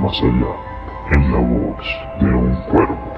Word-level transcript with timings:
Más 0.00 0.18
allá 0.22 0.52
en 1.12 1.30
la 1.30 1.38
voz 1.38 1.86
de 2.20 2.34
un 2.34 2.54
cuervo. 2.70 3.14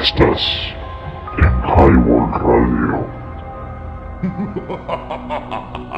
Estás 0.00 0.74
en 1.36 1.52
Highball 1.64 2.32
Radio. 2.32 3.06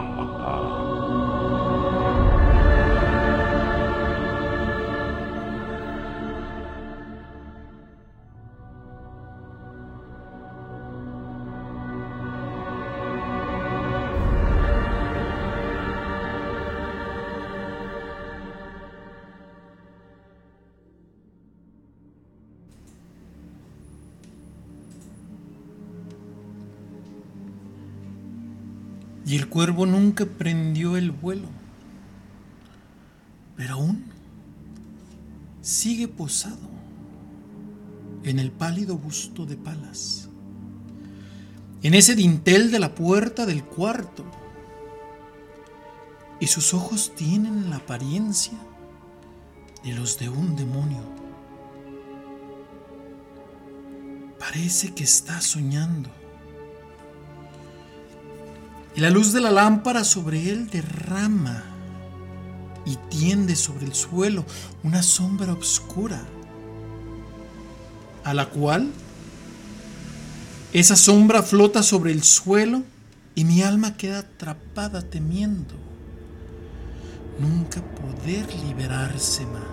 cuervo 29.50 29.84
nunca 29.84 30.24
prendió 30.24 30.96
el 30.96 31.10
vuelo, 31.10 31.48
pero 33.56 33.74
aún 33.74 34.04
sigue 35.60 36.08
posado 36.08 36.70
en 38.22 38.38
el 38.38 38.50
pálido 38.52 38.96
busto 38.96 39.44
de 39.44 39.56
Palas, 39.56 40.28
en 41.82 41.94
ese 41.94 42.14
dintel 42.14 42.70
de 42.70 42.78
la 42.78 42.94
puerta 42.94 43.44
del 43.44 43.64
cuarto, 43.64 44.24
y 46.38 46.46
sus 46.46 46.72
ojos 46.72 47.12
tienen 47.14 47.68
la 47.68 47.76
apariencia 47.76 48.54
de 49.84 49.92
los 49.92 50.18
de 50.18 50.30
un 50.30 50.56
demonio. 50.56 51.02
Parece 54.38 54.94
que 54.94 55.04
está 55.04 55.42
soñando 55.42 56.10
y 58.94 59.00
la 59.00 59.10
luz 59.10 59.32
de 59.32 59.40
la 59.40 59.50
lámpara 59.50 60.04
sobre 60.04 60.50
él 60.50 60.68
derrama 60.68 61.62
y 62.84 62.96
tiende 63.08 63.56
sobre 63.56 63.86
el 63.86 63.94
suelo 63.94 64.44
una 64.82 65.02
sombra 65.02 65.52
oscura, 65.52 66.22
a 68.24 68.34
la 68.34 68.46
cual 68.46 68.90
esa 70.72 70.96
sombra 70.96 71.42
flota 71.42 71.82
sobre 71.82 72.12
el 72.12 72.22
suelo 72.22 72.82
y 73.34 73.44
mi 73.44 73.62
alma 73.62 73.96
queda 73.96 74.20
atrapada 74.20 75.02
temiendo 75.02 75.74
nunca 77.38 77.80
poder 77.80 78.46
liberarse 78.54 79.46
más. 79.46 79.64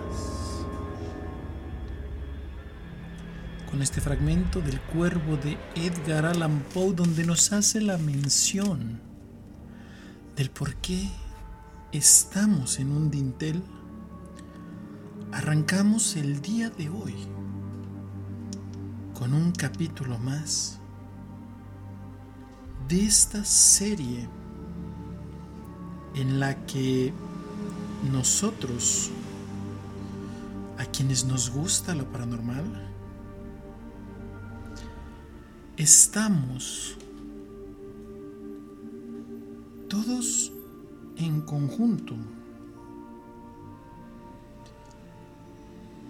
Con 3.70 3.82
este 3.82 4.00
fragmento 4.00 4.60
del 4.60 4.80
cuervo 4.80 5.36
de 5.36 5.58
Edgar 5.74 6.24
Allan 6.24 6.64
Poe 6.72 6.94
donde 6.94 7.24
nos 7.24 7.52
hace 7.52 7.80
la 7.82 7.98
mención 7.98 9.07
del 10.38 10.50
por 10.52 10.76
qué 10.76 11.10
estamos 11.90 12.78
en 12.78 12.92
un 12.92 13.10
dintel, 13.10 13.60
arrancamos 15.32 16.14
el 16.14 16.40
día 16.40 16.70
de 16.70 16.88
hoy 16.88 17.16
con 19.18 19.34
un 19.34 19.50
capítulo 19.50 20.16
más 20.18 20.78
de 22.86 23.04
esta 23.04 23.44
serie 23.44 24.28
en 26.14 26.38
la 26.38 26.54
que 26.66 27.12
nosotros, 28.12 29.10
a 30.78 30.84
quienes 30.84 31.24
nos 31.24 31.50
gusta 31.50 31.96
lo 31.96 32.12
paranormal, 32.12 32.92
estamos 35.76 36.96
todos 39.88 40.52
en 41.16 41.40
conjunto, 41.40 42.14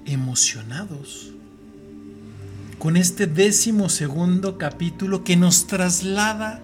emocionados 0.05 1.33
con 2.79 2.97
este 2.97 3.27
décimo 3.27 3.89
segundo 3.89 4.59
capítulo 4.59 5.25
que 5.25 5.37
nos 5.37 5.67
traslada 5.67 6.61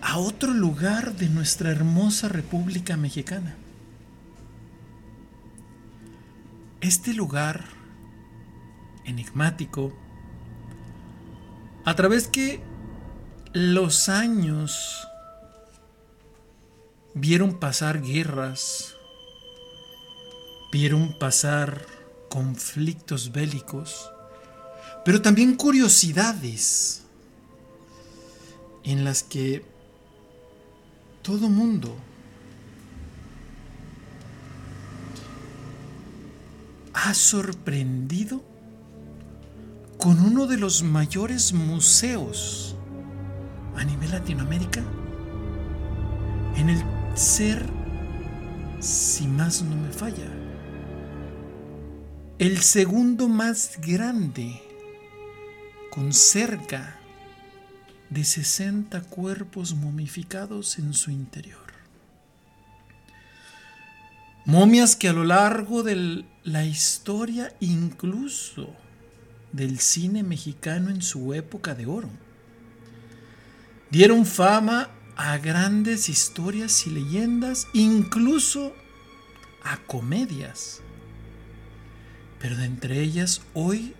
a 0.00 0.18
otro 0.18 0.54
lugar 0.54 1.14
de 1.16 1.28
nuestra 1.28 1.70
hermosa 1.70 2.28
República 2.28 2.96
Mexicana. 2.96 3.56
Este 6.80 7.12
lugar 7.12 7.64
enigmático, 9.04 9.92
a 11.84 11.94
través 11.94 12.28
que 12.28 12.62
los 13.52 14.08
años 14.08 15.09
vieron 17.14 17.58
pasar 17.58 18.02
guerras, 18.02 18.96
vieron 20.72 21.18
pasar 21.18 21.86
conflictos 22.28 23.32
bélicos, 23.32 24.10
pero 25.04 25.20
también 25.20 25.56
curiosidades 25.56 27.02
en 28.84 29.04
las 29.04 29.22
que 29.22 29.64
todo 31.22 31.48
mundo 31.48 31.96
ha 36.92 37.14
sorprendido 37.14 38.42
con 39.98 40.18
uno 40.20 40.46
de 40.46 40.56
los 40.56 40.82
mayores 40.82 41.52
museos 41.52 42.74
a 43.76 43.84
nivel 43.84 44.10
Latinoamérica 44.10 44.82
en 46.56 46.70
el 46.70 46.99
ser, 47.14 47.64
si 48.80 49.26
más 49.26 49.62
no 49.62 49.76
me 49.76 49.92
falla, 49.92 50.28
el 52.38 52.58
segundo 52.58 53.28
más 53.28 53.78
grande, 53.80 54.62
con 55.90 56.12
cerca 56.12 56.98
de 58.08 58.24
60 58.24 59.02
cuerpos 59.02 59.74
momificados 59.74 60.78
en 60.78 60.94
su 60.94 61.10
interior. 61.10 61.58
Momias 64.46 64.96
que 64.96 65.08
a 65.08 65.12
lo 65.12 65.24
largo 65.24 65.82
de 65.82 66.24
la 66.44 66.64
historia, 66.64 67.54
incluso 67.60 68.74
del 69.52 69.78
cine 69.80 70.22
mexicano 70.22 70.90
en 70.90 71.02
su 71.02 71.34
época 71.34 71.74
de 71.74 71.86
oro, 71.86 72.08
dieron 73.90 74.24
fama 74.24 74.90
a 75.22 75.36
grandes 75.36 76.08
historias 76.08 76.86
y 76.86 76.90
leyendas, 76.90 77.68
incluso 77.74 78.74
a 79.62 79.76
comedias. 79.76 80.80
Pero 82.38 82.56
de 82.56 82.64
entre 82.64 83.02
ellas 83.02 83.42
hoy 83.52 83.94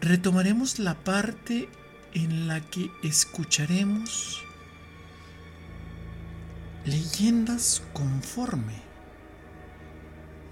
retomaremos 0.00 0.80
la 0.80 0.96
parte 0.96 1.68
en 2.14 2.48
la 2.48 2.60
que 2.60 2.90
escucharemos 3.04 4.42
leyendas 6.84 7.84
conforme 7.92 8.82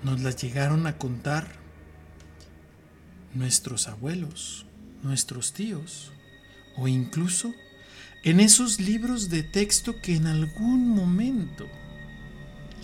nos 0.04 0.20
las 0.20 0.36
llegaron 0.36 0.86
a 0.86 0.96
contar 0.96 1.56
nuestros 3.34 3.88
abuelos, 3.88 4.64
nuestros 5.02 5.52
tíos 5.52 6.12
o 6.76 6.86
incluso 6.86 7.52
en 8.24 8.40
esos 8.40 8.80
libros 8.80 9.30
de 9.30 9.42
texto 9.42 10.00
que 10.00 10.16
en 10.16 10.26
algún 10.26 10.88
momento 10.88 11.66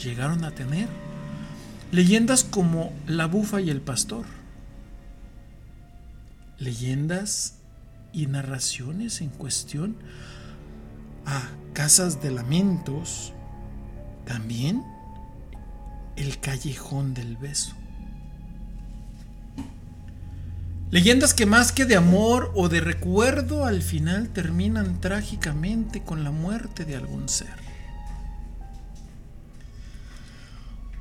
llegaron 0.02 0.44
a 0.44 0.50
tener. 0.50 0.88
Leyendas 1.90 2.44
como 2.44 2.92
La 3.06 3.26
bufa 3.26 3.60
y 3.62 3.70
el 3.70 3.80
pastor, 3.80 4.26
leyendas 6.58 7.54
y 8.12 8.26
narraciones 8.26 9.22
en 9.22 9.30
cuestión 9.30 9.96
a 11.24 11.48
casas 11.72 12.20
de 12.20 12.30
lamentos, 12.30 13.32
también 14.26 14.84
el 16.16 16.40
callejón 16.40 17.14
del 17.14 17.36
beso. 17.36 17.77
Leyendas 20.90 21.34
que 21.34 21.44
más 21.44 21.70
que 21.70 21.84
de 21.84 21.96
amor 21.96 22.50
o 22.54 22.70
de 22.70 22.80
recuerdo 22.80 23.66
al 23.66 23.82
final 23.82 24.30
terminan 24.30 25.02
trágicamente 25.02 26.02
con 26.02 26.24
la 26.24 26.30
muerte 26.30 26.86
de 26.86 26.96
algún 26.96 27.28
ser. 27.28 27.54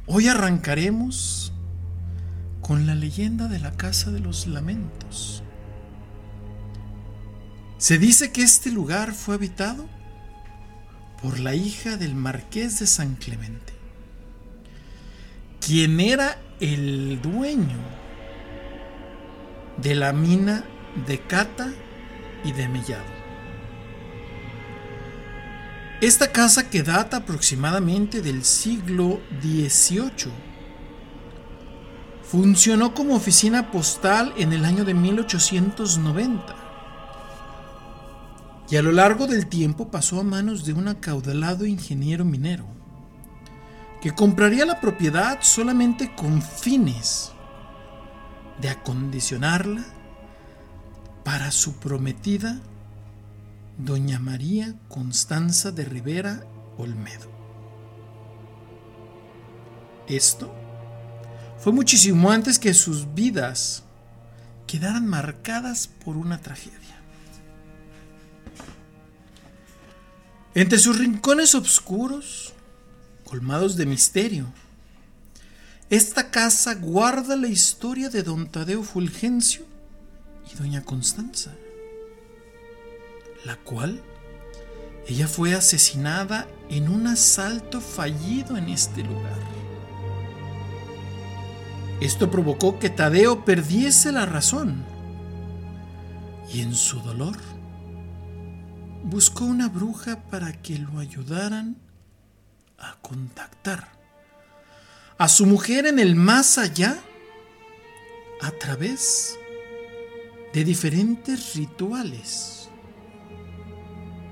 Hoy 0.05 0.27
arrancaremos 0.27 1.53
con 2.59 2.85
la 2.85 2.95
leyenda 2.95 3.47
de 3.47 3.59
la 3.59 3.71
Casa 3.77 4.11
de 4.11 4.19
los 4.19 4.45
Lamentos. 4.45 5.41
Se 7.77 7.97
dice 7.97 8.33
que 8.33 8.43
este 8.43 8.71
lugar 8.71 9.13
fue 9.13 9.35
habitado 9.35 9.87
por 11.21 11.39
la 11.39 11.55
hija 11.55 11.95
del 11.95 12.13
marqués 12.13 12.79
de 12.79 12.87
San 12.87 13.15
Clemente, 13.15 13.73
quien 15.61 16.01
era 16.01 16.37
el 16.59 17.21
dueño 17.21 17.96
de 19.77 19.95
la 19.95 20.13
mina 20.13 20.63
de 21.05 21.19
Cata 21.19 21.71
y 22.43 22.51
de 22.51 22.67
Mellado. 22.67 23.17
Esta 26.01 26.31
casa 26.31 26.69
que 26.69 26.83
data 26.83 27.17
aproximadamente 27.17 28.21
del 28.21 28.43
siglo 28.43 29.19
XVIII 29.41 30.31
funcionó 32.23 32.93
como 32.93 33.15
oficina 33.15 33.71
postal 33.71 34.33
en 34.37 34.53
el 34.53 34.65
año 34.65 34.85
de 34.85 34.93
1890 34.93 36.55
y 38.69 38.75
a 38.75 38.81
lo 38.81 38.91
largo 38.91 39.27
del 39.27 39.47
tiempo 39.47 39.89
pasó 39.89 40.19
a 40.19 40.23
manos 40.23 40.65
de 40.65 40.73
un 40.73 40.87
acaudalado 40.87 41.65
ingeniero 41.65 42.25
minero 42.25 42.65
que 44.01 44.11
compraría 44.11 44.65
la 44.65 44.79
propiedad 44.79 45.39
solamente 45.41 46.13
con 46.15 46.41
fines 46.41 47.31
de 48.61 48.69
acondicionarla 48.69 49.85
para 51.23 51.51
su 51.51 51.75
prometida 51.75 52.59
doña 53.77 54.19
María 54.19 54.75
Constanza 54.87 55.71
de 55.71 55.85
Rivera 55.85 56.43
Olmedo. 56.77 57.29
Esto 60.07 60.53
fue 61.59 61.73
muchísimo 61.73 62.31
antes 62.31 62.59
que 62.59 62.73
sus 62.73 63.13
vidas 63.13 63.83
quedaran 64.65 65.05
marcadas 65.05 65.87
por 65.87 66.17
una 66.17 66.39
tragedia. 66.41 66.77
Entre 70.55 70.79
sus 70.79 70.97
rincones 70.97 71.53
oscuros, 71.53 72.53
colmados 73.25 73.75
de 73.75 73.85
misterio, 73.85 74.47
esta 75.89 76.31
casa 76.31 76.75
guarda 76.75 77.37
la 77.37 77.47
historia 77.47 78.09
de 78.09 78.21
don 78.21 78.47
Tadeo 78.47 78.83
Fulgencio 78.83 79.65
y 80.51 80.55
doña 80.57 80.83
Constanza, 80.83 81.55
la 83.45 83.55
cual 83.55 84.01
ella 85.07 85.29
fue 85.29 85.53
asesinada 85.53 86.45
en 86.69 86.89
un 86.89 87.07
asalto 87.07 87.79
fallido 87.79 88.57
en 88.57 88.67
este 88.67 89.01
lugar. 89.01 89.39
Esto 92.01 92.29
provocó 92.29 92.79
que 92.79 92.89
Tadeo 92.89 93.45
perdiese 93.45 94.11
la 94.11 94.25
razón 94.25 94.83
y 96.53 96.61
en 96.61 96.75
su 96.75 96.99
dolor 96.99 97.37
buscó 99.03 99.45
una 99.45 99.69
bruja 99.69 100.21
para 100.29 100.51
que 100.61 100.77
lo 100.79 100.99
ayudaran 100.99 101.77
a 102.77 102.97
contactar 103.01 103.96
a 105.17 105.27
su 105.27 105.45
mujer 105.45 105.87
en 105.87 105.99
el 105.99 106.15
más 106.15 106.57
allá 106.57 106.99
a 108.41 108.51
través 108.51 109.37
de 110.53 110.63
diferentes 110.63 111.55
rituales, 111.55 112.69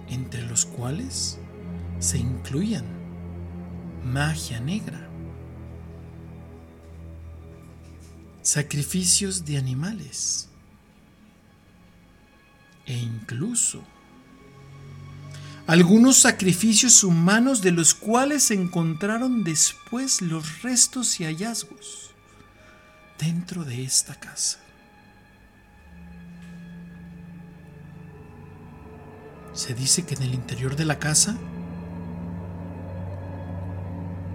entre 0.10 0.44
los 0.44 0.66
cuales 0.66 1.40
se 2.00 2.20
incluían 2.20 2.86
magia 4.04 4.60
negra, 4.60 5.10
sacrificios 8.44 9.44
de 9.44 9.58
animales 9.58 10.50
e 12.86 12.94
incluso 12.94 13.84
algunos 15.68 16.18
sacrificios 16.18 17.04
humanos 17.04 17.62
de 17.62 17.72
los 17.72 17.94
cuales 17.96 18.44
se 18.44 18.54
encontraron 18.54 19.44
después 19.44 20.22
los 20.22 20.62
restos 20.62 21.20
y 21.20 21.26
hallazgos 21.26 22.12
dentro 23.18 23.64
de 23.64 23.84
esta 23.84 24.16
casa. 24.16 24.60
Se 29.54 29.74
dice 29.74 30.06
que 30.06 30.16
en 30.16 30.24
el 30.24 30.34
interior 30.34 30.76
de 30.76 30.86
la 30.86 31.00
casa 31.00 31.36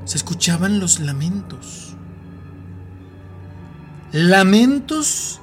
se 0.05 0.17
escuchaban 0.17 0.81
los 0.81 0.99
lamentos. 0.99 1.95
Lamentos 4.13 5.41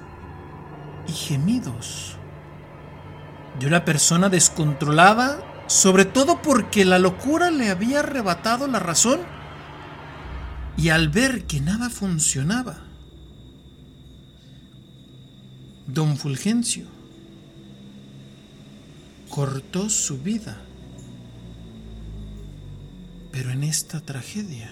y 1.07 1.13
gemidos 1.13 2.17
de 3.59 3.67
una 3.67 3.85
persona 3.85 4.27
descontrolada 4.27 5.46
sobre 5.67 6.05
todo 6.05 6.41
porque 6.41 6.85
la 6.85 6.97
locura 6.97 7.51
le 7.51 7.69
había 7.69 7.99
arrebatado 7.99 8.67
la 8.67 8.79
razón 8.79 9.19
y 10.77 10.89
al 10.89 11.09
ver 11.09 11.45
que 11.45 11.59
nada 11.59 11.89
funcionaba, 11.89 12.77
don 15.87 16.17
Fulgencio 16.17 16.85
cortó 19.29 19.89
su 19.89 20.19
vida. 20.19 20.57
Pero 23.31 23.51
en 23.51 23.63
esta 23.63 23.99
tragedia 24.01 24.71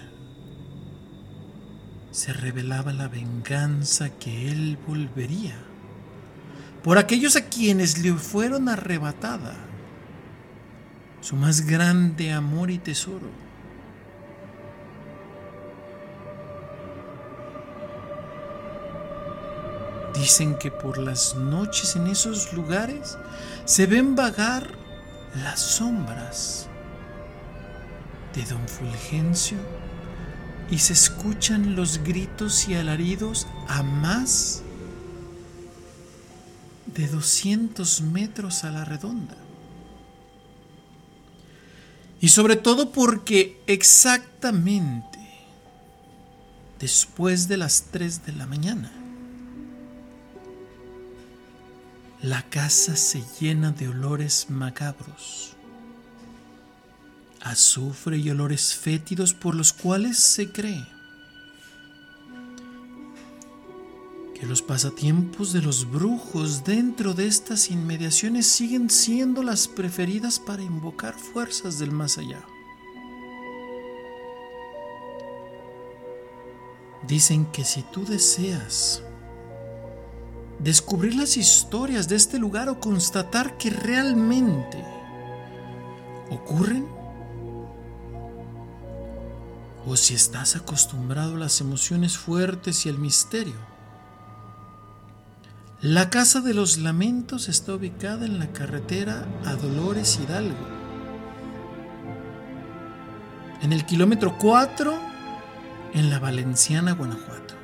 se 2.10 2.32
revelaba 2.32 2.92
la 2.92 3.08
venganza 3.08 4.10
que 4.10 4.50
él 4.50 4.78
volvería 4.86 5.56
por 6.82 6.98
aquellos 6.98 7.36
a 7.36 7.48
quienes 7.48 7.98
le 7.98 8.14
fueron 8.14 8.68
arrebatada 8.68 9.65
su 11.20 11.36
más 11.36 11.66
grande 11.66 12.32
amor 12.32 12.70
y 12.70 12.78
tesoro. 12.78 13.28
Dicen 20.14 20.56
que 20.58 20.70
por 20.70 20.98
las 20.98 21.34
noches 21.36 21.94
en 21.96 22.06
esos 22.06 22.52
lugares 22.52 23.18
se 23.64 23.86
ven 23.86 24.16
vagar 24.16 24.70
las 25.42 25.60
sombras 25.60 26.68
de 28.34 28.44
don 28.44 28.66
Fulgencio 28.66 29.58
y 30.70 30.78
se 30.78 30.94
escuchan 30.94 31.76
los 31.76 32.02
gritos 32.02 32.68
y 32.68 32.74
alaridos 32.74 33.46
a 33.68 33.82
más 33.82 34.62
de 36.86 37.06
200 37.08 38.00
metros 38.02 38.64
a 38.64 38.70
la 38.70 38.84
redonda. 38.84 39.36
Y 42.26 42.28
sobre 42.28 42.56
todo 42.56 42.90
porque 42.90 43.62
exactamente 43.68 45.20
después 46.80 47.46
de 47.46 47.56
las 47.56 47.84
3 47.92 48.26
de 48.26 48.32
la 48.32 48.46
mañana, 48.48 48.90
la 52.22 52.42
casa 52.50 52.96
se 52.96 53.22
llena 53.38 53.70
de 53.70 53.86
olores 53.90 54.46
macabros, 54.50 55.54
azufre 57.42 58.18
y 58.18 58.28
olores 58.28 58.74
fétidos 58.74 59.32
por 59.32 59.54
los 59.54 59.72
cuales 59.72 60.18
se 60.18 60.50
cree 60.50 60.84
que 64.38 64.44
los 64.44 64.60
pasatiempos 64.60 65.54
de 65.54 65.62
los 65.62 65.90
brujos 65.90 66.62
dentro 66.62 67.14
de 67.14 67.26
estas 67.26 67.70
inmediaciones 67.70 68.46
siguen 68.46 68.90
siendo 68.90 69.42
las 69.42 69.66
preferidas 69.66 70.38
para 70.38 70.62
invocar 70.62 71.14
fuerzas 71.14 71.78
del 71.78 71.90
más 71.90 72.18
allá. 72.18 72.44
Dicen 77.08 77.46
que 77.46 77.64
si 77.64 77.82
tú 77.84 78.04
deseas 78.04 79.02
descubrir 80.58 81.14
las 81.14 81.38
historias 81.38 82.06
de 82.06 82.16
este 82.16 82.38
lugar 82.38 82.68
o 82.68 82.78
constatar 82.78 83.56
que 83.56 83.70
realmente 83.70 84.84
ocurren, 86.30 86.86
o 89.86 89.96
si 89.96 90.14
estás 90.14 90.56
acostumbrado 90.56 91.36
a 91.36 91.38
las 91.38 91.62
emociones 91.62 92.18
fuertes 92.18 92.84
y 92.84 92.90
al 92.90 92.98
misterio, 92.98 93.75
la 95.86 96.10
Casa 96.10 96.40
de 96.40 96.52
los 96.52 96.78
Lamentos 96.78 97.48
está 97.48 97.74
ubicada 97.74 98.26
en 98.26 98.40
la 98.40 98.48
carretera 98.48 99.24
a 99.44 99.54
Dolores 99.54 100.18
Hidalgo, 100.20 100.66
en 103.62 103.72
el 103.72 103.86
kilómetro 103.86 104.36
4 104.36 104.92
en 105.94 106.10
la 106.10 106.18
Valenciana, 106.18 106.90
Guanajuato. 106.90 107.54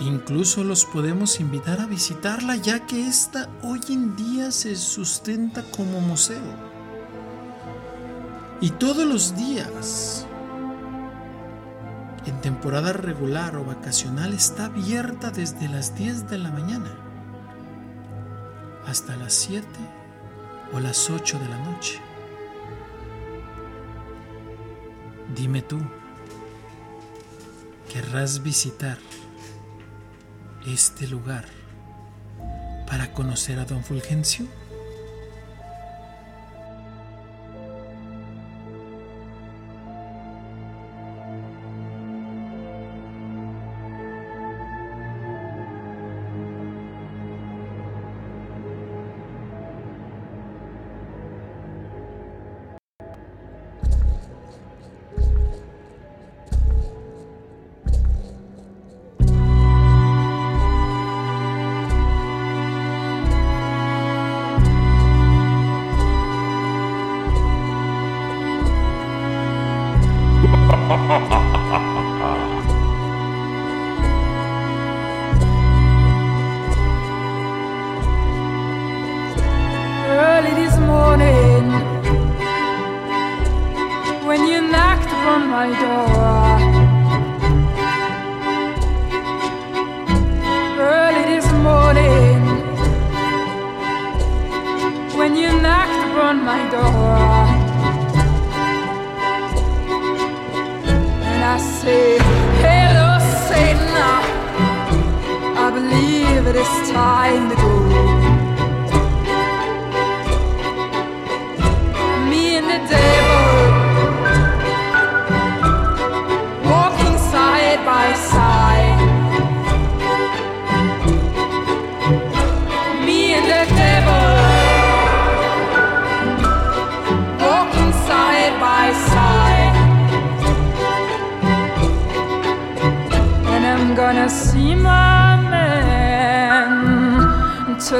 Incluso 0.00 0.62
los 0.64 0.84
podemos 0.84 1.40
invitar 1.40 1.80
a 1.80 1.86
visitarla 1.86 2.56
ya 2.56 2.86
que 2.86 3.08
esta 3.08 3.48
hoy 3.62 3.80
en 3.88 4.16
día 4.16 4.50
se 4.50 4.76
sustenta 4.76 5.62
como 5.74 6.02
museo. 6.02 6.68
Y 8.60 8.68
todos 8.72 9.06
los 9.06 9.34
días 9.34 10.27
en 12.28 12.40
temporada 12.40 12.92
regular 12.92 13.56
o 13.56 13.64
vacacional 13.64 14.34
está 14.34 14.66
abierta 14.66 15.30
desde 15.30 15.68
las 15.68 15.96
10 15.96 16.28
de 16.28 16.38
la 16.38 16.50
mañana 16.50 16.90
hasta 18.86 19.16
las 19.16 19.32
7 19.32 19.66
o 20.72 20.80
las 20.80 21.08
8 21.08 21.38
de 21.38 21.48
la 21.48 21.58
noche. 21.58 22.00
Dime 25.34 25.62
tú, 25.62 25.78
¿querrás 27.92 28.42
visitar 28.42 28.98
este 30.66 31.06
lugar 31.06 31.46
para 32.86 33.12
conocer 33.12 33.58
a 33.58 33.64
don 33.64 33.82
Fulgencio? 33.84 34.46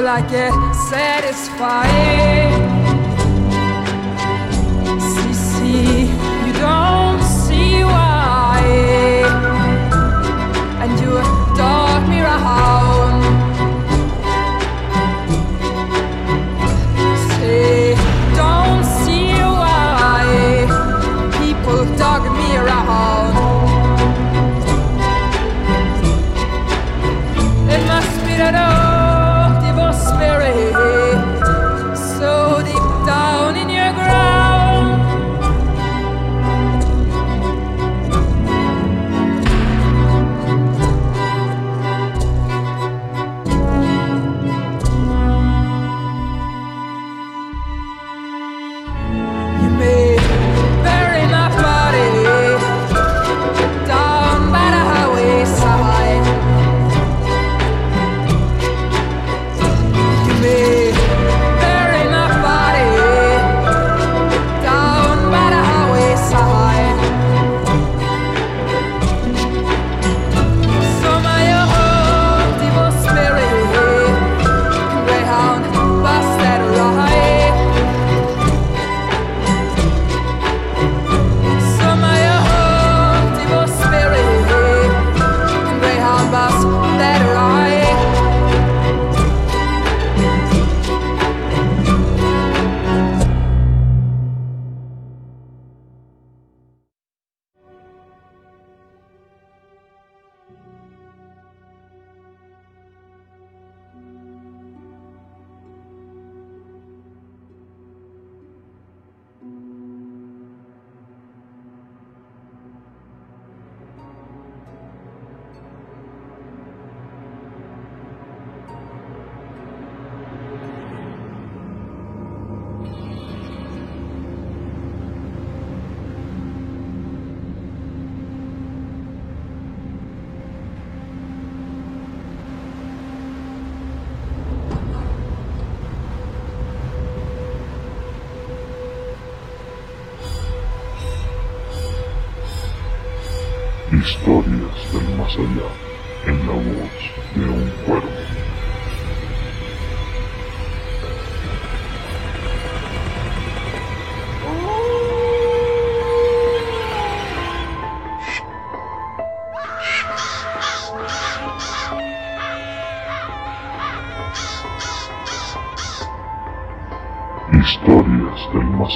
like 0.01 0.31
it's 0.31 0.89
satisfying. 0.89 2.68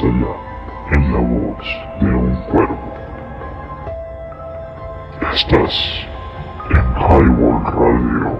allá 0.02 0.36
en 0.92 1.14
la 1.14 1.20
voz 1.20 1.68
de 2.02 2.08
un 2.08 2.36
cuervo. 2.52 2.94
Estás 5.34 5.74
en 6.70 6.86
Highwall 6.96 7.64
Radio. 7.66 8.40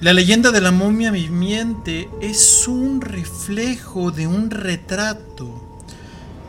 La 0.00 0.12
leyenda 0.12 0.50
de 0.50 0.60
la 0.60 0.72
momia 0.72 1.10
viviente 1.12 2.10
es 2.20 2.66
un 2.66 3.00
reflejo 3.00 4.10
de 4.10 4.26
un 4.26 4.50
retrato 4.50 5.80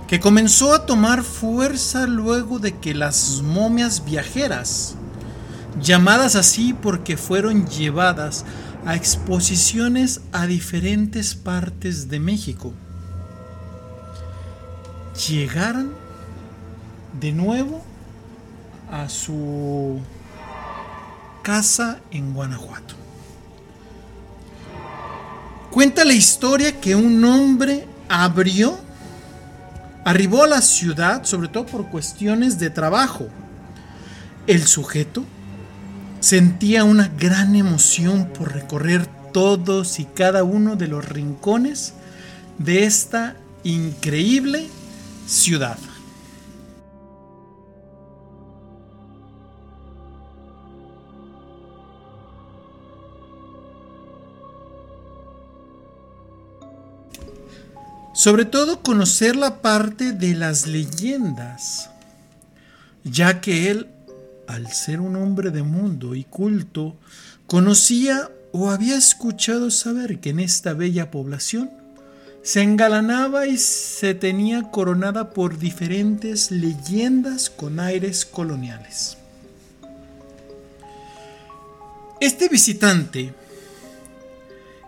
que 0.07 0.19
comenzó 0.19 0.73
a 0.73 0.85
tomar 0.85 1.23
fuerza 1.23 2.07
luego 2.07 2.59
de 2.59 2.77
que 2.79 2.93
las 2.95 3.41
momias 3.43 4.03
viajeras 4.03 4.97
llamadas 5.81 6.35
así 6.35 6.73
porque 6.73 7.17
fueron 7.17 7.67
llevadas 7.67 8.45
a 8.85 8.95
exposiciones 8.95 10.21
a 10.31 10.45
diferentes 10.45 11.35
partes 11.35 12.09
de 12.09 12.19
México, 12.19 12.73
llegaran 15.27 15.91
de 17.19 17.31
nuevo 17.31 17.83
a 18.91 19.09
su 19.09 19.99
casa 21.41 21.99
en 22.11 22.33
Guanajuato. 22.33 22.95
Cuenta 25.71 26.05
la 26.05 26.13
historia 26.13 26.79
que 26.79 26.95
un 26.95 27.23
hombre 27.25 27.87
abrió, 28.07 28.77
arribó 30.05 30.43
a 30.43 30.47
la 30.47 30.61
ciudad, 30.61 31.23
sobre 31.23 31.47
todo 31.47 31.65
por 31.65 31.89
cuestiones 31.89 32.59
de 32.59 32.69
trabajo. 32.69 33.27
El 34.45 34.67
sujeto 34.67 35.23
sentía 36.23 36.85
una 36.85 37.09
gran 37.09 37.53
emoción 37.53 38.29
por 38.29 38.53
recorrer 38.53 39.05
todos 39.33 39.99
y 39.99 40.05
cada 40.05 40.45
uno 40.45 40.77
de 40.77 40.87
los 40.87 41.03
rincones 41.03 41.95
de 42.57 42.85
esta 42.85 43.35
increíble 43.65 44.69
ciudad. 45.27 45.77
Sobre 58.13 58.45
todo 58.45 58.81
conocer 58.81 59.35
la 59.35 59.61
parte 59.61 60.13
de 60.13 60.35
las 60.35 60.67
leyendas, 60.67 61.89
ya 63.03 63.41
que 63.41 63.69
él, 63.69 63.92
al 64.53 64.71
ser 64.71 64.99
un 64.99 65.15
hombre 65.15 65.51
de 65.51 65.63
mundo 65.63 66.15
y 66.15 66.23
culto, 66.23 66.95
conocía 67.47 68.29
o 68.51 68.69
había 68.69 68.97
escuchado 68.97 69.71
saber 69.71 70.19
que 70.19 70.29
en 70.29 70.39
esta 70.39 70.73
bella 70.73 71.11
población 71.11 71.71
se 72.43 72.61
engalanaba 72.61 73.47
y 73.47 73.57
se 73.57 74.13
tenía 74.13 74.69
coronada 74.69 75.31
por 75.31 75.57
diferentes 75.57 76.51
leyendas 76.51 77.49
con 77.49 77.79
aires 77.79 78.25
coloniales. 78.25 79.17
Este 82.19 82.47
visitante 82.49 83.33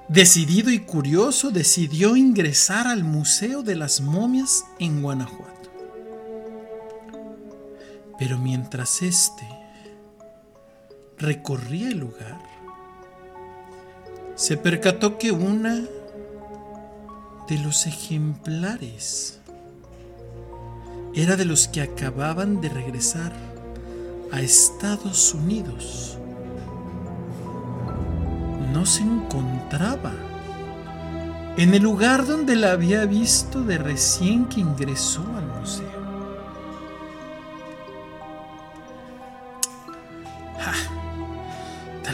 Decidido 0.07 0.69
y 0.69 0.79
curioso, 0.79 1.50
decidió 1.50 2.15
ingresar 2.15 2.86
al 2.86 3.03
Museo 3.03 3.63
de 3.63 3.75
las 3.75 4.01
Momias 4.01 4.63
en 4.77 5.01
Guanajuato. 5.01 5.72
Pero 8.19 8.38
mientras 8.38 9.01
éste 9.01 9.55
recorría 11.17 11.89
el 11.89 11.99
lugar, 11.99 12.39
se 14.36 14.58
percató 14.58 15.17
que 15.17 15.32
una 15.32 15.84
de 17.47 17.58
los 17.60 17.86
ejemplares 17.86 19.39
era 21.13 21.38
de 21.38 21.45
los 21.45 21.67
que 21.67 21.82
acababan 21.82 22.60
de 22.60 22.69
regresar 22.69 23.32
a 24.32 24.41
Estados 24.41 25.34
Unidos. 25.34 26.17
No 28.73 28.86
se 28.86 29.04
encontraba 29.04 30.12
en 31.56 31.73
el 31.73 31.84
lugar 31.84 32.25
donde 32.25 32.58
la 32.58 32.73
había 32.73 33.06
visto 33.06 33.63
de 33.63 33.78
recién 33.78 34.45
que 34.47 34.60
ingresó 34.60 35.23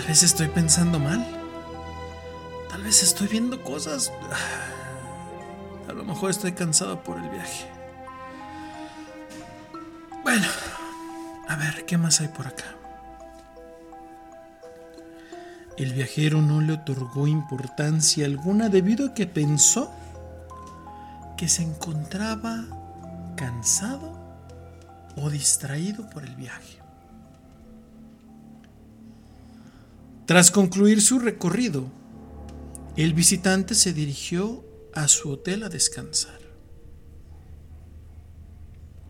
tal 0.02 0.08
vez 0.08 0.24
estoy 0.24 0.48
pensando 0.48 0.98
mal. 0.98 1.24
Tal 2.72 2.82
vez 2.82 3.04
estoy 3.04 3.28
viendo 3.28 3.62
cosas. 3.64 4.12
A 5.88 5.94
lo 5.94 6.04
mejor 6.04 6.32
estoy 6.32 6.54
cansado 6.54 7.04
por 7.04 7.18
el 7.20 7.30
viaje. 7.30 7.70
Bueno, 10.24 10.48
a 11.48 11.56
ver, 11.56 11.86
¿qué 11.86 12.00
más 12.00 12.20
hay 12.20 12.30
por 12.30 12.48
acá? 12.48 12.66
El 15.78 15.94
viajero 15.94 16.42
no 16.42 16.62
le 16.62 16.74
otorgó 16.74 17.28
importancia 17.28 18.26
alguna 18.26 18.70
debido 18.70 19.10
a 19.10 19.14
que 19.14 19.28
pensó 19.28 19.92
que 21.38 21.48
se 21.48 21.62
encontraba 21.62 22.66
cansado 23.36 24.20
o 25.16 25.30
distraído 25.30 26.10
por 26.10 26.24
el 26.24 26.36
viaje. 26.36 26.81
Tras 30.32 30.50
concluir 30.50 31.02
su 31.02 31.20
recorrido, 31.20 31.92
el 32.96 33.14
visitante 33.14 33.76
se 33.76 33.92
dirigió 33.92 34.64
a 34.94 35.10
su 35.10 35.30
hotel 35.30 35.62
a 35.64 35.68
descansar. 35.68 36.40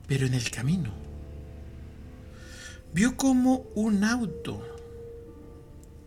Pero 0.08 0.26
en 0.26 0.34
el 0.34 0.50
camino, 0.50 0.92
vio 2.92 3.18
como 3.18 3.68
un 3.76 4.04
auto 4.04 4.66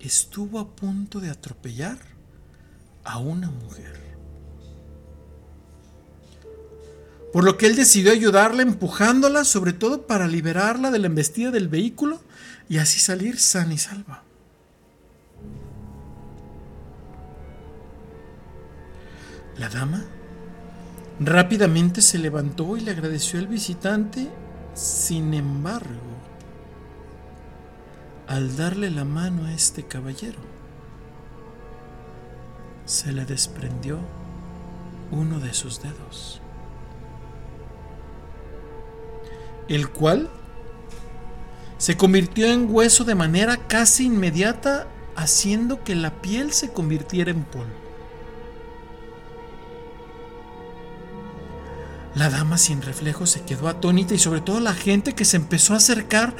estuvo 0.00 0.58
a 0.58 0.74
punto 0.74 1.20
de 1.20 1.30
atropellar 1.30 1.98
a 3.04 3.18
una 3.18 3.52
mujer. 3.52 3.94
Por 7.32 7.44
lo 7.44 7.56
que 7.56 7.68
él 7.68 7.76
decidió 7.76 8.10
ayudarla 8.10 8.62
empujándola, 8.62 9.44
sobre 9.44 9.74
todo 9.74 10.08
para 10.08 10.26
liberarla 10.26 10.90
de 10.90 10.98
la 10.98 11.06
embestida 11.06 11.52
del 11.52 11.68
vehículo 11.68 12.20
y 12.68 12.78
así 12.78 12.98
salir 12.98 13.38
sana 13.38 13.74
y 13.74 13.78
salva. 13.78 14.23
La 19.56 19.68
dama 19.68 20.04
rápidamente 21.20 22.02
se 22.02 22.18
levantó 22.18 22.76
y 22.76 22.80
le 22.80 22.90
agradeció 22.90 23.38
al 23.38 23.46
visitante, 23.46 24.28
sin 24.74 25.32
embargo, 25.34 26.00
al 28.26 28.56
darle 28.56 28.90
la 28.90 29.04
mano 29.04 29.44
a 29.46 29.52
este 29.52 29.84
caballero, 29.84 30.40
se 32.84 33.12
le 33.12 33.24
desprendió 33.24 33.98
uno 35.10 35.38
de 35.38 35.54
sus 35.54 35.80
dedos, 35.80 36.40
el 39.68 39.88
cual 39.90 40.28
se 41.78 41.96
convirtió 41.96 42.46
en 42.46 42.72
hueso 42.74 43.04
de 43.04 43.14
manera 43.14 43.56
casi 43.68 44.06
inmediata, 44.06 44.88
haciendo 45.16 45.84
que 45.84 45.94
la 45.94 46.10
piel 46.22 46.52
se 46.52 46.72
convirtiera 46.72 47.30
en 47.30 47.44
polvo. 47.44 47.83
La 52.14 52.30
dama 52.30 52.58
sin 52.58 52.80
reflejo 52.80 53.26
se 53.26 53.42
quedó 53.42 53.68
atónita 53.68 54.14
y 54.14 54.18
sobre 54.18 54.40
todo 54.40 54.60
la 54.60 54.74
gente 54.74 55.14
que 55.14 55.24
se 55.24 55.36
empezó 55.36 55.74
a 55.74 55.78
acercar 55.78 56.34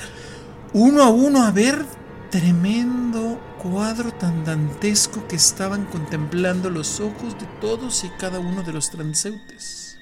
uno 0.72 1.02
a 1.02 1.10
uno 1.10 1.44
a 1.44 1.50
ver 1.50 1.84
tremendo 2.30 3.40
cuadro 3.62 4.12
tan 4.12 4.44
dantesco 4.44 5.26
que 5.26 5.36
estaban 5.36 5.86
contemplando 5.86 6.70
los 6.70 7.00
ojos 7.00 7.38
de 7.40 7.46
todos 7.60 8.04
y 8.04 8.08
cada 8.10 8.38
uno 8.38 8.62
de 8.62 8.72
los 8.72 8.90
transeúntes. 8.90 9.98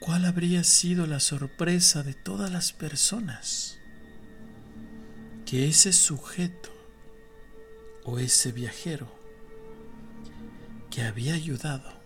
¿Cuál 0.00 0.24
habría 0.24 0.64
sido 0.64 1.06
la 1.06 1.20
sorpresa 1.20 2.02
de 2.02 2.14
todas 2.14 2.50
las 2.50 2.72
personas? 2.72 3.78
Que 5.46 5.68
ese 5.68 5.92
sujeto 5.92 6.70
o 8.04 8.18
ese 8.18 8.52
viajero 8.52 9.08
que 10.90 11.02
había 11.02 11.34
ayudado 11.34 12.03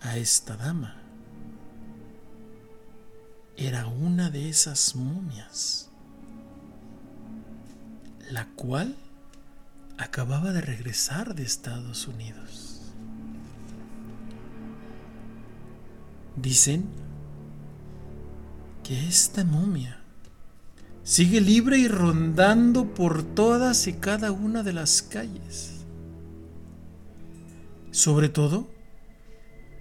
a 0.00 0.16
esta 0.16 0.56
dama 0.56 0.96
era 3.56 3.86
una 3.86 4.30
de 4.30 4.48
esas 4.50 4.94
momias, 4.94 5.88
la 8.30 8.46
cual 8.54 8.96
acababa 9.96 10.52
de 10.52 10.60
regresar 10.60 11.34
de 11.34 11.42
Estados 11.42 12.06
Unidos. 12.06 12.80
Dicen 16.36 16.84
que 18.84 19.08
esta 19.08 19.42
momia 19.42 19.98
sigue 21.02 21.40
libre 21.40 21.78
y 21.78 21.88
rondando 21.88 22.92
por 22.92 23.22
todas 23.22 23.86
y 23.86 23.94
cada 23.94 24.32
una 24.32 24.62
de 24.62 24.74
las 24.74 25.00
calles. 25.00 25.84
Sobre 27.90 28.28
todo, 28.28 28.75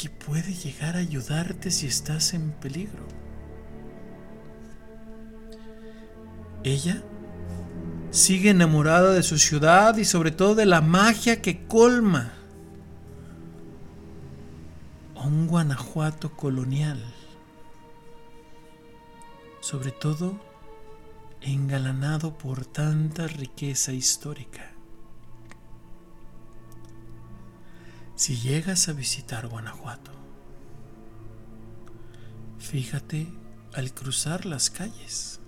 puede 0.10 0.54
llegar 0.54 0.96
a 0.96 1.00
ayudarte 1.00 1.72
si 1.72 1.88
estás 1.88 2.34
en 2.34 2.52
peligro. 2.52 3.06
Ella 6.64 7.02
sigue 8.12 8.50
enamorada 8.50 9.14
de 9.14 9.24
su 9.24 9.38
ciudad 9.38 9.98
y 9.98 10.06
sobre 10.06 10.32
todo 10.32 10.56
de 10.56 10.66
la 10.66 10.82
magia 10.82 11.42
que 11.42 11.68
colma 11.68 12.34
un 15.26 15.48
Guanajuato 15.48 16.32
colonial, 16.36 17.04
sobre 19.60 19.92
todo 19.92 20.40
engalanado 21.42 22.38
por 22.38 22.66
tanta 22.66 23.28
riqueza 23.28 23.92
histórica. 23.92 24.75
Si 28.16 28.38
llegas 28.38 28.88
a 28.88 28.94
visitar 28.94 29.48
Guanajuato, 29.48 30.12
fíjate 32.60 33.28
al 33.74 33.94
cruzar 33.94 34.46
las 34.46 34.70
calles. 34.70 35.42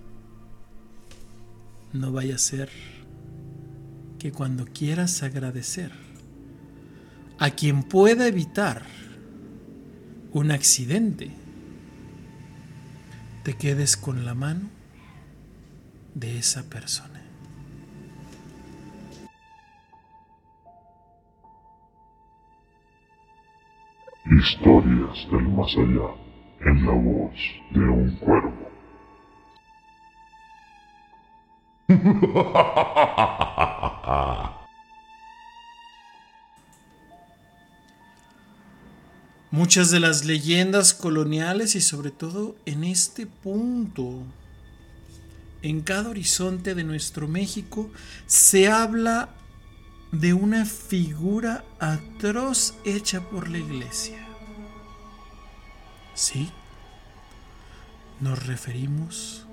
No 1.94 2.12
vaya 2.12 2.34
a 2.34 2.38
ser 2.38 2.70
que 4.18 4.32
cuando 4.32 4.66
quieras 4.66 5.22
agradecer 5.22 5.92
a 7.38 7.50
quien 7.50 7.84
pueda 7.84 8.26
evitar 8.26 8.82
un 10.32 10.50
accidente, 10.50 11.30
te 13.44 13.56
quedes 13.56 13.96
con 13.96 14.26
la 14.26 14.34
mano 14.34 14.68
de 16.14 16.38
esa 16.38 16.64
persona. 16.64 17.17
Historias 24.30 25.26
del 25.30 25.48
más 25.48 25.74
allá 25.74 26.14
en 26.60 26.84
la 26.84 26.92
voz 26.92 27.32
de 27.70 27.80
un 27.80 28.14
cuervo. 28.16 28.68
Muchas 39.50 39.90
de 39.90 39.98
las 39.98 40.26
leyendas 40.26 40.92
coloniales 40.92 41.74
y 41.74 41.80
sobre 41.80 42.10
todo 42.10 42.54
en 42.66 42.84
este 42.84 43.26
punto, 43.26 44.24
en 45.62 45.80
cada 45.80 46.10
horizonte 46.10 46.74
de 46.74 46.84
nuestro 46.84 47.28
México, 47.28 47.90
se 48.26 48.68
habla 48.68 49.30
de 50.12 50.32
una 50.32 50.64
figura 50.64 51.64
atroz 51.78 52.74
hecha 52.84 53.20
por 53.20 53.48
la 53.48 53.58
iglesia. 53.58 54.18
Sí, 56.14 56.50
nos 58.20 58.46
referimos 58.46 59.46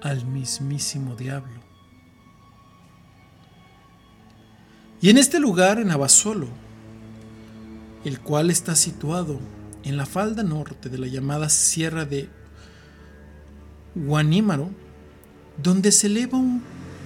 al 0.00 0.24
mismísimo 0.26 1.16
diablo. 1.16 1.60
Y 5.00 5.10
en 5.10 5.18
este 5.18 5.38
lugar, 5.38 5.78
en 5.78 5.90
Abasolo, 5.90 6.48
el 8.04 8.20
cual 8.20 8.50
está 8.50 8.76
situado 8.76 9.38
en 9.82 9.96
la 9.96 10.06
falda 10.06 10.42
norte 10.42 10.88
de 10.88 10.98
la 10.98 11.06
llamada 11.08 11.48
Sierra 11.48 12.04
de 12.04 12.30
Guanímaro, 13.94 14.70
donde 15.62 15.92
se 15.92 16.06
eleva 16.06 16.38
un 16.38 16.62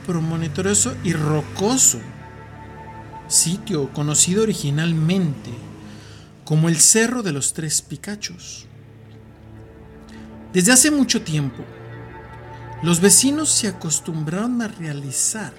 promonitorio 0.07 0.73
y 1.03 1.13
rocoso 1.13 1.99
sitio 3.29 3.93
conocido 3.93 4.43
originalmente 4.43 5.51
como 6.45 6.69
el 6.69 6.77
Cerro 6.79 7.23
de 7.23 7.33
los 7.33 7.53
Tres 7.53 7.83
Picachos. 7.83 8.67
Desde 10.53 10.73
hace 10.73 10.91
mucho 10.91 11.23
tiempo, 11.23 11.63
los 12.83 13.01
vecinos 13.01 13.51
se 13.51 13.69
acostumbraron 13.69 14.63
a 14.63 14.69
realizar 14.69 15.53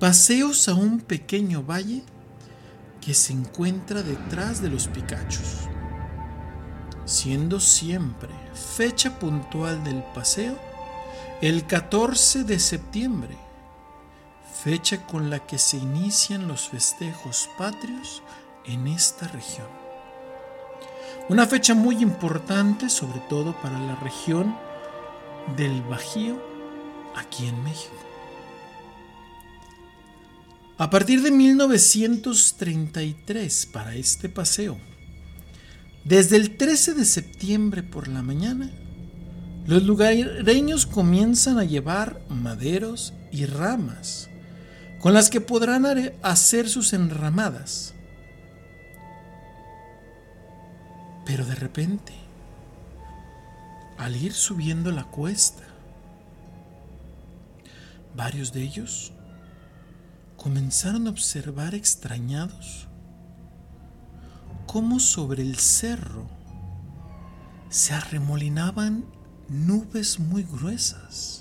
paseos 0.00 0.68
a 0.68 0.74
un 0.74 1.00
pequeño 1.00 1.62
valle 1.62 2.02
que 3.00 3.14
se 3.14 3.32
encuentra 3.32 4.02
detrás 4.02 4.60
de 4.60 4.70
los 4.70 4.88
Picachos, 4.88 5.68
siendo 7.04 7.60
siempre 7.60 8.28
fecha 8.76 9.18
puntual 9.18 9.84
del 9.84 10.02
paseo 10.14 10.58
el 11.40 11.66
14 11.66 12.44
de 12.44 12.58
septiembre, 12.58 13.36
fecha 14.62 15.06
con 15.06 15.30
la 15.30 15.46
que 15.46 15.56
se 15.56 15.78
inician 15.78 16.46
los 16.46 16.68
festejos 16.68 17.48
patrios 17.56 18.22
en 18.66 18.88
esta 18.88 19.26
región. 19.28 19.68
Una 21.30 21.46
fecha 21.46 21.72
muy 21.74 22.02
importante 22.02 22.90
sobre 22.90 23.20
todo 23.30 23.58
para 23.62 23.78
la 23.78 23.96
región 23.96 24.54
del 25.56 25.80
Bajío 25.82 26.38
aquí 27.16 27.46
en 27.46 27.64
México. 27.64 27.94
A 30.76 30.90
partir 30.90 31.22
de 31.22 31.30
1933 31.30 33.64
para 33.66 33.94
este 33.94 34.28
paseo, 34.28 34.76
desde 36.04 36.36
el 36.36 36.58
13 36.58 36.92
de 36.94 37.04
septiembre 37.06 37.82
por 37.82 38.08
la 38.08 38.22
mañana, 38.22 38.70
los 39.66 39.84
lugareños 39.84 40.84
comienzan 40.84 41.58
a 41.58 41.64
llevar 41.64 42.20
maderos 42.28 43.14
y 43.30 43.46
ramas 43.46 44.29
con 45.00 45.14
las 45.14 45.30
que 45.30 45.40
podrán 45.40 45.86
hacer 46.22 46.68
sus 46.68 46.92
enramadas. 46.92 47.94
Pero 51.24 51.44
de 51.46 51.54
repente, 51.54 52.12
al 53.96 54.16
ir 54.16 54.32
subiendo 54.32 54.90
la 54.90 55.04
cuesta, 55.04 55.62
varios 58.14 58.52
de 58.52 58.62
ellos 58.62 59.12
comenzaron 60.36 61.06
a 61.06 61.10
observar 61.10 61.74
extrañados 61.74 62.88
cómo 64.66 65.00
sobre 65.00 65.42
el 65.42 65.56
cerro 65.56 66.28
se 67.68 67.94
arremolinaban 67.94 69.04
nubes 69.48 70.18
muy 70.18 70.42
gruesas. 70.42 71.39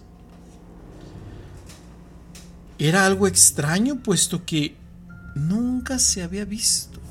Era 2.79 3.05
algo 3.05 3.27
extraño 3.27 3.97
puesto 3.97 4.45
que 4.45 4.77
nunca 5.35 5.99
se 5.99 6.23
había 6.23 6.45
visto. 6.45 7.01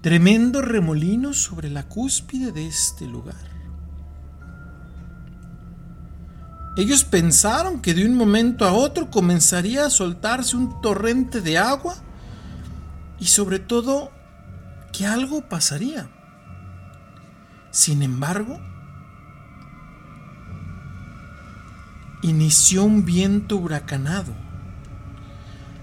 Tremendo 0.00 0.62
remolino 0.62 1.34
sobre 1.34 1.68
la 1.68 1.86
cúspide 1.88 2.50
de 2.50 2.66
este 2.66 3.06
lugar. 3.06 3.36
Ellos 6.78 7.04
pensaron 7.04 7.82
que 7.82 7.92
de 7.92 8.06
un 8.06 8.14
momento 8.14 8.64
a 8.64 8.72
otro 8.72 9.10
comenzaría 9.10 9.84
a 9.84 9.90
soltarse 9.90 10.56
un 10.56 10.80
torrente 10.80 11.42
de 11.42 11.58
agua 11.58 11.96
y 13.18 13.26
sobre 13.26 13.58
todo 13.58 14.10
que 14.92 15.04
algo 15.04 15.48
pasaría. 15.50 16.08
Sin 17.72 18.02
embargo, 18.02 18.58
inició 22.22 22.84
un 22.84 23.04
viento 23.04 23.56
huracanado, 23.56 24.32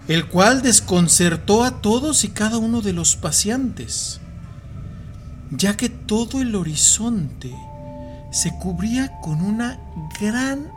el 0.07 0.27
cual 0.27 0.61
desconcertó 0.61 1.63
a 1.63 1.81
todos 1.81 2.23
y 2.23 2.29
cada 2.29 2.57
uno 2.57 2.81
de 2.81 2.93
los 2.93 3.15
paseantes, 3.15 4.19
ya 5.51 5.77
que 5.77 5.89
todo 5.89 6.41
el 6.41 6.55
horizonte 6.55 7.55
se 8.31 8.57
cubría 8.57 9.19
con 9.21 9.41
una 9.41 9.79
gran 10.19 10.67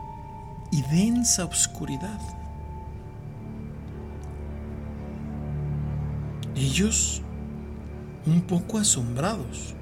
y 0.71 0.83
densa 0.83 1.45
oscuridad. 1.45 2.21
Ellos, 6.55 7.23
un 8.27 8.43
poco 8.43 8.79
asombrados, 8.79 9.75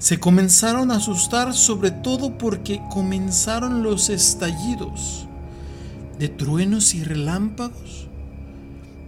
se 0.00 0.18
comenzaron 0.18 0.90
a 0.90 0.96
asustar 0.96 1.54
sobre 1.54 1.92
todo 1.92 2.36
porque 2.36 2.82
comenzaron 2.90 3.84
los 3.84 4.08
estallidos 4.08 5.28
de 6.18 6.28
truenos 6.28 6.94
y 6.94 7.04
relámpagos 7.04 8.08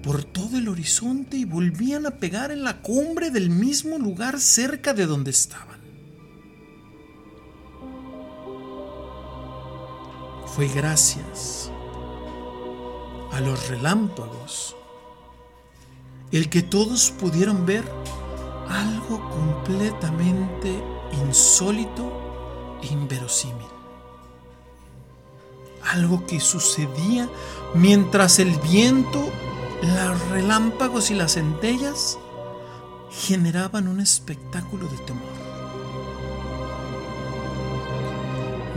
por 0.05 0.23
todo 0.23 0.59
el 0.59 0.69
horizonte 0.69 1.37
y 1.37 1.45
volvían 1.45 2.07
a 2.07 2.13
pegar 2.13 2.53
en 2.53 2.63
la 2.63 2.81
cumbre 2.83 3.31
del 3.31 3.51
mismo 3.51 3.99
lugar 3.99 4.39
cerca 4.39 4.95
de 4.95 5.07
donde 5.07 5.33
estaban. 5.33 5.73
fue 10.55 10.69
gracias 10.69 11.71
a 13.33 13.41
los 13.41 13.69
relámpagos 13.69 14.77
el 16.31 16.51
que 16.51 16.61
todos 16.61 17.11
pudieron 17.11 17.65
ver 17.65 17.83
algo 18.73 19.21
completamente 19.31 20.83
insólito 21.25 22.11
e 22.83 22.87
inverosímil. 22.87 23.67
Algo 25.93 26.25
que 26.27 26.41
sucedía 26.41 27.29
mientras 27.75 28.39
el 28.39 28.57
viento, 28.61 29.21
los 29.83 30.29
relámpagos 30.31 31.11
y 31.11 31.15
las 31.15 31.35
centellas 31.35 32.19
generaban 33.11 33.89
un 33.89 34.01
espectáculo 34.01 34.89
de 34.89 34.97
temor. 34.99 35.43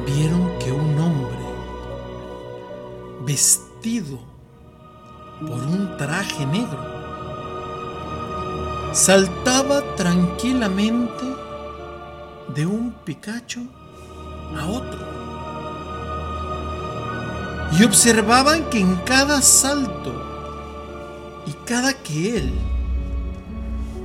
Vieron 0.05 0.59
que 0.59 0.71
un 0.71 0.99
hombre 0.99 1.45
vestido 3.25 4.19
por 5.39 5.63
un 5.63 5.97
traje 5.97 6.45
negro, 6.45 6.94
saltaba 8.95 9.81
tranquilamente 9.97 11.25
de 12.55 12.65
un 12.65 12.93
picacho 13.03 13.59
a 14.57 14.65
otro. 14.67 14.99
Y 17.77 17.83
observaban 17.83 18.69
que 18.69 18.79
en 18.79 18.95
cada 19.05 19.41
salto 19.41 20.13
y 21.45 21.51
cada 21.65 21.91
que 21.91 22.37
él 22.37 22.53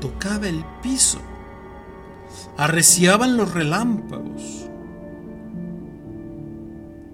tocaba 0.00 0.48
el 0.48 0.64
piso, 0.82 1.20
arreciaban 2.56 3.36
los 3.36 3.54
relámpagos. 3.54 4.66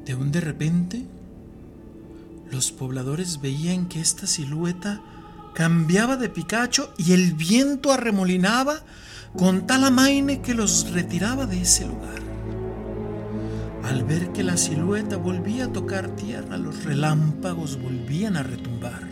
De 0.06 0.14
un 0.14 0.32
de 0.32 0.40
repente, 0.40 1.04
los 2.50 2.72
pobladores 2.72 3.42
veían 3.42 3.86
que 3.86 4.00
esta 4.00 4.26
silueta 4.26 5.02
cambiaba 5.56 6.18
de 6.18 6.28
picacho 6.28 6.92
y 6.98 7.14
el 7.14 7.32
viento 7.32 7.90
arremolinaba 7.90 8.82
con 9.38 9.66
tal 9.66 9.84
amaine 9.84 10.42
que 10.42 10.52
los 10.52 10.92
retiraba 10.92 11.46
de 11.46 11.62
ese 11.62 11.86
lugar. 11.86 12.20
Al 13.82 14.04
ver 14.04 14.32
que 14.32 14.42
la 14.42 14.58
silueta 14.58 15.16
volvía 15.16 15.64
a 15.64 15.72
tocar 15.72 16.08
tierra, 16.08 16.58
los 16.58 16.84
relámpagos 16.84 17.80
volvían 17.80 18.36
a 18.36 18.42
retumbar. 18.42 19.08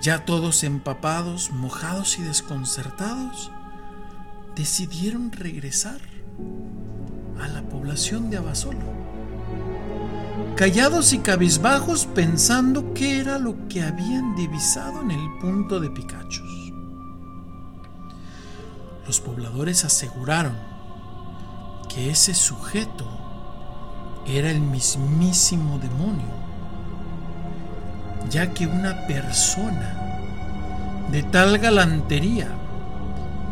Ya 0.00 0.24
todos 0.24 0.64
empapados, 0.64 1.52
mojados 1.52 2.18
y 2.18 2.22
desconcertados, 2.22 3.52
decidieron 4.56 5.30
regresar 5.30 6.00
a 7.40 7.46
la 7.46 7.62
población 7.62 8.28
de 8.28 8.38
Abasolo. 8.38 9.01
Callados 10.56 11.12
y 11.12 11.18
cabizbajos 11.18 12.06
pensando 12.06 12.94
qué 12.94 13.18
era 13.18 13.38
lo 13.38 13.68
que 13.68 13.82
habían 13.82 14.36
divisado 14.36 15.00
en 15.00 15.10
el 15.10 15.38
punto 15.40 15.80
de 15.80 15.90
Picachos. 15.90 16.72
Los 19.06 19.20
pobladores 19.20 19.84
aseguraron 19.84 20.54
que 21.88 22.10
ese 22.10 22.34
sujeto 22.34 23.06
era 24.26 24.50
el 24.50 24.60
mismísimo 24.60 25.78
demonio, 25.78 26.30
ya 28.30 28.54
que 28.54 28.66
una 28.66 29.06
persona 29.06 30.20
de 31.10 31.22
tal 31.24 31.58
galantería 31.58 32.48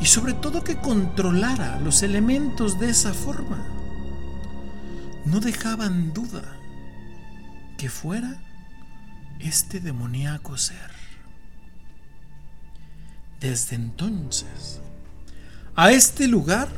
y 0.00 0.06
sobre 0.06 0.34
todo 0.34 0.62
que 0.62 0.76
controlara 0.76 1.80
los 1.80 2.02
elementos 2.02 2.78
de 2.78 2.90
esa 2.90 3.12
forma, 3.12 3.58
no 5.24 5.40
dejaban 5.40 6.12
duda 6.12 6.59
que 7.80 7.88
fuera 7.88 8.38
este 9.38 9.80
demoníaco 9.80 10.58
ser. 10.58 10.90
Desde 13.40 13.74
entonces, 13.74 14.82
a 15.74 15.90
este 15.90 16.28
lugar 16.28 16.68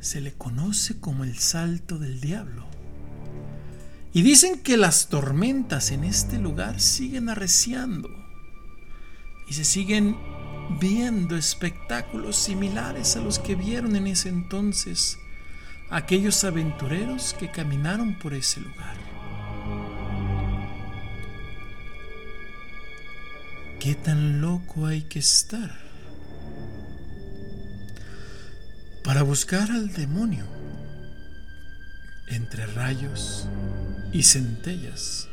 se 0.00 0.20
le 0.20 0.34
conoce 0.34 1.00
como 1.00 1.24
el 1.24 1.38
Salto 1.38 1.98
del 1.98 2.20
Diablo. 2.20 2.66
Y 4.12 4.20
dicen 4.20 4.60
que 4.60 4.76
las 4.76 5.08
tormentas 5.08 5.90
en 5.90 6.04
este 6.04 6.36
lugar 6.36 6.80
siguen 6.82 7.30
arreciando 7.30 8.10
y 9.48 9.54
se 9.54 9.64
siguen 9.64 10.18
viendo 10.80 11.34
espectáculos 11.34 12.36
similares 12.36 13.16
a 13.16 13.20
los 13.20 13.38
que 13.38 13.54
vieron 13.54 13.96
en 13.96 14.08
ese 14.08 14.28
entonces 14.28 15.16
aquellos 15.88 16.44
aventureros 16.44 17.32
que 17.32 17.50
caminaron 17.50 18.18
por 18.18 18.34
ese 18.34 18.60
lugar. 18.60 19.03
¿Qué 23.84 23.94
tan 23.94 24.40
loco 24.40 24.86
hay 24.86 25.02
que 25.02 25.18
estar 25.18 25.70
para 29.04 29.22
buscar 29.22 29.70
al 29.70 29.92
demonio 29.92 30.46
entre 32.28 32.64
rayos 32.64 33.46
y 34.10 34.22
centellas? 34.22 35.28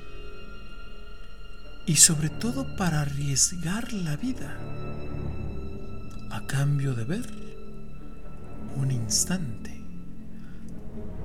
Y 1.85 1.95
sobre 1.95 2.29
todo 2.29 2.75
para 2.75 2.99
arriesgar 2.99 3.93
la 3.93 4.17
vida 4.17 4.53
a 6.29 6.45
cambio 6.45 6.93
de 6.93 7.05
ver 7.05 7.29
un 8.75 8.91
instante 8.91 9.81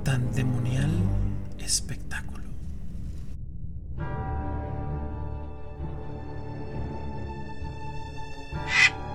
tan 0.04 0.32
demonial 0.32 0.92
espectáculo. 1.58 2.44
Shh. 8.66 9.05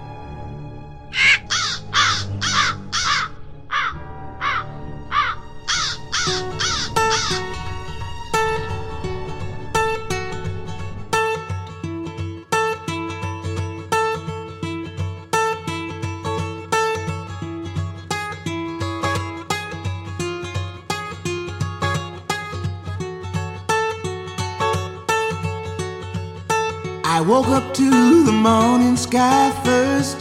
Woke 27.31 27.47
up 27.47 27.73
to 27.73 28.25
the 28.25 28.31
morning 28.33 28.97
sky 28.97 29.49
first. 29.63 30.19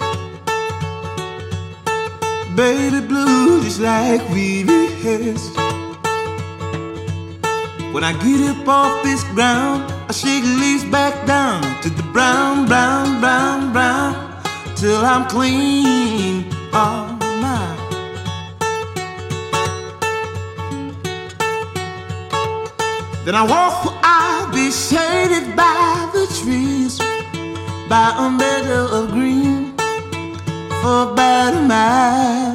Baby 2.54 3.04
blue, 3.04 3.60
just 3.64 3.80
like 3.80 4.22
we 4.30 4.62
rehearsed. 4.62 5.56
When 7.92 8.04
I 8.04 8.12
get 8.22 8.40
up 8.52 8.68
off 8.68 9.02
this 9.02 9.24
ground, 9.34 9.92
I 10.08 10.12
shake 10.12 10.44
leaves 10.44 10.84
back 10.84 11.26
down 11.26 11.62
to 11.82 11.90
the 11.90 12.04
brown, 12.12 12.66
brown, 12.66 13.20
brown, 13.20 13.72
brown, 13.72 14.14
till 14.76 15.04
I'm 15.04 15.26
clean. 15.26 16.46
Oh 16.72 17.18
my. 17.42 17.66
Then 23.24 23.34
I 23.34 23.42
walk 23.42 23.98
I'll 24.02 24.52
be 24.52 24.70
shaded 24.70 25.39
by 27.90 28.14
a 28.16 28.30
meadow 28.30 28.86
of 28.98 29.10
green, 29.10 29.74
for 30.80 31.10
about 31.10 31.54
a 31.54 31.60
mile. 31.60 32.54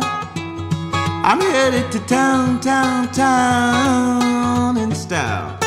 I'm 1.29 1.41
headed 1.41 1.91
to 1.91 1.99
town, 2.07 2.61
town, 2.61 3.11
town 3.11 4.77
in 4.77 4.95
style. 4.95 5.59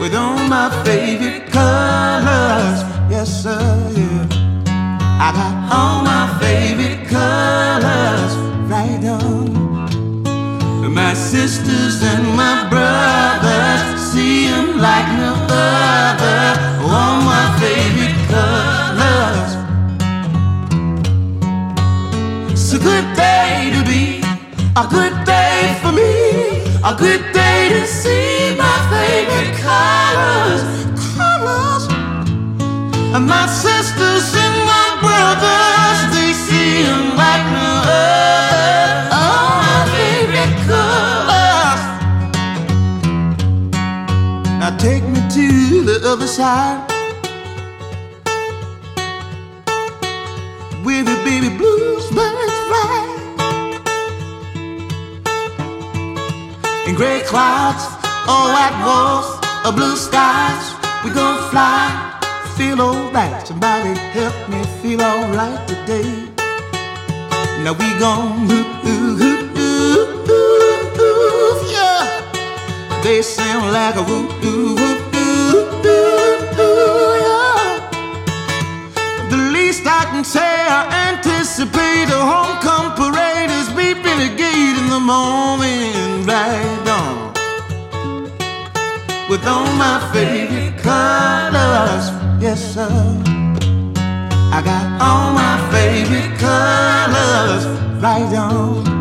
With 0.00 0.14
all 0.14 0.38
my 0.48 0.70
favorite 0.82 1.52
colors, 1.52 2.78
yes 3.12 3.28
sir, 3.42 3.60
yeah. 3.94 4.26
I 5.20 5.32
got 5.40 5.54
all 5.76 6.02
my 6.02 6.24
favorite 6.40 7.06
colors 7.06 8.34
right 8.72 9.04
on. 9.04 9.50
My 10.90 11.12
sisters 11.12 12.02
and 12.02 12.24
my 12.34 12.66
brothers 12.70 13.99
see 14.12 14.48
them 14.48 14.78
like 14.78 15.08
no 15.22 15.32
other. 15.48 16.42
All 16.82 17.16
my 17.32 17.46
favorite 17.62 18.18
colors. 18.32 19.50
It's 22.52 22.72
a 22.72 22.80
good 22.88 23.06
day 23.14 23.70
to 23.74 23.80
be, 23.90 24.02
a 24.82 24.84
good 24.96 25.14
day 25.24 25.78
for 25.80 25.92
me, 26.00 26.12
a 26.90 26.92
good 27.04 27.22
day 27.32 27.60
to 27.76 27.82
see 27.86 28.56
my 28.64 28.76
favorite 28.92 29.54
colors. 29.66 30.62
Colors. 31.16 31.84
And 33.14 33.24
my 33.36 33.46
sisters 33.64 34.26
and 34.44 34.56
my 34.72 34.88
brothers, 35.04 36.00
they 36.14 36.32
see 36.46 36.82
them 36.88 36.99
take 44.80 45.04
me 45.04 45.20
to 45.28 45.84
the 45.84 46.00
other 46.10 46.26
side. 46.26 46.80
With 50.82 51.04
the 51.04 51.16
baby 51.22 51.54
blues 51.54 52.08
birds 52.16 52.58
fly. 52.68 52.96
In 56.86 56.94
gray 56.94 57.20
clouds, 57.26 57.84
all 58.26 58.48
white 58.56 58.78
walls, 58.86 59.28
or 59.66 59.72
blue 59.72 59.96
skies, 59.96 60.64
we 61.04 61.10
gon' 61.10 61.50
fly, 61.50 61.84
feel 62.56 62.80
alright. 62.80 63.46
Somebody 63.46 63.92
help 64.16 64.48
me 64.48 64.62
feel 64.80 65.02
alright 65.02 65.60
today. 65.68 66.10
Now 67.62 67.74
we 67.74 67.88
gon' 67.98 68.46
move, 68.48 68.84
move, 68.84 69.18
move, 69.18 69.49
They 73.02 73.22
sound 73.22 73.72
like 73.72 73.96
a 73.96 74.02
woo 74.02 74.28
doo 74.42 74.74
woo 74.76 74.98
doo 75.10 75.52
doo 75.82 76.36
doo, 76.54 77.16
yeah. 77.26 77.90
The 79.30 79.38
least 79.54 79.86
I 79.86 80.04
can 80.10 80.22
say, 80.22 80.52
I 80.78 80.82
anticipate 81.08 82.10
a 82.10 82.20
homecoming 82.32 82.92
parade 83.00 83.50
is 83.50 83.68
beeping 83.70 84.18
the 84.24 84.36
gate 84.36 84.76
in 84.82 84.88
the 84.90 85.00
morning, 85.00 86.26
right 86.26 86.88
on. 87.00 87.32
With 89.30 89.46
all 89.46 89.72
my 89.84 89.98
favorite 90.12 90.76
colors, 90.82 92.10
yes 92.38 92.60
sir. 92.74 92.92
I 94.52 94.60
got 94.62 94.84
all 95.00 95.32
my 95.32 95.56
favorite 95.72 96.38
colors 96.38 97.64
right 98.02 98.36
on. 98.36 98.99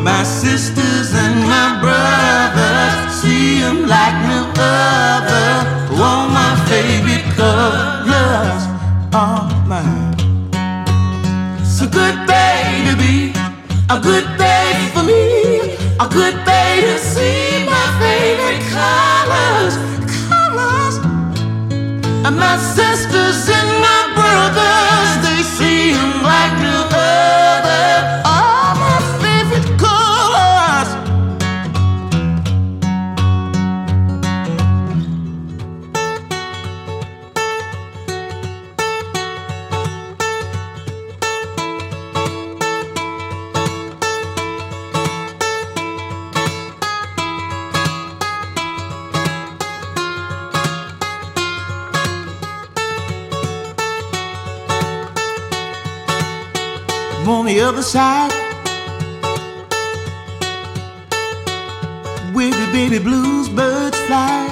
My 0.00 0.24
sisters 0.24 1.12
and 1.14 1.44
my 1.44 1.78
brothers 1.80 3.12
see 3.20 3.60
them 3.60 3.86
like 3.86 4.14
no 4.24 4.50
other. 4.56 6.02
All 6.02 6.28
my 6.28 6.56
favorite 6.66 7.22
colors 7.36 8.62
are 9.12 9.52
mine. 9.66 10.16
It's 11.60 11.82
a 11.82 11.86
good 11.86 12.26
day 12.26 12.88
to 12.88 12.96
be, 12.96 13.32
a 13.90 14.00
good 14.00 14.26
day 14.38 14.90
for 14.94 15.02
me, 15.02 15.76
a 16.00 16.08
good 16.08 16.42
day 16.46 16.80
to 16.80 16.98
see 16.98 17.66
my 17.66 17.86
favorite 18.00 18.64
colors, 18.72 19.76
colors. 20.28 20.96
And 22.24 22.36
my 22.38 22.56
sisters 22.56 23.46
and 23.48 23.70
my 23.86 24.02
brothers, 24.16 25.10
they 25.22 25.42
see 25.42 25.92
them 25.92 26.22
like 26.22 26.54
no 26.62 26.88
other. 26.90 28.31
The 57.54 57.60
other 57.60 57.82
side. 57.82 58.32
Where 62.32 62.50
the 62.50 62.68
baby 62.72 62.98
blues 62.98 63.48
birds 63.48 63.98
fly. 64.06 64.48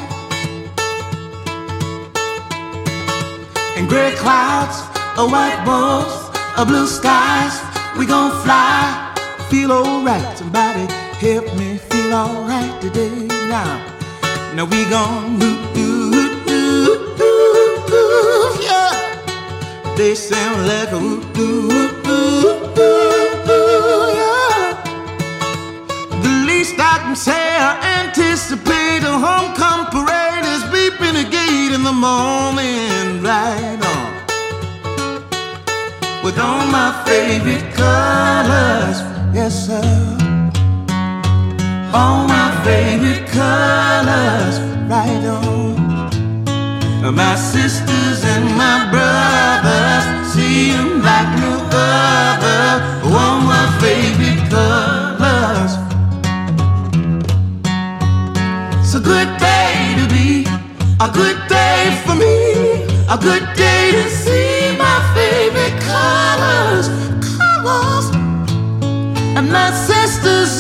And 3.77 3.89
gray 3.89 4.13
clouds, 4.17 4.77
a 5.17 5.25
white 5.27 5.63
walls, 5.67 6.15
a 6.59 6.65
blue 6.67 6.87
skies. 6.87 7.55
We 7.99 8.05
gon' 8.05 8.33
fly, 8.45 9.15
feel 9.49 9.73
alright. 9.73 10.37
Somebody 10.37 10.85
help 11.25 11.47
me 11.57 11.79
feel 11.79 12.13
alright 12.13 12.83
today 12.83 13.17
now. 13.49 13.73
Now 14.55 14.67
we 14.67 14.85
gon' 14.91 15.39
do 15.39 15.51
do 15.75 16.11
do 16.47 17.15
do 17.21 17.33
do 17.91 18.03
yeah. 18.61 19.95
They 19.97 20.15
sound 20.15 20.69
like 20.69 20.93
a 20.93 20.99
woo 20.99 21.25
doo 21.33 21.69
woo 21.69 22.03
doo 22.03 22.60
in 31.81 31.85
the 31.85 31.93
morning, 31.93 33.23
right 33.23 33.81
on. 33.93 34.11
With 36.23 36.39
all 36.39 36.67
my 36.67 36.91
favorite 37.07 37.67
colors, 37.73 38.99
yes 39.33 39.53
sir. 39.67 39.91
All 41.99 42.27
my 42.37 42.49
favorite 42.65 43.27
colors, 43.41 44.57
right 44.95 45.25
on. 45.39 47.15
My 47.15 47.35
sisters 47.35 48.19
and 48.35 48.45
my 48.63 48.77
brothers 48.93 50.05
see 50.33 50.73
them 50.73 51.01
like 51.09 51.31
no 51.45 51.55
other. 51.73 52.63
All 53.17 53.41
my 53.55 53.67
favorite 53.85 54.43
colors. 54.55 55.73
It's 58.81 58.95
a 58.95 59.01
good 59.01 59.31
day 59.39 59.95
to 59.99 60.05
be, 60.15 60.45
a 61.07 61.11
good 61.21 61.39
day 61.49 61.60
a 63.11 63.19
good 63.19 63.43
day 63.57 63.91
to 63.91 64.09
see 64.09 64.77
my 64.79 64.99
favorite 65.15 65.83
colors, 65.83 66.87
colors. 67.37 68.07
And 69.37 69.51
my 69.51 69.73
sisters 69.73 70.60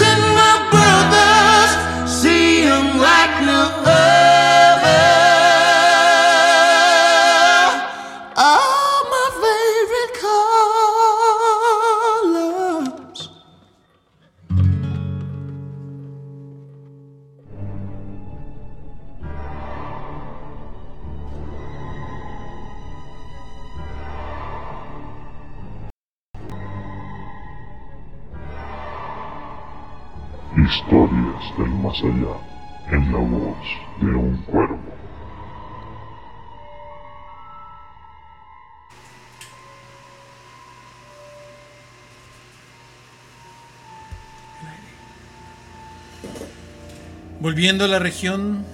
Volviendo 47.50 47.84
a 47.84 47.88
la 47.88 47.98
región 47.98 48.64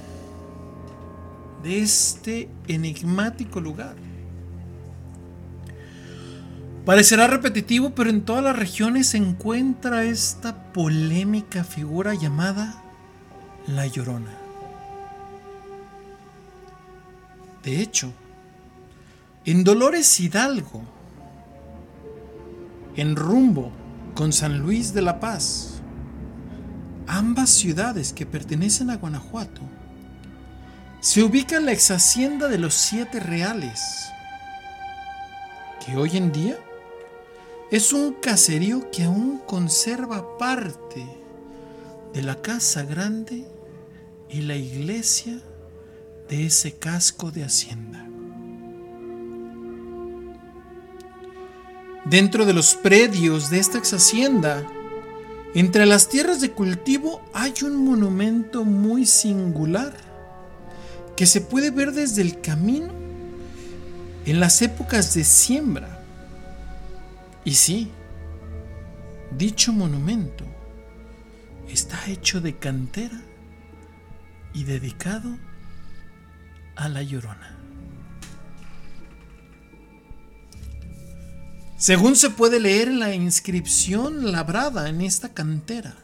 de 1.62 1.80
este 1.80 2.50
enigmático 2.68 3.58
lugar. 3.58 3.96
Parecerá 6.84 7.26
repetitivo, 7.26 7.94
pero 7.94 8.10
en 8.10 8.20
todas 8.20 8.44
las 8.44 8.54
regiones 8.54 9.06
se 9.06 9.16
encuentra 9.16 10.04
esta 10.04 10.74
polémica 10.74 11.64
figura 11.64 12.12
llamada 12.12 12.82
La 13.66 13.86
Llorona. 13.86 14.36
De 17.64 17.80
hecho, 17.80 18.12
en 19.46 19.64
Dolores 19.64 20.20
Hidalgo, 20.20 20.82
en 22.94 23.16
rumbo 23.16 23.72
con 24.14 24.34
San 24.34 24.59
Luis 24.59 24.92
de 24.92 25.01
la 25.01 25.18
Paz, 25.18 25.76
ambas 27.07 27.50
ciudades 27.50 28.12
que 28.12 28.26
pertenecen 28.26 28.90
a 28.90 28.96
Guanajuato, 28.96 29.62
se 31.00 31.22
ubica 31.22 31.61
la 31.61 31.72
ex 31.72 31.90
hacienda 31.90 32.48
de 32.48 32.59
los 32.59 32.74
Siete 32.74 33.20
Reales, 33.20 33.80
que 35.84 35.96
hoy 35.96 36.16
en 36.16 36.32
día 36.32 36.57
es 37.70 37.92
un 37.92 38.14
caserío 38.14 38.90
que 38.90 39.04
aún 39.04 39.40
conserva 39.46 40.36
parte 40.38 41.07
de 42.12 42.22
la 42.22 42.40
casa 42.40 42.82
grande 42.82 43.46
y 44.28 44.42
la 44.42 44.57
iglesia 44.57 45.40
de 46.28 46.46
ese 46.46 46.76
casco 46.76 47.30
de 47.30 47.44
hacienda. 47.44 48.04
Dentro 52.04 52.46
de 52.46 52.52
los 52.52 52.74
predios 52.74 53.50
de 53.50 53.59
esta 53.59 53.78
ex 53.78 53.92
hacienda, 53.92 54.64
entre 55.55 55.86
las 55.86 56.09
tierras 56.09 56.40
de 56.40 56.53
cultivo 56.53 57.22
hay 57.32 57.55
un 57.62 57.84
monumento 57.84 58.64
muy 58.64 59.07
singular 59.07 59.94
que 61.16 61.26
se 61.26 61.40
puede 61.40 61.70
ver 61.70 61.92
desde 61.92 62.22
el 62.22 62.40
camino 62.40 62.92
en 64.26 64.40
las 64.40 64.61
épocas 64.61 65.14
de 65.14 65.24
siembra. 65.24 66.03
Y 67.44 67.55
sí, 67.55 67.90
dicho 69.36 69.72
monumento 69.72 70.44
está 71.68 72.07
hecho 72.07 72.40
de 72.40 72.57
cantera 72.57 73.20
y 74.53 74.64
dedicado 74.64 75.36
a 76.74 76.88
la 76.88 77.03
llorona. 77.03 77.55
Según 81.79 82.16
se 82.16 82.31
puede 82.31 82.59
leer 82.59 82.89
en 82.89 83.01
la 83.01 83.14
inscripción 83.14 84.33
labrada 84.33 84.89
en 84.89 85.03
esta 85.03 85.29
cantera, 85.31 85.95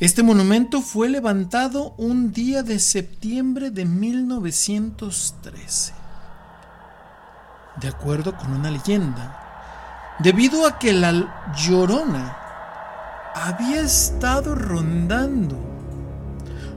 Este 0.00 0.24
monumento 0.24 0.82
fue 0.82 1.08
levantado 1.08 1.94
un 1.96 2.32
día 2.32 2.64
de 2.64 2.80
septiembre 2.80 3.70
de 3.70 3.84
1913. 3.84 5.92
De 7.76 7.86
acuerdo 7.86 8.36
con 8.36 8.52
una 8.52 8.72
leyenda, 8.72 9.38
debido 10.18 10.66
a 10.66 10.80
que 10.80 10.92
la 10.92 11.52
llorona 11.54 12.36
había 13.36 13.82
estado 13.82 14.56
rondando 14.56 15.56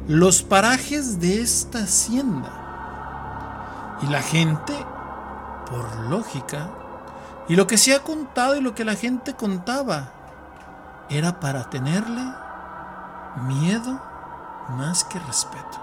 los 0.08 0.44
parajes 0.44 1.20
de 1.20 1.42
esta 1.42 1.80
hacienda. 1.80 3.98
Y 4.04 4.08
la 4.08 4.22
gente, 4.22 4.74
por 5.68 6.12
lógica, 6.12 6.85
y 7.48 7.56
lo 7.56 7.68
que 7.68 7.78
se 7.78 7.94
ha 7.94 8.04
contado 8.04 8.56
y 8.56 8.62
lo 8.62 8.74
que 8.74 8.86
la 8.86 8.96
gente 8.96 9.34
contaba, 9.34 10.12
era 11.10 11.40
para 11.40 11.70
tenerle 11.70 12.24
miedo 13.48 14.02
más 14.70 15.04
que 15.04 15.20
respeto. 15.20 15.82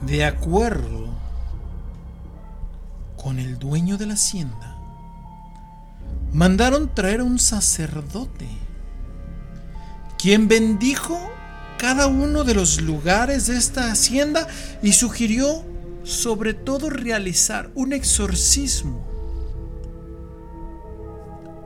De 0.00 0.24
acuerdo 0.24 1.08
con 3.22 3.38
el 3.38 3.58
dueño 3.58 3.98
de 3.98 4.06
la 4.06 4.14
hacienda, 4.14 4.76
mandaron 6.32 6.94
traer 6.94 7.20
a 7.20 7.24
un 7.24 7.38
sacerdote, 7.38 8.48
quien 10.16 10.48
bendijo 10.48 11.18
cada 11.78 12.06
uno 12.06 12.44
de 12.44 12.54
los 12.54 12.80
lugares 12.80 13.48
de 13.48 13.56
esta 13.56 13.90
hacienda 13.90 14.46
y 14.82 14.92
sugirió 14.92 15.64
sobre 16.08 16.54
todo 16.54 16.88
realizar 16.88 17.70
un 17.74 17.92
exorcismo 17.92 19.06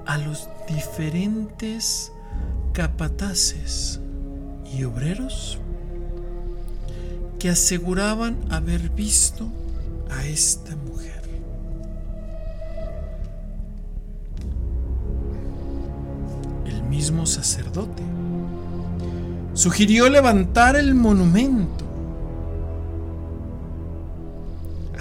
a 0.05 0.19
los 0.19 0.49
diferentes 0.67 2.11
capataces 2.73 4.01
y 4.65 4.83
obreros 4.83 5.61
que 7.39 7.51
aseguraban 7.51 8.37
haber 8.51 8.91
visto 8.91 9.49
a 10.11 10.27
esta 10.27 10.75
mujer. 10.75 11.23
El 16.67 16.83
mismo 16.83 17.27
sacerdote 17.27 18.03
sugirió 19.55 20.09
levantar 20.09 20.75
el 20.75 20.97
monumento, 20.97 21.82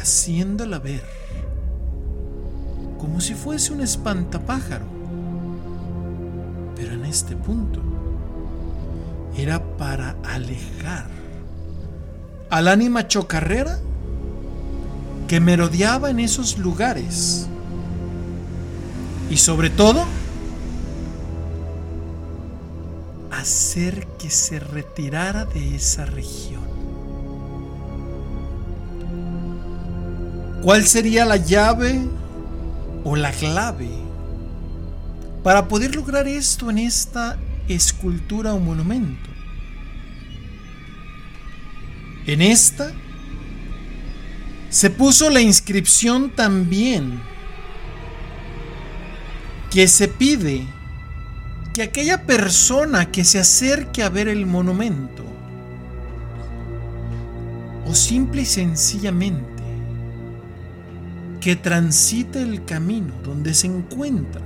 haciéndola 0.02 0.80
ver 0.80 1.04
como 3.02 3.20
si 3.20 3.34
fuese 3.34 3.74
un 3.74 3.82
espantapájaro. 3.82 4.86
Pero 6.76 6.94
en 6.94 7.06
este 7.06 7.36
punto 7.36 7.82
era 9.36 9.62
para 9.78 10.16
alejar 10.24 11.08
al 12.52 12.68
ánima 12.68 13.08
chocarrera 13.08 13.80
que 15.28 15.40
merodeaba 15.40 16.12
en 16.12 16.20
esos 16.20 16.60
lugares. 16.60 17.48
Y 19.32 19.38
sobre 19.38 19.70
todo, 19.70 20.06
hacer 23.32 24.06
que 24.20 24.30
se 24.30 24.60
retirara 24.60 25.46
de 25.46 25.76
esa 25.76 26.06
región. 26.06 26.71
¿Cuál 30.62 30.86
sería 30.86 31.26
la 31.26 31.38
llave 31.38 32.00
o 33.04 33.16
la 33.16 33.32
clave 33.32 33.90
para 35.44 35.68
poder 35.68 35.96
lograr 35.96 36.28
esto 36.28 36.70
en 36.70 36.78
esta 36.78 37.38
escultura 37.68 38.54
o 38.54 38.60
monumento? 38.60 39.30
En 42.28 42.44
esta 42.44 42.92
se 44.70 44.92
puso 44.92 45.32
la 45.32 45.42
inscripción 45.42 46.30
también 46.30 47.20
que 49.72 49.88
se 49.88 50.08
pide 50.08 50.68
que 51.74 51.82
aquella 51.82 52.28
persona 52.28 53.10
que 53.10 53.24
se 53.24 53.40
acerque 53.40 54.04
a 54.04 54.10
ver 54.10 54.28
el 54.28 54.46
monumento 54.46 55.24
o 57.88 57.96
simple 57.96 58.44
y 58.44 58.46
sencillamente 58.46 59.51
que 61.42 61.58
transite 61.58 62.42
el 62.42 62.64
camino 62.64 63.14
donde 63.24 63.54
se 63.54 63.68
encuentra 63.68 64.42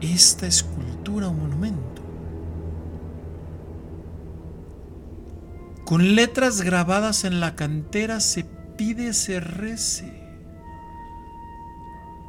esta 0.00 0.46
escultura 0.46 1.28
o 1.28 1.34
monumento 1.34 1.96
Con 5.86 6.16
letras 6.16 6.62
grabadas 6.62 7.22
en 7.22 7.38
la 7.38 7.54
cantera 7.54 8.18
se 8.18 8.44
pide 8.76 9.12
se 9.12 9.38
rece 9.38 10.26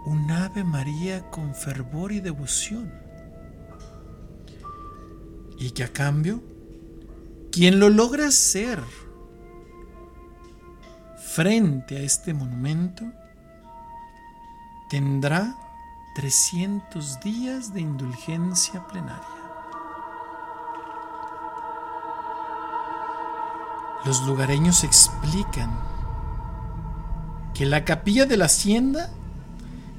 un 0.06 0.30
Ave 0.30 0.64
María 0.64 1.32
con 1.32 1.56
fervor 1.56 2.12
y 2.12 2.20
devoción. 2.20 2.94
Y 5.58 5.72
que 5.72 5.84
a 5.84 5.88
cambio, 5.92 6.44
quien 7.52 7.80
lo 7.80 7.90
logre 7.90 8.26
hacer 8.26 8.80
frente 11.38 11.98
a 11.98 12.00
este 12.00 12.34
monumento 12.34 13.04
tendrá 14.90 15.56
300 16.16 17.20
días 17.20 17.76
de 17.76 17.82
indulgencia 17.82 18.88
plenaria. 18.88 19.22
Los 24.04 24.24
lugareños 24.26 24.84
explican 24.84 25.78
que 27.54 27.68
la 27.68 27.86
capilla 27.86 28.26
de 28.26 28.38
la 28.38 28.46
hacienda 28.46 29.12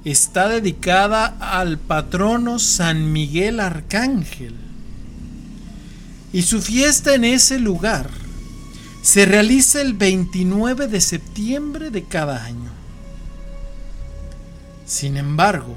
está 0.04 0.48
dedicada 0.48 1.36
al 1.38 1.78
patrono 1.78 2.58
San 2.58 3.12
Miguel 3.12 3.60
Arcángel 3.60 4.56
y 6.32 6.42
su 6.42 6.60
fiesta 6.60 7.14
en 7.14 7.24
ese 7.24 7.60
lugar 7.60 8.27
se 9.02 9.24
realiza 9.26 9.80
el 9.80 9.94
29 9.94 10.88
de 10.88 11.00
septiembre 11.00 11.90
de 11.90 12.04
cada 12.04 12.44
año. 12.44 12.70
Sin 14.86 15.16
embargo, 15.16 15.76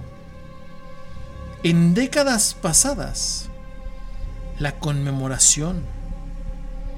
en 1.64 1.94
décadas 1.94 2.54
pasadas, 2.54 3.50
la 4.58 4.80
conmemoración, 4.80 5.84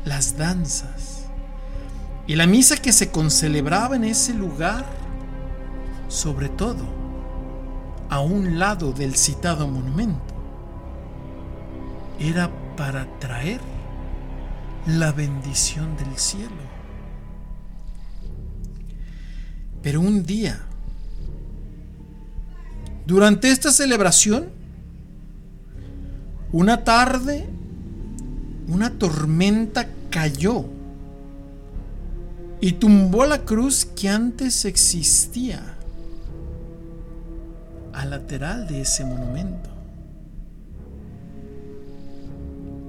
las 0.06 0.38
danzas, 0.38 1.24
y 2.26 2.36
la 2.36 2.48
misa 2.48 2.78
que 2.78 2.94
se 2.94 3.12
concelebraba 3.12 3.96
en 3.96 4.06
ese 4.06 4.34
lugar, 4.34 4.86
sobre 6.08 6.48
todo 6.50 6.86
a 8.10 8.20
un 8.20 8.60
lado 8.60 8.94
del 8.94 9.16
citado 9.16 9.68
monumento, 9.68 10.34
era 12.20 12.50
para 12.78 13.08
traer 13.20 13.60
la 14.88 15.12
bendición 15.12 15.96
del 15.98 16.18
cielo. 16.18 16.52
Pero 19.82 20.02
un 20.02 20.24
día, 20.24 20.60
durante 23.06 23.52
esta 23.52 23.72
celebración, 23.72 24.50
una 26.52 26.84
tarde, 26.84 27.48
una 28.68 28.92
tormenta 28.92 29.88
cayó 30.10 30.66
y 32.62 32.74
tumbó 32.74 33.26
la 33.26 33.40
cruz 33.40 33.84
que 33.86 34.08
antes 34.08 34.64
existía 34.64 35.76
al 37.92 38.12
lateral 38.12 38.68
de 38.68 38.82
ese 38.82 39.04
monumento. 39.04 39.73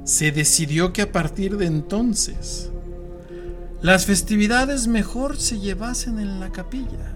Se 0.05 0.33
decidió 0.33 0.93
que 0.93 1.01
a 1.01 1.13
partir 1.13 1.57
de 1.57 1.65
entonces 1.65 2.71
las 3.81 4.05
festividades 4.05 4.87
mejor 4.87 5.39
se 5.39 5.59
llevasen 5.59 6.19
en 6.19 6.41
la 6.41 6.53
capilla, 6.53 7.13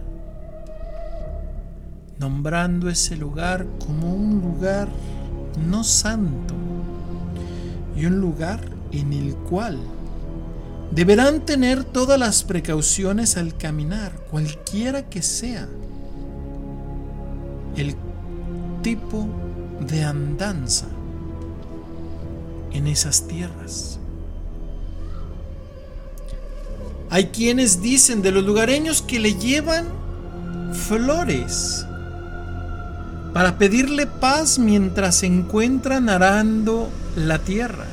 nombrando 2.19 2.89
ese 2.89 3.17
lugar 3.17 3.67
como 3.87 4.15
un 4.15 4.41
lugar 4.41 4.89
no 5.69 5.85
santo 5.85 6.55
y 7.95 8.07
un 8.07 8.21
lugar 8.21 8.61
en 8.93 9.13
el 9.13 9.35
cual 9.35 9.79
deberán 10.91 11.45
tener 11.45 11.85
todas 11.85 12.19
las 12.19 12.43
precauciones 12.43 13.37
al 13.37 13.57
caminar, 13.57 14.13
cualquiera 14.31 15.11
que 15.11 15.21
sea 15.21 15.69
el 17.77 17.95
tipo 18.83 19.29
de 19.87 20.05
andanza 20.05 20.87
en 22.73 22.87
esas 22.87 23.27
tierras. 23.27 23.99
Hay 27.11 27.27
quienes 27.29 27.81
dicen 27.81 28.21
de 28.23 28.33
los 28.33 28.45
lugareños 28.45 29.01
que 29.01 29.19
le 29.19 29.35
llevan 29.35 29.87
flores 30.73 31.87
para 33.33 33.57
pedirle 33.57 34.07
paz 34.07 34.59
mientras 34.59 35.17
se 35.17 35.27
encuentran 35.27 36.09
arando 36.09 36.91
la 37.17 37.39
tierra. 37.39 37.87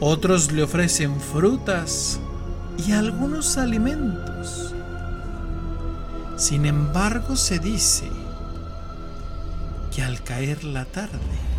Otros 0.00 0.52
le 0.52 0.62
ofrecen 0.62 1.20
frutas 1.20 2.20
y 2.86 2.92
algunos 2.92 3.58
alimentos. 3.58 4.74
Sin 6.36 6.66
embargo, 6.66 7.36
se 7.36 7.58
dice 7.58 8.08
que 9.94 10.02
al 10.02 10.22
caer 10.22 10.64
la 10.64 10.84
tarde 10.84 11.49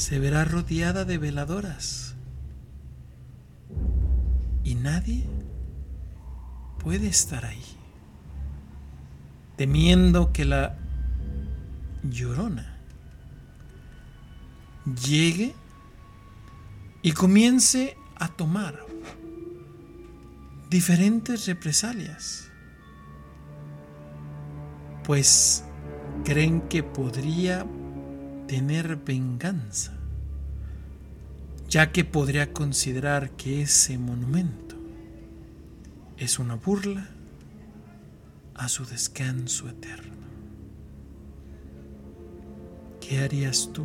se 0.00 0.18
verá 0.18 0.46
rodeada 0.46 1.04
de 1.04 1.18
veladoras. 1.18 2.14
Y 4.64 4.74
nadie 4.74 5.26
puede 6.78 7.06
estar 7.06 7.44
ahí, 7.44 7.62
temiendo 9.56 10.32
que 10.32 10.46
la 10.46 10.74
llorona 12.02 12.78
llegue 15.04 15.54
y 17.02 17.12
comience 17.12 17.94
a 18.16 18.28
tomar 18.28 18.86
diferentes 20.70 21.44
represalias, 21.44 22.50
pues 25.04 25.62
creen 26.24 26.62
que 26.62 26.82
podría 26.82 27.66
tener 28.50 28.96
venganza, 28.96 29.92
ya 31.68 31.92
que 31.92 32.04
podría 32.04 32.52
considerar 32.52 33.30
que 33.36 33.62
ese 33.62 33.96
monumento 33.96 34.74
es 36.16 36.40
una 36.40 36.56
burla 36.56 37.06
a 38.56 38.68
su 38.68 38.84
descanso 38.86 39.68
eterno. 39.68 40.16
¿Qué 43.00 43.20
harías 43.20 43.70
tú 43.72 43.84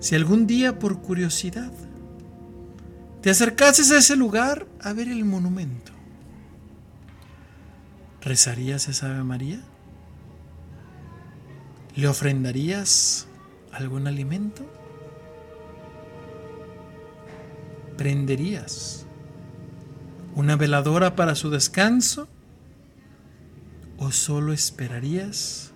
si 0.00 0.14
algún 0.14 0.46
día 0.46 0.78
por 0.78 1.02
curiosidad 1.02 1.70
te 3.20 3.28
acercases 3.28 3.90
a 3.90 3.98
ese 3.98 4.16
lugar 4.16 4.66
a 4.80 4.94
ver 4.94 5.08
el 5.08 5.26
monumento? 5.26 5.92
¿Rezarías 8.22 8.88
esa 8.88 9.10
Ave 9.10 9.22
María? 9.22 9.60
¿Le 11.96 12.08
ofrendarías 12.08 13.28
algún 13.70 14.08
alimento? 14.08 14.64
¿Prenderías 17.96 19.06
una 20.34 20.56
veladora 20.56 21.14
para 21.14 21.36
su 21.36 21.50
descanso? 21.50 22.26
¿O 23.98 24.10
solo 24.10 24.52
esperarías 24.52 25.72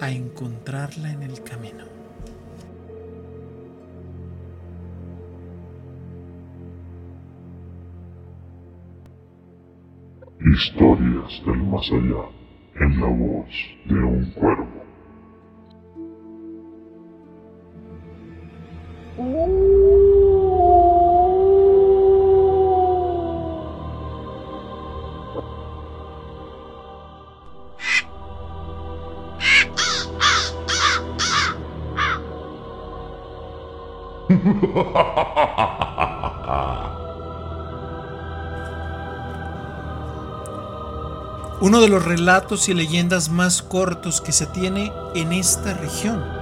a 0.00 0.10
encontrarla 0.10 1.12
en 1.12 1.22
el 1.22 1.44
camino? 1.44 1.84
Historias 10.40 11.40
del 11.46 11.62
más 11.62 11.86
allá 11.92 12.38
en 12.80 13.00
la 13.00 13.06
voz 13.06 13.48
de 13.86 13.94
un 13.94 14.30
cuervo. 14.32 14.87
Uno 41.60 41.80
de 41.80 41.88
los 41.88 42.04
relatos 42.04 42.68
y 42.68 42.74
leyendas 42.74 43.30
más 43.30 43.62
cortos 43.62 44.20
que 44.20 44.30
se 44.30 44.46
tiene 44.46 44.92
en 45.16 45.32
esta 45.32 45.74
región 45.74 46.37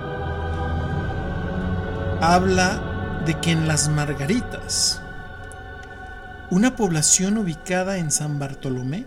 habla 2.21 3.23
de 3.27 3.39
que 3.41 3.51
en 3.51 3.69
las 3.69 3.89
Margaritas, 3.89 5.01
una 6.51 6.77
población 6.77 7.39
ubicada 7.39 7.99
en 7.99 8.11
San 8.11 8.39
Bartolomé, 8.39 9.05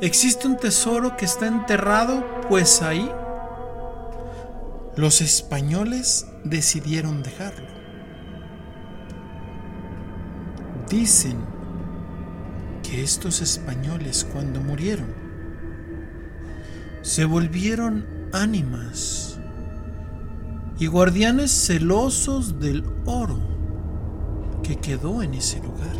existe 0.00 0.46
un 0.46 0.56
tesoro 0.56 1.16
que 1.16 1.24
está 1.24 1.46
enterrado, 1.46 2.24
pues 2.48 2.82
ahí 2.82 3.10
los 4.96 5.20
españoles 5.20 6.26
decidieron 6.44 7.22
dejarlo. 7.22 7.68
Dicen 10.88 11.38
que 12.82 13.02
estos 13.02 13.40
españoles 13.40 14.26
cuando 14.32 14.60
murieron 14.60 15.14
se 17.02 17.24
volvieron 17.24 18.06
ánimas 18.32 19.39
y 20.80 20.86
guardianes 20.86 21.50
celosos 21.66 22.58
del 22.58 22.82
oro 23.04 23.36
que 24.62 24.76
quedó 24.76 25.22
en 25.22 25.34
ese 25.34 25.58
lugar. 25.62 25.94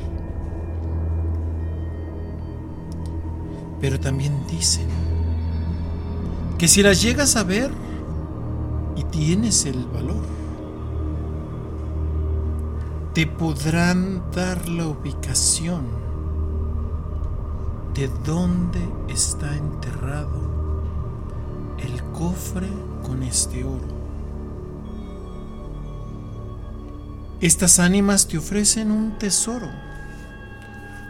Pero 3.78 4.00
también 4.00 4.32
dicen 4.50 4.88
que 6.56 6.66
si 6.66 6.82
las 6.82 7.02
llegas 7.02 7.36
a 7.36 7.44
ver 7.44 7.70
y 8.96 9.04
tienes 9.04 9.66
el 9.66 9.84
valor, 9.84 10.24
te 13.12 13.26
podrán 13.26 14.30
dar 14.34 14.66
la 14.66 14.86
ubicación 14.86 15.84
de 17.92 18.08
dónde 18.24 18.80
está 19.08 19.54
enterrado 19.54 20.82
el 21.76 22.02
cofre 22.12 22.68
con 23.06 23.22
este 23.22 23.62
oro. 23.62 23.99
Estas 27.40 27.78
ánimas 27.78 28.28
te 28.28 28.36
ofrecen 28.36 28.90
un 28.90 29.16
tesoro, 29.16 29.70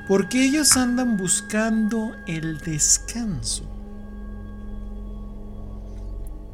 porque 0.07 0.45
ellas 0.45 0.77
andan 0.77 1.17
buscando 1.17 2.13
el 2.29 2.59
descanso, 2.59 3.65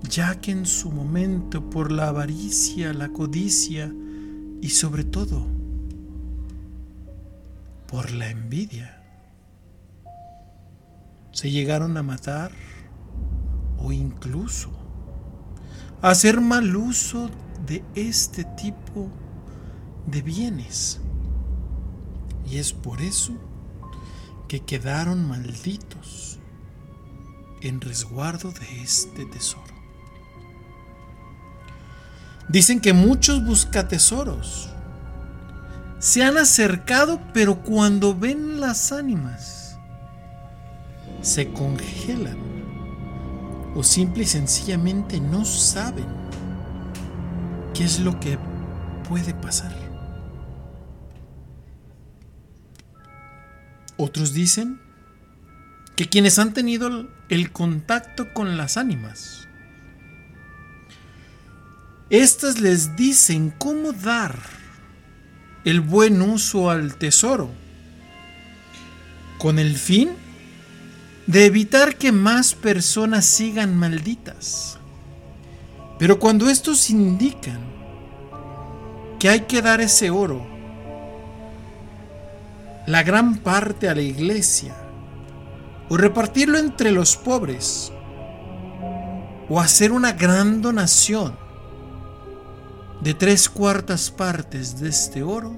ya 0.09 0.41
que 0.41 0.53
en 0.53 0.65
su 0.65 0.91
momento 0.91 1.69
por 1.69 1.93
la 1.93 2.09
avaricia, 2.09 2.95
la 2.95 3.11
codicia 3.11 3.93
y 4.63 4.71
sobre 4.71 5.05
todo 5.05 5.47
por 7.87 8.13
la 8.13 8.31
envidia, 8.31 9.03
se 11.33 11.51
llegaron 11.51 11.99
a 11.99 12.03
matar 12.03 12.51
o 13.77 13.93
incluso 13.93 14.71
a 16.01 16.13
hacer 16.13 16.41
mal 16.41 16.75
uso 16.75 17.29
de 17.67 17.85
este 17.95 18.45
tipo 18.57 19.11
de 19.21 19.26
bienes. 20.07 21.01
Y 22.49 22.59
es 22.59 22.73
por 22.73 23.03
eso 23.03 23.33
que 24.49 24.61
quedaron 24.61 25.29
malditos 25.29 26.39
en 27.61 27.81
resguardo 27.81 28.53
de 28.53 28.83
este 28.83 29.27
tesoro. 29.27 29.75
Dicen 32.49 32.81
que 32.81 32.93
muchos 32.93 33.45
buscatesoros 33.45 34.69
se 35.99 36.23
han 36.23 36.39
acercado, 36.39 37.21
pero 37.33 37.63
cuando 37.63 38.15
ven 38.15 38.61
las 38.61 38.93
ánimas 38.93 39.77
se 41.23 41.53
congelan 41.53 42.37
o 43.75 43.83
simple 43.83 44.23
y 44.23 44.27
sencillamente 44.27 45.21
no 45.21 45.45
saben 45.45 46.07
qué 47.75 47.85
es 47.85 47.99
lo 47.99 48.21
que 48.21 48.39
puede 49.09 49.35
pasar. 49.35 49.86
Otros 53.97 54.33
dicen 54.33 54.81
que 55.97 56.09
quienes 56.09 56.39
han 56.39 56.53
tenido 56.53 57.09
el 57.29 57.53
contacto 57.53 58.33
con 58.35 58.57
las 58.57 58.77
ánimas, 58.77 59.49
estas 62.11 62.61
les 62.61 62.95
dicen 62.97 63.53
cómo 63.59 63.93
dar 63.93 64.39
el 65.65 65.81
buen 65.81 66.23
uso 66.23 66.71
al 66.71 66.97
tesoro, 66.97 67.51
con 69.39 69.59
el 69.59 69.77
fin 69.77 70.11
de 71.27 71.47
evitar 71.47 71.97
que 71.97 72.13
más 72.13 72.55
personas 72.55 73.25
sigan 73.25 73.77
malditas. 73.77 74.79
Pero 75.99 76.21
cuando 76.21 76.49
estos 76.49 76.91
indican 76.91 77.59
que 79.19 79.29
hay 79.29 79.41
que 79.41 79.63
dar 79.63 79.81
ese 79.81 80.11
oro, 80.11 80.56
la 82.87 83.03
gran 83.03 83.39
parte 83.39 83.89
a 83.89 83.95
la 83.95 84.03
iglesia 84.03 84.75
o 85.89 85.97
repartirlo 85.97 86.59
entre 86.59 86.91
los 86.91 87.17
pobres, 87.17 87.93
o 89.49 89.61
hacer 89.61 89.93
una 89.93 90.13
gran 90.13 90.61
donación 90.63 91.37
de 93.01 93.15
tres 93.15 93.49
cuartas 93.49 94.11
partes 94.11 94.81
de 94.81 94.89
este 94.89 95.23
oro, 95.23 95.57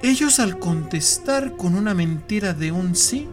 ellos 0.00 0.38
al 0.38 0.60
contestar 0.60 1.56
con 1.56 1.74
una 1.74 1.94
mentira 1.94 2.54
de 2.54 2.70
un 2.70 2.94
sí, 2.94 3.28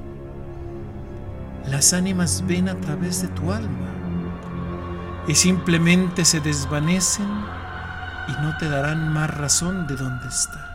las 1.67 1.93
ánimas 1.93 2.43
ven 2.47 2.69
a 2.69 2.75
través 2.75 3.21
de 3.21 3.27
tu 3.29 3.51
alma 3.51 3.89
y 5.27 5.35
simplemente 5.35 6.25
se 6.25 6.39
desvanecen 6.39 7.27
y 8.27 8.31
no 8.41 8.57
te 8.57 8.67
darán 8.67 9.13
más 9.13 9.31
razón 9.35 9.85
de 9.85 9.95
dónde 9.95 10.27
está. 10.27 10.74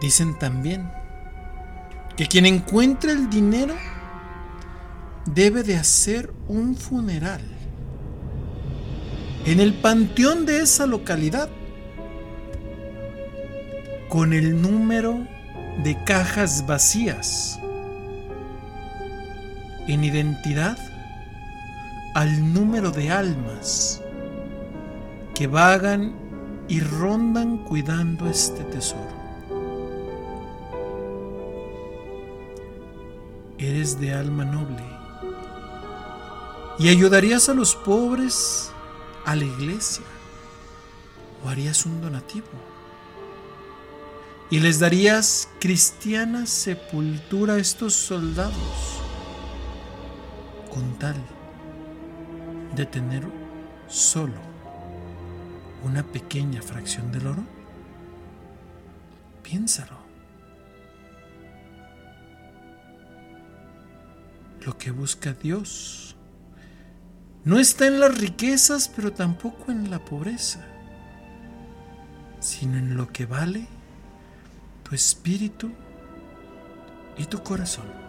Dicen 0.00 0.38
también 0.38 0.90
que 2.16 2.26
quien 2.26 2.46
encuentra 2.46 3.12
el 3.12 3.30
dinero 3.30 3.74
debe 5.26 5.62
de 5.62 5.76
hacer 5.76 6.32
un 6.48 6.76
funeral 6.76 7.40
en 9.44 9.60
el 9.60 9.74
panteón 9.74 10.46
de 10.46 10.60
esa 10.60 10.86
localidad 10.86 11.48
con 14.08 14.32
el 14.32 14.60
número 14.60 15.26
de 15.82 15.96
cajas 16.04 16.66
vacías 16.66 17.58
en 19.86 20.04
identidad 20.04 20.78
al 22.14 22.52
número 22.52 22.90
de 22.90 23.10
almas 23.10 24.02
que 25.34 25.46
vagan 25.46 26.14
y 26.66 26.80
rondan 26.80 27.58
cuidando 27.58 28.28
este 28.28 28.64
tesoro. 28.64 29.15
Eres 33.58 33.98
de 33.98 34.12
alma 34.12 34.44
noble 34.44 34.84
y 36.78 36.88
ayudarías 36.88 37.48
a 37.48 37.54
los 37.54 37.74
pobres 37.74 38.70
a 39.24 39.34
la 39.34 39.44
iglesia 39.44 40.04
o 41.44 41.48
harías 41.48 41.86
un 41.86 42.00
donativo 42.00 42.46
y 44.50 44.60
les 44.60 44.78
darías 44.78 45.48
cristiana 45.58 46.46
sepultura 46.46 47.54
a 47.54 47.58
estos 47.58 47.94
soldados 47.94 49.00
con 50.72 50.98
tal 50.98 51.16
de 52.74 52.84
tener 52.84 53.26
solo 53.88 54.40
una 55.82 56.02
pequeña 56.02 56.60
fracción 56.60 57.10
del 57.10 57.26
oro? 57.28 57.42
Piénsalo. 59.42 59.95
Lo 64.66 64.76
que 64.76 64.90
busca 64.90 65.32
Dios 65.32 66.16
no 67.44 67.60
está 67.60 67.86
en 67.86 68.00
las 68.00 68.18
riquezas, 68.18 68.88
pero 68.88 69.12
tampoco 69.12 69.70
en 69.70 69.92
la 69.92 70.04
pobreza, 70.04 70.66
sino 72.40 72.76
en 72.76 72.96
lo 72.96 73.06
que 73.12 73.26
vale 73.26 73.68
tu 74.82 74.96
espíritu 74.96 75.70
y 77.16 77.26
tu 77.26 77.44
corazón. 77.44 78.05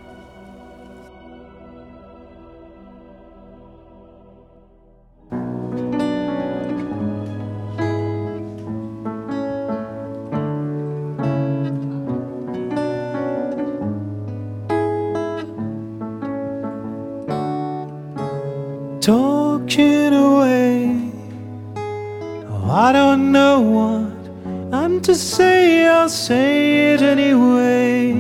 To 25.08 25.16
say, 25.16 25.88
I'll 25.88 26.10
say 26.10 26.94
it 26.94 27.02
anyway. 27.02 28.12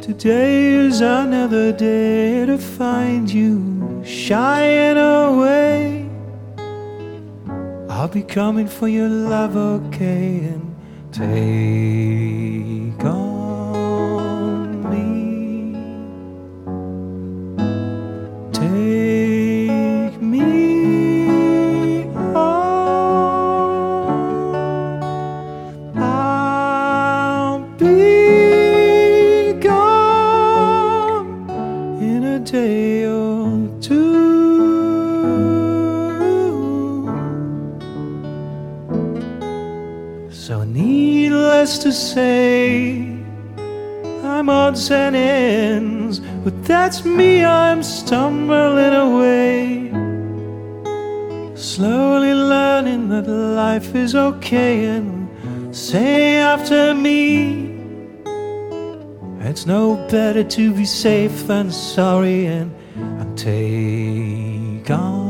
Today 0.00 0.74
is 0.86 1.00
another 1.00 1.72
day 1.72 2.46
to 2.46 2.56
find 2.56 3.28
you 3.28 4.04
shying 4.04 4.96
away. 4.96 6.08
I'll 7.90 8.06
be 8.06 8.22
coming 8.22 8.68
for 8.68 8.86
your 8.86 9.08
love, 9.08 9.56
okay, 9.56 10.38
and 10.52 10.76
take 11.10 12.41
needless 41.62 41.78
to 41.78 41.92
say, 41.92 42.92
I'm 44.24 44.48
odds 44.48 44.90
and 44.90 45.14
ends, 45.14 46.18
but 46.42 46.64
that's 46.64 47.04
me, 47.04 47.44
I'm 47.44 47.84
stumbling 47.84 48.94
away. 49.06 49.92
Slowly 51.54 52.34
learning 52.34 53.10
that 53.10 53.28
life 53.28 53.94
is 53.94 54.16
okay, 54.16 54.86
and 54.86 55.28
say 55.70 56.38
after 56.38 56.94
me, 56.94 57.78
it's 59.38 59.64
no 59.64 60.04
better 60.10 60.42
to 60.42 60.74
be 60.74 60.84
safe 60.84 61.46
than 61.46 61.70
sorry, 61.70 62.46
and, 62.46 62.74
and 62.96 63.38
take 63.38 64.90
on 64.90 65.21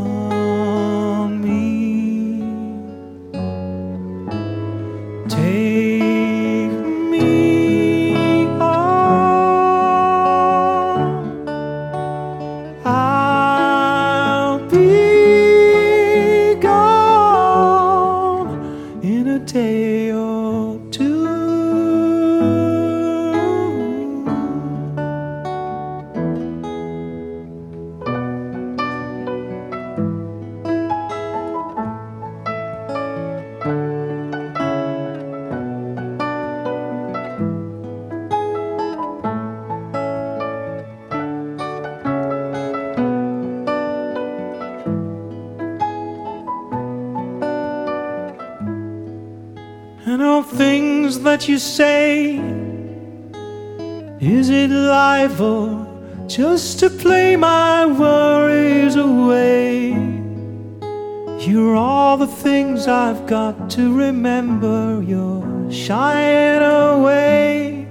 got 63.33 63.71
to 63.71 63.97
remember. 63.97 65.03
You're 65.03 65.73
shying 65.73 66.63
away. 66.63 67.89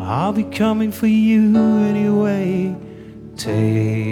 I'll 0.00 0.32
be 0.32 0.42
coming 0.42 0.90
for 0.90 1.06
you 1.06 1.56
anyway. 1.56 2.74
Take 3.36 4.05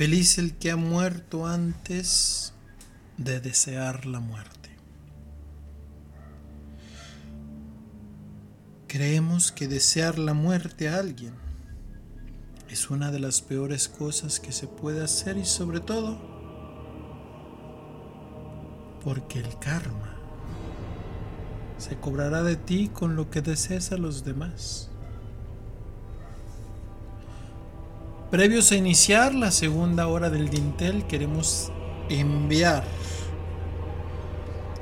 Feliz 0.00 0.38
el 0.38 0.56
que 0.56 0.70
ha 0.70 0.76
muerto 0.76 1.46
antes 1.46 2.54
de 3.18 3.38
desear 3.38 4.06
la 4.06 4.18
muerte. 4.18 4.70
Creemos 8.86 9.52
que 9.52 9.68
desear 9.68 10.18
la 10.18 10.32
muerte 10.32 10.88
a 10.88 10.96
alguien 10.96 11.34
es 12.70 12.88
una 12.88 13.10
de 13.10 13.20
las 13.20 13.42
peores 13.42 13.88
cosas 13.88 14.40
que 14.40 14.52
se 14.52 14.66
puede 14.66 15.04
hacer 15.04 15.36
y 15.36 15.44
sobre 15.44 15.80
todo 15.80 16.18
porque 19.04 19.40
el 19.40 19.58
karma 19.58 20.16
se 21.76 21.96
cobrará 21.96 22.42
de 22.42 22.56
ti 22.56 22.88
con 22.88 23.16
lo 23.16 23.28
que 23.28 23.42
desees 23.42 23.92
a 23.92 23.98
los 23.98 24.24
demás. 24.24 24.89
Previos 28.30 28.70
a 28.70 28.76
iniciar 28.76 29.34
la 29.34 29.50
segunda 29.50 30.06
hora 30.06 30.30
del 30.30 30.50
Dintel, 30.50 31.04
queremos 31.08 31.72
enviar 32.08 32.84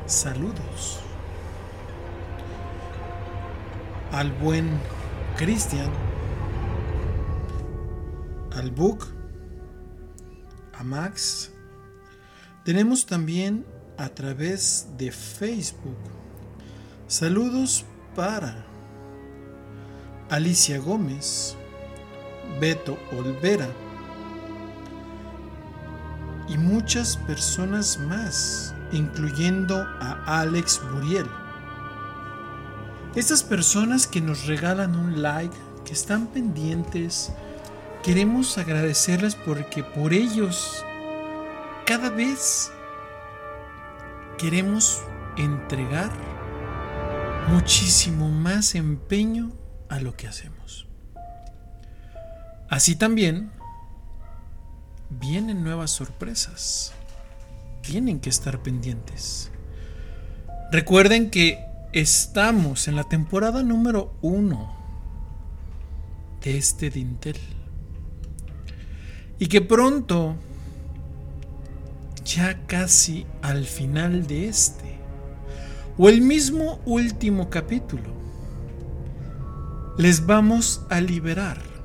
saludos 0.04 1.00
al 4.12 4.32
buen 4.32 4.68
Cristian, 5.38 5.88
al 8.52 8.70
Book, 8.70 9.06
a 10.74 10.84
Max. 10.84 11.50
Tenemos 12.66 13.06
también 13.06 13.64
a 13.96 14.10
través 14.10 14.88
de 14.98 15.10
Facebook 15.10 15.96
saludos 17.06 17.86
para 18.14 18.66
Alicia 20.28 20.78
Gómez, 20.78 21.56
Beto 22.60 22.98
Olvera 23.12 23.68
y 26.48 26.56
muchas 26.56 27.16
personas 27.16 27.98
más, 27.98 28.74
incluyendo 28.92 29.76
a 30.00 30.40
Alex 30.40 30.80
Buriel. 30.92 31.26
Estas 33.14 33.42
personas 33.42 34.06
que 34.06 34.20
nos 34.20 34.46
regalan 34.46 34.96
un 34.96 35.22
like, 35.22 35.56
que 35.84 35.92
están 35.92 36.28
pendientes, 36.28 37.32
queremos 38.02 38.58
agradecerles 38.58 39.34
porque 39.34 39.82
por 39.82 40.12
ellos 40.12 40.84
cada 41.84 42.10
vez 42.10 42.70
queremos 44.38 45.02
entregar 45.36 46.10
muchísimo 47.48 48.30
más 48.30 48.74
empeño 48.74 49.52
a 49.88 50.00
lo 50.00 50.14
que 50.16 50.28
hacemos. 50.28 50.87
Así 52.68 52.96
también 52.96 53.50
vienen 55.08 55.64
nuevas 55.64 55.90
sorpresas. 55.90 56.92
Tienen 57.82 58.20
que 58.20 58.28
estar 58.28 58.62
pendientes. 58.62 59.50
Recuerden 60.70 61.30
que 61.30 61.64
estamos 61.92 62.88
en 62.88 62.96
la 62.96 63.04
temporada 63.04 63.62
número 63.62 64.12
uno 64.20 64.76
de 66.42 66.58
este 66.58 66.90
dintel. 66.90 67.38
Y 69.38 69.46
que 69.46 69.62
pronto, 69.62 70.36
ya 72.24 72.66
casi 72.66 73.24
al 73.40 73.64
final 73.64 74.26
de 74.26 74.48
este, 74.48 74.98
o 75.96 76.08
el 76.08 76.20
mismo 76.20 76.80
último 76.84 77.48
capítulo, 77.48 78.12
les 79.96 80.26
vamos 80.26 80.82
a 80.90 81.00
liberar 81.00 81.77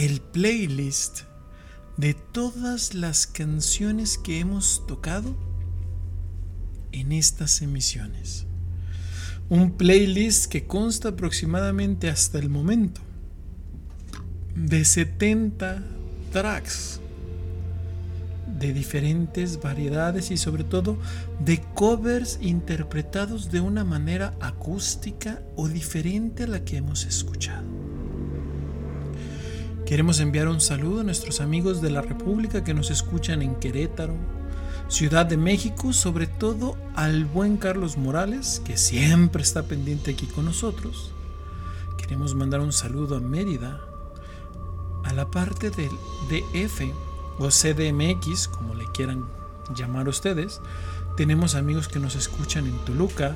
el 0.00 0.22
playlist 0.22 1.24
de 1.98 2.14
todas 2.14 2.94
las 2.94 3.26
canciones 3.26 4.16
que 4.16 4.40
hemos 4.40 4.86
tocado 4.86 5.36
en 6.90 7.12
estas 7.12 7.60
emisiones. 7.60 8.46
Un 9.50 9.72
playlist 9.72 10.46
que 10.46 10.66
consta 10.66 11.10
aproximadamente 11.10 12.08
hasta 12.08 12.38
el 12.38 12.48
momento 12.48 13.02
de 14.54 14.86
70 14.86 15.82
tracks 16.32 16.98
de 18.58 18.72
diferentes 18.72 19.60
variedades 19.60 20.30
y 20.30 20.38
sobre 20.38 20.64
todo 20.64 20.96
de 21.44 21.60
covers 21.74 22.38
interpretados 22.40 23.50
de 23.50 23.60
una 23.60 23.84
manera 23.84 24.32
acústica 24.40 25.42
o 25.56 25.68
diferente 25.68 26.44
a 26.44 26.46
la 26.46 26.64
que 26.64 26.78
hemos 26.78 27.04
escuchado. 27.04 27.89
Queremos 29.90 30.20
enviar 30.20 30.46
un 30.46 30.60
saludo 30.60 31.00
a 31.00 31.02
nuestros 31.02 31.40
amigos 31.40 31.82
de 31.82 31.90
la 31.90 32.00
República 32.00 32.62
que 32.62 32.74
nos 32.74 32.92
escuchan 32.92 33.42
en 33.42 33.56
Querétaro, 33.56 34.14
Ciudad 34.86 35.26
de 35.26 35.36
México, 35.36 35.92
sobre 35.92 36.28
todo 36.28 36.76
al 36.94 37.24
buen 37.24 37.56
Carlos 37.56 37.96
Morales, 37.96 38.62
que 38.64 38.76
siempre 38.76 39.42
está 39.42 39.64
pendiente 39.64 40.12
aquí 40.12 40.26
con 40.26 40.44
nosotros. 40.44 41.10
Queremos 41.98 42.36
mandar 42.36 42.60
un 42.60 42.72
saludo 42.72 43.16
a 43.16 43.20
Mérida, 43.20 43.80
a 45.02 45.12
la 45.12 45.28
parte 45.28 45.70
del 45.70 45.90
DF 46.28 46.82
o 47.40 47.48
CDMX, 47.48 48.46
como 48.46 48.76
le 48.76 48.84
quieran 48.94 49.24
llamar 49.74 50.08
ustedes. 50.08 50.60
Tenemos 51.16 51.56
amigos 51.56 51.88
que 51.88 51.98
nos 51.98 52.14
escuchan 52.14 52.64
en 52.64 52.78
Toluca, 52.84 53.34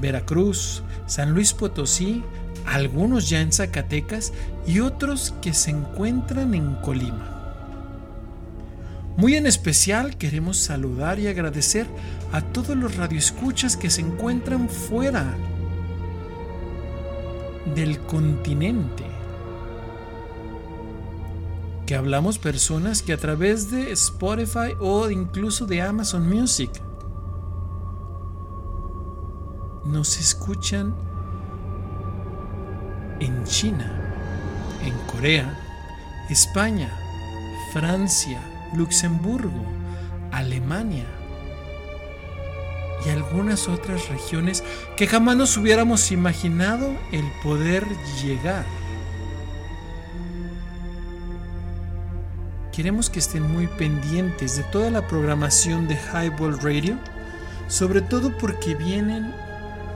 Veracruz, 0.00 0.82
San 1.06 1.34
Luis 1.34 1.52
Potosí, 1.52 2.24
algunos 2.66 3.28
ya 3.28 3.40
en 3.40 3.52
Zacatecas 3.52 4.32
y 4.66 4.80
otros 4.80 5.34
que 5.42 5.54
se 5.54 5.70
encuentran 5.70 6.54
en 6.54 6.74
Colima. 6.76 7.30
Muy 9.16 9.36
en 9.36 9.46
especial 9.46 10.16
queremos 10.16 10.56
saludar 10.56 11.20
y 11.20 11.28
agradecer 11.28 11.86
a 12.32 12.40
todos 12.40 12.76
los 12.76 12.96
radioescuchas 12.96 13.76
que 13.76 13.90
se 13.90 14.00
encuentran 14.00 14.68
fuera 14.68 15.36
del 17.74 17.98
continente. 18.00 19.04
Que 21.86 21.94
hablamos 21.94 22.38
personas 22.38 23.02
que 23.02 23.12
a 23.12 23.18
través 23.18 23.70
de 23.70 23.92
Spotify 23.92 24.74
o 24.80 25.10
incluso 25.10 25.66
de 25.66 25.82
Amazon 25.82 26.28
Music 26.28 26.70
nos 29.84 30.18
escuchan 30.18 30.94
en 33.20 33.44
China, 33.44 33.90
en 34.84 34.92
Corea, 35.06 35.52
España, 36.28 36.90
Francia, 37.72 38.40
Luxemburgo, 38.74 39.64
Alemania 40.32 41.04
y 43.04 43.10
algunas 43.10 43.68
otras 43.68 44.08
regiones 44.08 44.64
que 44.96 45.06
jamás 45.06 45.36
nos 45.36 45.56
hubiéramos 45.56 46.10
imaginado 46.10 46.88
el 47.12 47.24
poder 47.42 47.84
llegar. 48.22 48.64
Queremos 52.72 53.08
que 53.08 53.20
estén 53.20 53.42
muy 53.52 53.68
pendientes 53.68 54.56
de 54.56 54.64
toda 54.64 54.90
la 54.90 55.06
programación 55.06 55.86
de 55.86 55.94
Highball 55.94 56.58
Radio, 56.60 56.98
sobre 57.68 58.00
todo 58.00 58.36
porque 58.38 58.74
vienen 58.74 59.32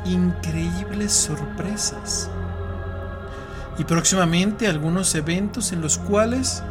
increíbles 0.04 1.12
sorpresas 1.12 2.30
y 3.78 3.84
próximamente 3.84 4.66
algunos 4.66 5.14
eventos 5.14 5.72
en 5.72 5.80
los 5.80 5.98
cuales 5.98 6.62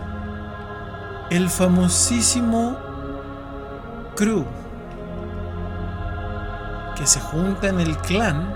el 1.30 1.50
famosísimo 1.50 2.78
crew 4.16 4.46
que 6.98 7.08
se 7.08 7.20
junta 7.20 7.70
en 7.70 7.80
el 7.80 7.98
clan 7.98 8.54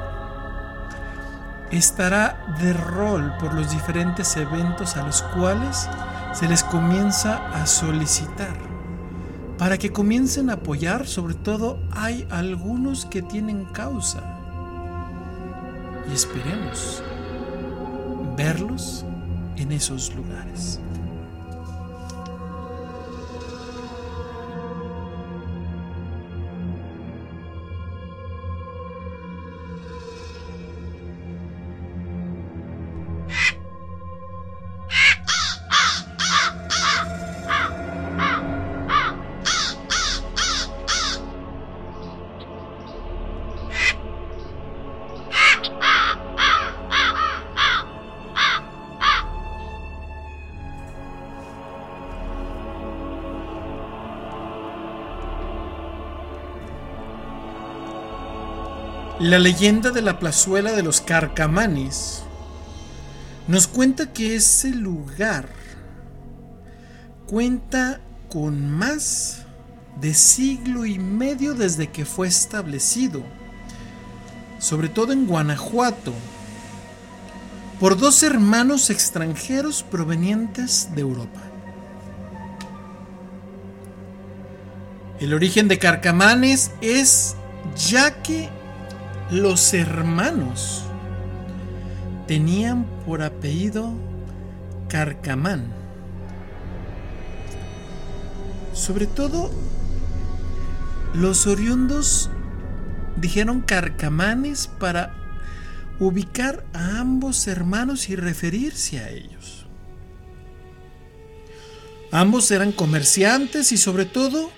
estará 1.71 2.45
de 2.59 2.73
rol 2.73 3.33
por 3.39 3.53
los 3.53 3.71
diferentes 3.71 4.35
eventos 4.35 4.97
a 4.97 5.05
los 5.05 5.21
cuales 5.21 5.87
se 6.33 6.47
les 6.47 6.63
comienza 6.63 7.47
a 7.53 7.65
solicitar 7.65 8.71
para 9.57 9.77
que 9.77 9.91
comiencen 9.91 10.49
a 10.49 10.53
apoyar, 10.53 11.05
sobre 11.05 11.35
todo 11.35 11.77
hay 11.91 12.27
algunos 12.31 13.05
que 13.05 13.21
tienen 13.21 13.65
causa. 13.65 14.19
Y 16.09 16.15
esperemos 16.15 17.03
verlos 18.35 19.05
en 19.57 19.71
esos 19.71 20.13
lugares. 20.15 20.79
La 59.21 59.37
leyenda 59.37 59.91
de 59.91 60.01
la 60.01 60.17
plazuela 60.17 60.71
de 60.71 60.81
los 60.81 60.99
Carcamanes 60.99 62.23
nos 63.47 63.67
cuenta 63.67 64.11
que 64.13 64.35
ese 64.35 64.69
lugar 64.69 65.47
cuenta 67.27 68.01
con 68.31 68.71
más 68.71 69.45
de 70.01 70.15
siglo 70.15 70.87
y 70.87 70.97
medio 70.97 71.53
desde 71.53 71.91
que 71.91 72.03
fue 72.03 72.27
establecido, 72.27 73.21
sobre 74.57 74.89
todo 74.89 75.13
en 75.13 75.27
Guanajuato, 75.27 76.15
por 77.79 77.99
dos 77.99 78.23
hermanos 78.23 78.89
extranjeros 78.89 79.83
provenientes 79.83 80.89
de 80.95 81.01
Europa. 81.01 81.41
El 85.19 85.35
origen 85.35 85.67
de 85.67 85.77
Carcamanes 85.77 86.71
es 86.81 87.35
ya 87.75 88.23
que 88.23 88.49
los 89.31 89.73
hermanos 89.73 90.83
tenían 92.27 92.85
por 93.05 93.21
apellido 93.21 93.93
Carcamán. 94.89 95.73
Sobre 98.73 99.07
todo, 99.07 99.49
los 101.13 101.47
oriundos 101.47 102.29
dijeron 103.15 103.61
Carcamanes 103.61 104.67
para 104.67 105.15
ubicar 105.99 106.65
a 106.73 106.99
ambos 106.99 107.47
hermanos 107.47 108.09
y 108.09 108.17
referirse 108.17 108.99
a 108.99 109.09
ellos. 109.11 109.65
Ambos 112.11 112.51
eran 112.51 112.73
comerciantes 112.73 113.71
y 113.71 113.77
sobre 113.77 114.03
todo 114.03 114.51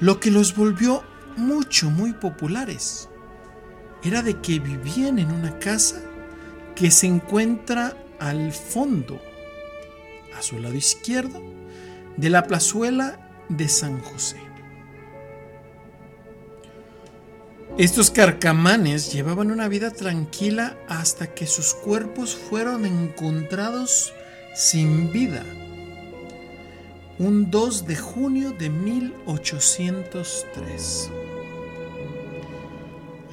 lo 0.00 0.20
que 0.20 0.30
los 0.30 0.54
volvió 0.54 1.02
mucho, 1.38 1.88
muy 1.88 2.12
populares 2.12 3.07
era 4.02 4.22
de 4.22 4.40
que 4.40 4.58
vivían 4.58 5.18
en 5.18 5.30
una 5.32 5.58
casa 5.58 6.00
que 6.74 6.90
se 6.90 7.06
encuentra 7.06 7.96
al 8.18 8.52
fondo, 8.52 9.20
a 10.36 10.42
su 10.42 10.58
lado 10.58 10.74
izquierdo, 10.74 11.42
de 12.16 12.30
la 12.30 12.44
plazuela 12.44 13.44
de 13.48 13.68
San 13.68 14.00
José. 14.00 14.48
Estos 17.78 18.10
carcamanes 18.10 19.12
llevaban 19.12 19.52
una 19.52 19.68
vida 19.68 19.92
tranquila 19.92 20.76
hasta 20.88 21.32
que 21.32 21.46
sus 21.46 21.74
cuerpos 21.74 22.34
fueron 22.34 22.84
encontrados 22.84 24.12
sin 24.54 25.12
vida. 25.12 25.44
Un 27.20 27.52
2 27.52 27.86
de 27.86 27.96
junio 27.96 28.50
de 28.50 28.70
1803. 28.70 31.10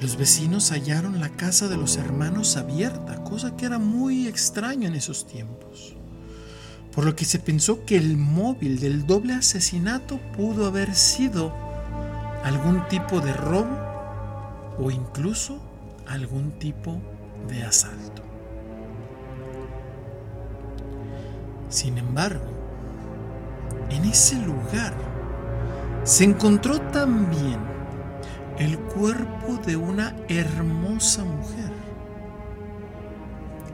Los 0.00 0.18
vecinos 0.18 0.72
hallaron 0.72 1.20
la 1.20 1.30
casa 1.30 1.68
de 1.68 1.78
los 1.78 1.96
hermanos 1.96 2.58
abierta, 2.58 3.24
cosa 3.24 3.56
que 3.56 3.64
era 3.64 3.78
muy 3.78 4.26
extraño 4.26 4.86
en 4.88 4.94
esos 4.94 5.26
tiempos, 5.26 5.96
por 6.94 7.06
lo 7.06 7.16
que 7.16 7.24
se 7.24 7.38
pensó 7.38 7.86
que 7.86 7.96
el 7.96 8.18
móvil 8.18 8.78
del 8.78 9.06
doble 9.06 9.32
asesinato 9.32 10.20
pudo 10.36 10.66
haber 10.66 10.94
sido 10.94 11.54
algún 12.44 12.86
tipo 12.88 13.20
de 13.20 13.32
robo 13.32 13.74
o 14.78 14.90
incluso 14.90 15.60
algún 16.06 16.52
tipo 16.58 17.00
de 17.48 17.62
asalto. 17.62 18.22
Sin 21.70 21.96
embargo, 21.96 22.44
en 23.88 24.04
ese 24.04 24.36
lugar 24.40 24.94
se 26.04 26.24
encontró 26.24 26.80
también 26.92 27.75
el 28.58 28.78
cuerpo 28.78 29.58
de 29.66 29.76
una 29.76 30.16
hermosa 30.28 31.24
mujer, 31.24 31.70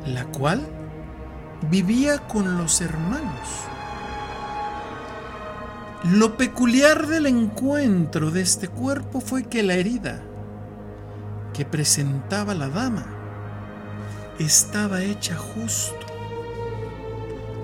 la 0.06 0.24
cual 0.26 0.60
vivía 1.70 2.18
con 2.26 2.58
los 2.58 2.80
hermanos. 2.80 3.48
Lo 6.04 6.36
peculiar 6.36 7.06
del 7.06 7.26
encuentro 7.26 8.32
de 8.32 8.40
este 8.42 8.66
cuerpo 8.66 9.20
fue 9.20 9.44
que 9.44 9.62
la 9.62 9.74
herida 9.74 10.20
que 11.54 11.64
presentaba 11.64 12.54
la 12.54 12.68
dama 12.68 13.06
estaba 14.40 15.02
hecha 15.02 15.36
justo 15.36 16.06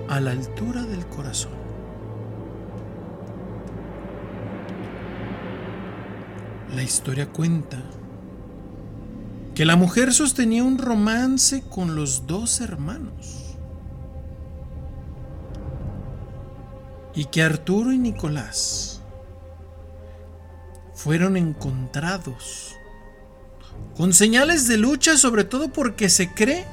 a 0.08 0.20
la 0.20 0.30
altura 0.30 0.82
del 0.82 1.04
corazón. 1.06 1.57
La 6.74 6.82
historia 6.82 7.26
cuenta 7.28 7.78
que 9.54 9.64
la 9.64 9.76
mujer 9.76 10.12
sostenía 10.12 10.62
un 10.62 10.78
romance 10.78 11.62
con 11.68 11.96
los 11.96 12.26
dos 12.26 12.60
hermanos 12.60 13.56
y 17.14 17.24
que 17.24 17.42
Arturo 17.42 17.92
y 17.92 17.98
Nicolás 17.98 19.02
fueron 20.94 21.36
encontrados 21.36 22.76
con 23.96 24.12
señales 24.12 24.68
de 24.68 24.76
lucha, 24.76 25.16
sobre 25.16 25.44
todo 25.44 25.72
porque 25.72 26.08
se 26.08 26.32
cree 26.32 26.64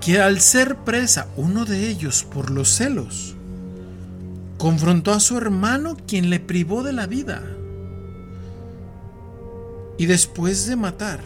que 0.00 0.20
al 0.20 0.40
ser 0.40 0.76
presa 0.76 1.28
uno 1.36 1.64
de 1.64 1.88
ellos 1.88 2.24
por 2.24 2.50
los 2.50 2.70
celos, 2.70 3.36
confrontó 4.58 5.12
a 5.12 5.20
su 5.20 5.36
hermano 5.36 5.96
quien 6.08 6.30
le 6.30 6.40
privó 6.40 6.82
de 6.82 6.92
la 6.92 7.06
vida. 7.06 7.42
Y 10.00 10.06
después 10.06 10.66
de 10.66 10.76
matar 10.76 11.20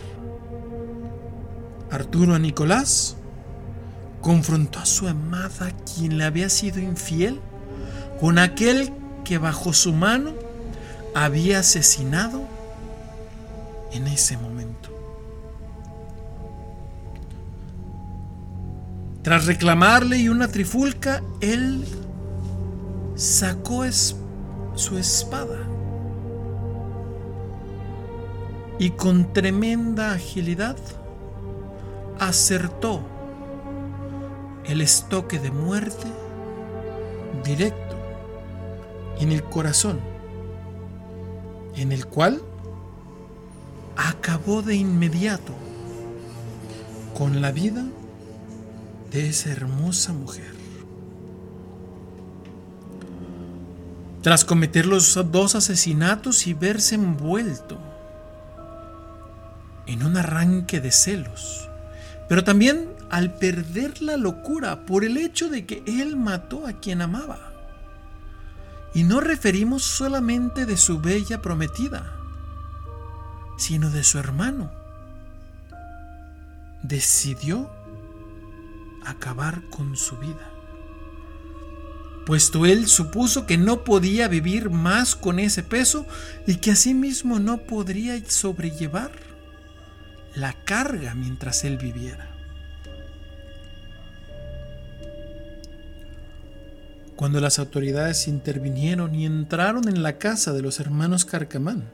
Arturo 1.93 2.35
a 2.35 2.41
Nicolás, 2.41 3.15
confrontó 4.21 4.81
a 4.81 4.85
su 4.85 5.07
amada 5.07 5.71
quien 5.95 6.19
le 6.19 6.25
había 6.25 6.49
sido 6.49 6.81
infiel 6.81 7.41
con 8.19 8.37
aquel 8.37 8.93
que 9.23 9.39
bajo 9.39 9.73
su 9.73 9.93
mano 9.93 10.33
había 11.15 11.61
asesinado 11.61 12.49
en 13.93 14.09
ese 14.09 14.37
momento. 14.39 14.91
Tras 19.23 19.47
reclamarle 19.47 20.19
y 20.19 20.29
una 20.29 20.49
trifulca, 20.49 21.23
él 21.41 21.85
sacó 23.15 23.85
su 24.75 24.99
espada 24.99 25.74
y 28.79 28.91
con 28.91 29.33
tremenda 29.33 30.13
agilidad 30.13 30.77
acertó 32.19 33.01
el 34.65 34.81
estoque 34.81 35.39
de 35.39 35.51
muerte 35.51 36.07
directo 37.45 37.97
en 39.21 39.31
el 39.31 39.45
corazón, 39.45 40.01
en 41.77 41.93
el 41.93 42.07
cual 42.07 42.41
acabó 43.97 44.63
de 44.63 44.75
inmediato 44.75 45.53
con 47.17 47.41
la 47.41 47.53
vida 47.53 47.85
de 49.13 49.29
esa 49.29 49.53
hermosa 49.53 50.13
mujer. 50.13 50.53
Tras 54.23 54.45
cometer 54.45 54.87
los 54.87 55.21
dos 55.31 55.55
asesinatos 55.55 56.47
y 56.47 56.55
verse 56.55 56.95
envuelto 56.95 57.79
en 59.87 60.05
un 60.05 60.17
arranque 60.17 60.81
de 60.81 60.91
celos, 60.91 61.69
pero 62.29 62.45
también 62.45 62.89
al 63.11 63.35
perder 63.35 64.03
la 64.03 64.17
locura 64.17 64.87
por 64.87 65.05
el 65.05 65.17
hecho 65.17 65.49
de 65.49 65.67
que 65.67 65.83
él 65.87 66.17
mató 66.17 66.67
a 66.67 66.73
quien 66.73 67.03
amaba. 67.03 67.53
Y 68.95 69.05
no 69.05 69.21
referimos 69.21 69.83
solamente 69.83 70.67
de 70.67 70.77
su 70.77 71.01
bella 71.01 71.43
prometida, 71.43 72.13
sino 73.57 73.91
de 73.91 74.05
su 74.05 74.19
hermano. 74.19 74.71
Decidió 76.83 77.71
acabar 79.05 79.63
con 79.71 79.97
su 79.97 80.17
vida, 80.17 80.51
puesto 82.25 82.67
él 82.67 82.87
supuso 82.87 83.47
que 83.47 83.59
no 83.59 83.85
podía 83.85 84.29
vivir 84.29 84.71
más 84.71 85.15
con 85.15 85.39
ese 85.39 85.63
peso 85.63 86.07
y 86.47 86.57
que 86.57 86.71
asimismo 86.71 87.39
no 87.39 87.59
podría 87.59 88.19
sobrellevar 88.29 89.34
la 90.35 90.53
carga 90.65 91.15
mientras 91.15 91.65
él 91.65 91.79
viviera. 91.79 92.31
Cuando 97.17 97.41
las 97.41 97.59
autoridades 97.61 98.27
intervinieron 98.27 99.15
y 99.15 99.25
entraron 99.25 99.89
en 99.89 100.03
la 100.03 100.19
casa 100.19 100.53
de 100.53 100.63
los 100.63 100.81
hermanos 100.81 101.25
Carcamán, 101.25 101.85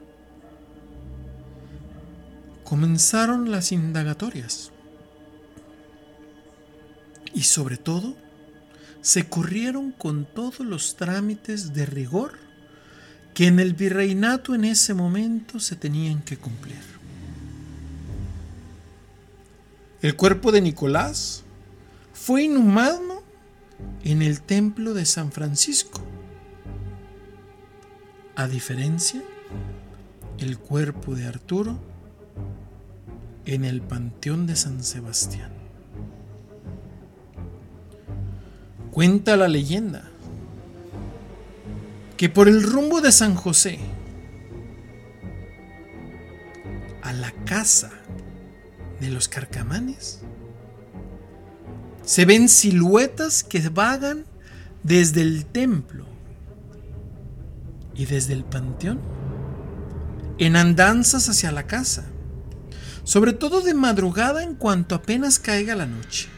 comenzaron 2.63 3.51
las 3.51 3.71
indagatorias 3.71 4.71
y 7.33 7.43
sobre 7.43 7.77
todo 7.77 8.15
se 9.01 9.27
corrieron 9.27 9.91
con 9.91 10.25
todos 10.25 10.61
los 10.61 10.95
trámites 10.95 11.73
de 11.73 11.85
rigor 11.85 12.39
que 13.33 13.47
en 13.47 13.59
el 13.59 13.73
virreinato 13.73 14.55
en 14.55 14.65
ese 14.65 14.93
momento 14.93 15.59
se 15.59 15.75
tenían 15.75 16.21
que 16.21 16.37
cumplir. 16.37 16.90
El 20.01 20.15
cuerpo 20.15 20.51
de 20.51 20.61
Nicolás 20.61 21.43
fue 22.13 22.43
inhumado 22.43 23.21
en 24.03 24.23
el 24.23 24.41
templo 24.41 24.95
de 24.95 25.05
San 25.05 25.31
Francisco. 25.31 26.01
A 28.35 28.47
diferencia, 28.47 29.21
el 30.39 30.57
cuerpo 30.57 31.13
de 31.13 31.27
Arturo 31.27 31.79
en 33.45 33.63
el 33.63 33.81
Panteón 33.81 34.47
de 34.47 34.55
San 34.55 34.83
Sebastián. 34.83 35.51
Cuenta 38.89 39.37
la 39.37 39.47
leyenda 39.47 40.09
que 42.17 42.27
por 42.27 42.47
el 42.47 42.63
rumbo 42.63 43.01
de 43.01 43.11
San 43.11 43.35
José 43.35 43.77
a 47.03 47.13
la 47.13 47.31
casa 47.45 48.00
de 49.01 49.09
los 49.09 49.27
carcamanes 49.27 50.21
se 52.03 52.25
ven 52.25 52.49
siluetas 52.49 53.43
que 53.43 53.69
vagan 53.69 54.25
desde 54.83 55.21
el 55.21 55.45
templo 55.45 56.05
y 57.93 58.05
desde 58.05 58.33
el 58.33 58.43
panteón 58.43 58.99
en 60.37 60.55
andanzas 60.55 61.29
hacia 61.29 61.51
la 61.51 61.67
casa, 61.67 62.05
sobre 63.03 63.33
todo 63.33 63.61
de 63.61 63.73
madrugada 63.73 64.43
en 64.43 64.55
cuanto 64.55 64.95
apenas 64.95 65.37
caiga 65.37 65.75
la 65.75 65.85
noche. 65.85 66.29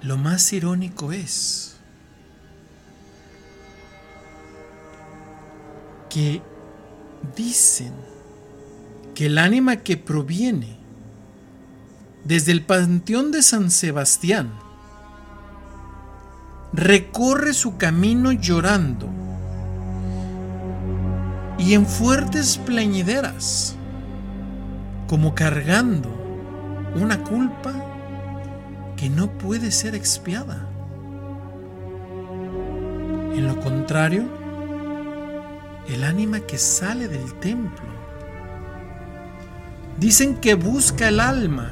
Lo 0.00 0.16
más 0.16 0.52
irónico 0.52 1.12
es 1.12 1.76
que 6.08 6.42
dicen 7.36 7.92
que 9.14 9.26
el 9.26 9.38
ánima 9.38 9.76
que 9.76 9.96
proviene 9.96 10.76
desde 12.24 12.52
el 12.52 12.62
Panteón 12.62 13.32
de 13.32 13.42
San 13.42 13.70
Sebastián 13.70 14.52
recorre 16.72 17.52
su 17.52 17.76
camino 17.76 18.32
llorando 18.32 19.08
y 21.58 21.74
en 21.74 21.86
fuertes 21.86 22.58
plañideras, 22.58 23.76
como 25.06 25.34
cargando 25.34 26.08
una 26.96 27.22
culpa 27.22 27.72
que 28.96 29.08
no 29.10 29.30
puede 29.38 29.70
ser 29.70 29.94
expiada. 29.94 30.68
En 33.34 33.46
lo 33.46 33.60
contrario, 33.60 34.24
el 35.88 36.04
ánima 36.04 36.40
que 36.40 36.58
sale 36.58 37.08
del 37.08 37.34
templo, 37.34 37.91
dicen 40.02 40.40
que 40.40 40.54
busca 40.54 41.06
el 41.06 41.20
alma, 41.20 41.70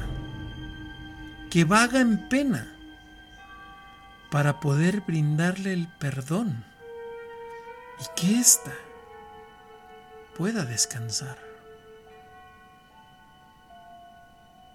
que 1.49 1.65
vaga 1.65 1.99
en 1.99 2.29
pena, 2.29 2.73
para 4.31 4.61
poder 4.61 5.01
brindarle 5.01 5.73
el 5.73 5.89
perdón 5.99 6.63
y 7.99 8.05
que 8.15 8.39
ésta 8.39 8.71
pueda 10.37 10.63
descansar. 10.63 11.37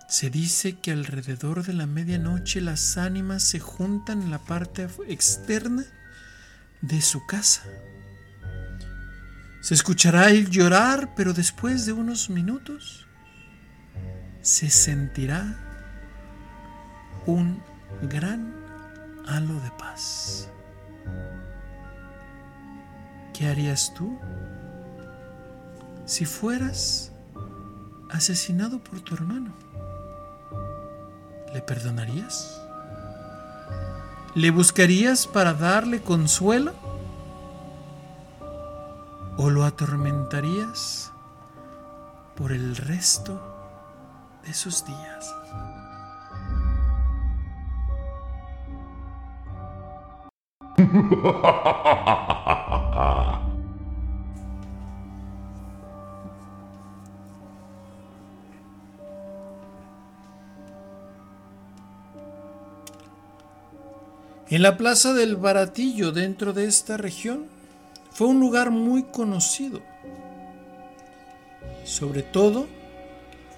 Se 0.06 0.28
dice 0.28 0.78
que 0.78 0.92
alrededor 0.92 1.64
de 1.64 1.72
la 1.72 1.86
medianoche 1.86 2.60
las 2.60 2.98
ánimas 2.98 3.42
se 3.42 3.58
juntan 3.58 4.20
en 4.20 4.30
la 4.30 4.38
parte 4.38 4.86
externa 5.08 5.82
de 6.82 7.00
su 7.00 7.24
casa. 7.24 7.62
Se 9.62 9.72
escuchará 9.72 10.28
el 10.28 10.50
llorar, 10.50 11.14
pero 11.16 11.32
después 11.32 11.86
de 11.86 11.94
unos 11.94 12.28
minutos 12.28 13.05
se 14.46 14.70
sentirá 14.70 15.58
un 17.26 17.60
gran 18.02 18.54
halo 19.26 19.54
de 19.54 19.72
paz. 19.72 20.48
¿Qué 23.34 23.48
harías 23.48 23.92
tú 23.94 24.16
si 26.04 26.26
fueras 26.26 27.10
asesinado 28.08 28.78
por 28.78 29.00
tu 29.00 29.16
hermano? 29.16 29.52
¿Le 31.52 31.60
perdonarías? 31.60 32.62
¿Le 34.36 34.52
buscarías 34.52 35.26
para 35.26 35.54
darle 35.54 36.02
consuelo? 36.02 36.72
¿O 39.38 39.50
lo 39.50 39.64
atormentarías 39.64 41.10
por 42.36 42.52
el 42.52 42.76
resto 42.76 43.45
sus 44.54 44.84
días? 44.84 45.34
En 64.48 64.62
la 64.62 64.76
plaza 64.76 65.12
del 65.12 65.34
Baratillo, 65.34 66.12
dentro 66.12 66.52
de 66.52 66.66
esta 66.66 66.96
región, 66.96 67.46
fue 68.12 68.28
un 68.28 68.38
lugar 68.38 68.70
muy 68.70 69.02
conocido. 69.02 69.80
Sobre 71.82 72.22
todo, 72.22 72.68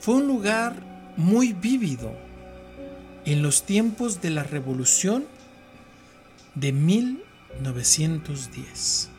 fue 0.00 0.14
un 0.14 0.26
lugar 0.26 0.82
muy 1.16 1.52
vívido 1.52 2.16
en 3.24 3.42
los 3.42 3.64
tiempos 3.64 4.20
de 4.22 4.30
la 4.30 4.42
Revolución 4.42 5.26
de 6.54 6.72
1910. 6.72 9.10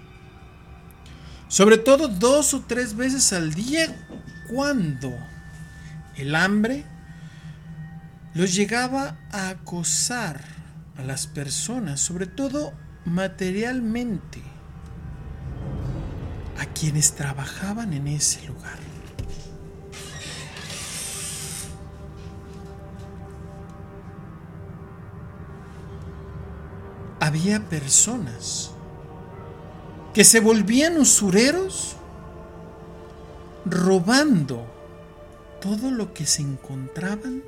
Sobre 1.47 1.77
todo 1.77 2.07
dos 2.07 2.53
o 2.53 2.61
tres 2.61 2.95
veces 2.95 3.33
al 3.33 3.53
día 3.53 4.07
cuando 4.49 5.11
el 6.15 6.35
hambre 6.35 6.85
los 8.33 8.55
llegaba 8.55 9.17
a 9.31 9.49
acosar 9.49 10.41
a 10.97 11.03
las 11.03 11.27
personas, 11.27 11.99
sobre 11.99 12.27
todo 12.27 12.73
materialmente, 13.05 14.41
a 16.59 16.65
quienes 16.65 17.13
trabajaban 17.13 17.93
en 17.93 18.07
ese 18.07 18.45
lugar. 18.47 18.88
Había 27.29 27.69
personas 27.69 28.71
que 30.15 30.23
se 30.23 30.39
volvían 30.39 30.97
usureros 30.97 31.95
robando 33.65 34.65
todo 35.61 35.91
lo 35.91 36.11
que 36.11 36.25
se 36.25 36.41
encontraban 36.41 37.43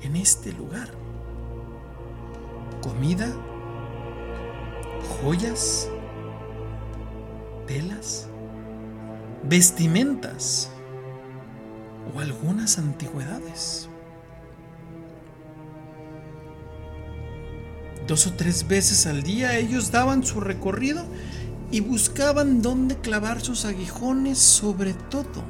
en 0.00 0.14
este 0.14 0.52
lugar. 0.52 0.90
Comida, 2.82 3.34
joyas, 5.20 5.88
telas, 7.66 8.28
vestimentas, 9.42 10.70
o 12.14 12.20
algunas 12.20 12.78
antigüedades. 12.78 13.88
Dos 18.06 18.26
o 18.26 18.32
tres 18.34 18.68
veces 18.68 19.06
al 19.06 19.22
día 19.22 19.56
ellos 19.56 19.90
daban 19.90 20.24
su 20.24 20.40
recorrido 20.40 21.04
y 21.70 21.80
buscaban 21.80 22.60
dónde 22.60 22.96
clavar 22.98 23.40
sus 23.40 23.64
aguijones, 23.64 24.38
sobre 24.38 24.92
todo 24.92 25.42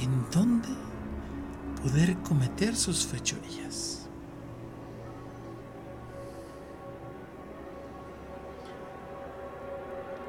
en 0.00 0.24
dónde 0.30 0.68
poder 1.82 2.16
cometer 2.18 2.76
sus 2.76 3.06
fechorías. 3.06 4.06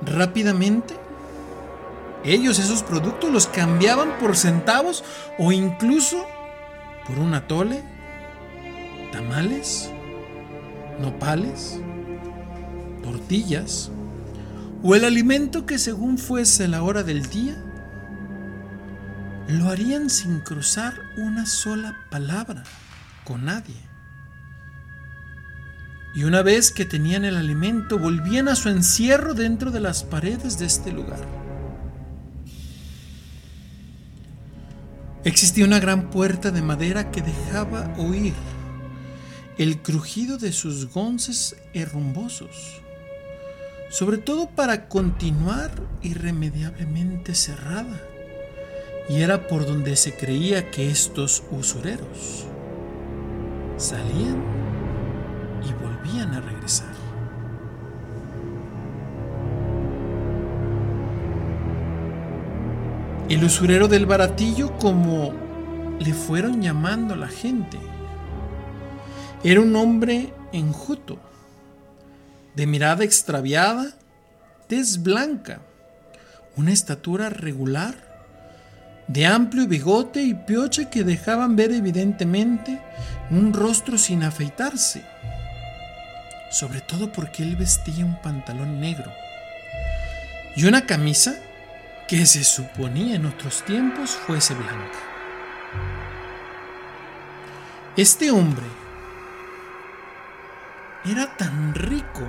Rápidamente, 0.01 0.95
ellos 2.23 2.57
esos 2.57 2.83
productos 2.83 3.31
los 3.31 3.47
cambiaban 3.47 4.17
por 4.19 4.35
centavos 4.35 5.03
o 5.37 5.51
incluso 5.51 6.25
por 7.07 7.19
un 7.19 7.33
atole, 7.35 7.83
tamales, 9.11 9.91
nopales, 10.99 11.79
tortillas 13.01 13.91
o 14.81 14.95
el 14.95 15.03
alimento 15.05 15.65
que 15.65 15.77
según 15.77 16.17
fuese 16.17 16.67
la 16.67 16.83
hora 16.83 17.03
del 17.03 17.25
día, 17.29 17.55
lo 19.47 19.69
harían 19.69 20.09
sin 20.09 20.39
cruzar 20.39 20.93
una 21.17 21.45
sola 21.45 21.97
palabra 22.09 22.63
con 23.25 23.45
nadie. 23.45 23.75
Y 26.15 26.23
una 26.23 26.41
vez 26.41 26.71
que 26.71 26.85
tenían 26.85 27.25
el 27.25 27.35
alimento, 27.35 27.99
volvían 27.99 28.47
a 28.47 28.55
su 28.55 28.69
encierro 28.69 29.33
dentro 29.33 29.71
de 29.71 29.79
las 29.79 30.03
paredes 30.03 30.57
de 30.59 30.65
este 30.65 30.91
lugar. 30.91 31.19
Existía 35.23 35.65
una 35.65 35.79
gran 35.79 36.09
puerta 36.09 36.51
de 36.51 36.61
madera 36.61 37.11
que 37.11 37.21
dejaba 37.21 37.93
oír 37.97 38.33
el 39.59 39.81
crujido 39.81 40.37
de 40.37 40.53
sus 40.53 40.89
gonces 40.93 41.57
herrumbosos, 41.73 42.81
sobre 43.89 44.17
todo 44.17 44.49
para 44.49 44.87
continuar 44.87 45.69
irremediablemente 46.01 47.35
cerrada, 47.35 47.99
y 49.09 49.19
era 49.21 49.49
por 49.49 49.65
donde 49.65 49.97
se 49.97 50.15
creía 50.15 50.71
que 50.71 50.89
estos 50.89 51.43
usureros 51.51 52.45
salían 53.75 54.41
y 55.67 55.73
volvían 55.83 56.35
a 56.35 56.39
regresar. 56.39 56.93
El 63.27 63.43
usurero 63.43 63.89
del 63.89 64.05
baratillo, 64.05 64.77
como 64.77 65.33
le 65.99 66.13
fueron 66.13 66.61
llamando 66.61 67.17
la 67.17 67.27
gente, 67.27 67.77
era 69.43 69.61
un 69.61 69.75
hombre 69.75 70.33
enjuto, 70.51 71.17
de 72.55 72.67
mirada 72.67 73.05
extraviada, 73.05 73.93
tez 74.67 75.01
blanca, 75.01 75.61
una 76.57 76.73
estatura 76.73 77.29
regular, 77.29 77.95
de 79.07 79.25
amplio 79.25 79.65
bigote 79.65 80.21
y 80.21 80.33
pioche 80.33 80.89
que 80.89 81.03
dejaban 81.03 81.55
ver 81.55 81.71
evidentemente 81.71 82.81
un 83.31 83.53
rostro 83.53 83.97
sin 83.97 84.23
afeitarse, 84.23 85.03
sobre 86.51 86.81
todo 86.81 87.11
porque 87.11 87.43
él 87.43 87.55
vestía 87.55 88.05
un 88.05 88.21
pantalón 88.21 88.81
negro 88.81 89.11
y 90.55 90.65
una 90.65 90.85
camisa 90.85 91.35
que 92.09 92.25
se 92.25 92.43
suponía 92.43 93.15
en 93.15 93.25
otros 93.25 93.63
tiempos 93.63 94.11
fuese 94.11 94.53
blanca. 94.53 94.99
Este 97.95 98.31
hombre 98.31 98.65
era 101.05 101.35
tan 101.37 101.73
rico 101.73 102.27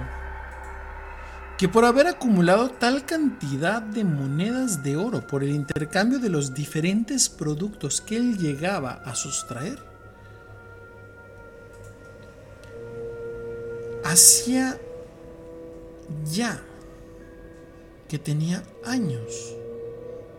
que 1.58 1.68
por 1.68 1.84
haber 1.84 2.06
acumulado 2.06 2.70
tal 2.70 3.04
cantidad 3.04 3.82
de 3.82 4.02
monedas 4.02 4.82
de 4.82 4.96
oro 4.96 5.26
por 5.26 5.42
el 5.42 5.50
intercambio 5.50 6.18
de 6.18 6.30
los 6.30 6.54
diferentes 6.54 7.28
productos 7.28 8.00
que 8.00 8.16
él 8.16 8.38
llegaba 8.38 9.02
a 9.04 9.14
sustraer, 9.14 9.78
hacía 14.04 14.80
ya 16.24 16.62
que 18.08 18.18
tenía 18.18 18.62
años 18.84 19.54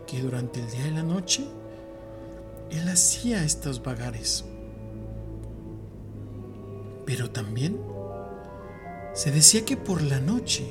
que 0.08 0.22
durante 0.22 0.60
el 0.60 0.72
día 0.72 0.88
y 0.88 0.92
la 0.92 1.04
noche 1.04 1.46
él 2.72 2.90
hacía 2.90 3.44
estos 3.44 3.84
vagares. 3.84 4.44
Pero 7.06 7.30
también 7.30 7.80
se 9.14 9.32
decía 9.32 9.66
que 9.66 9.78
por 9.78 10.02
la 10.02 10.20
noche 10.20 10.66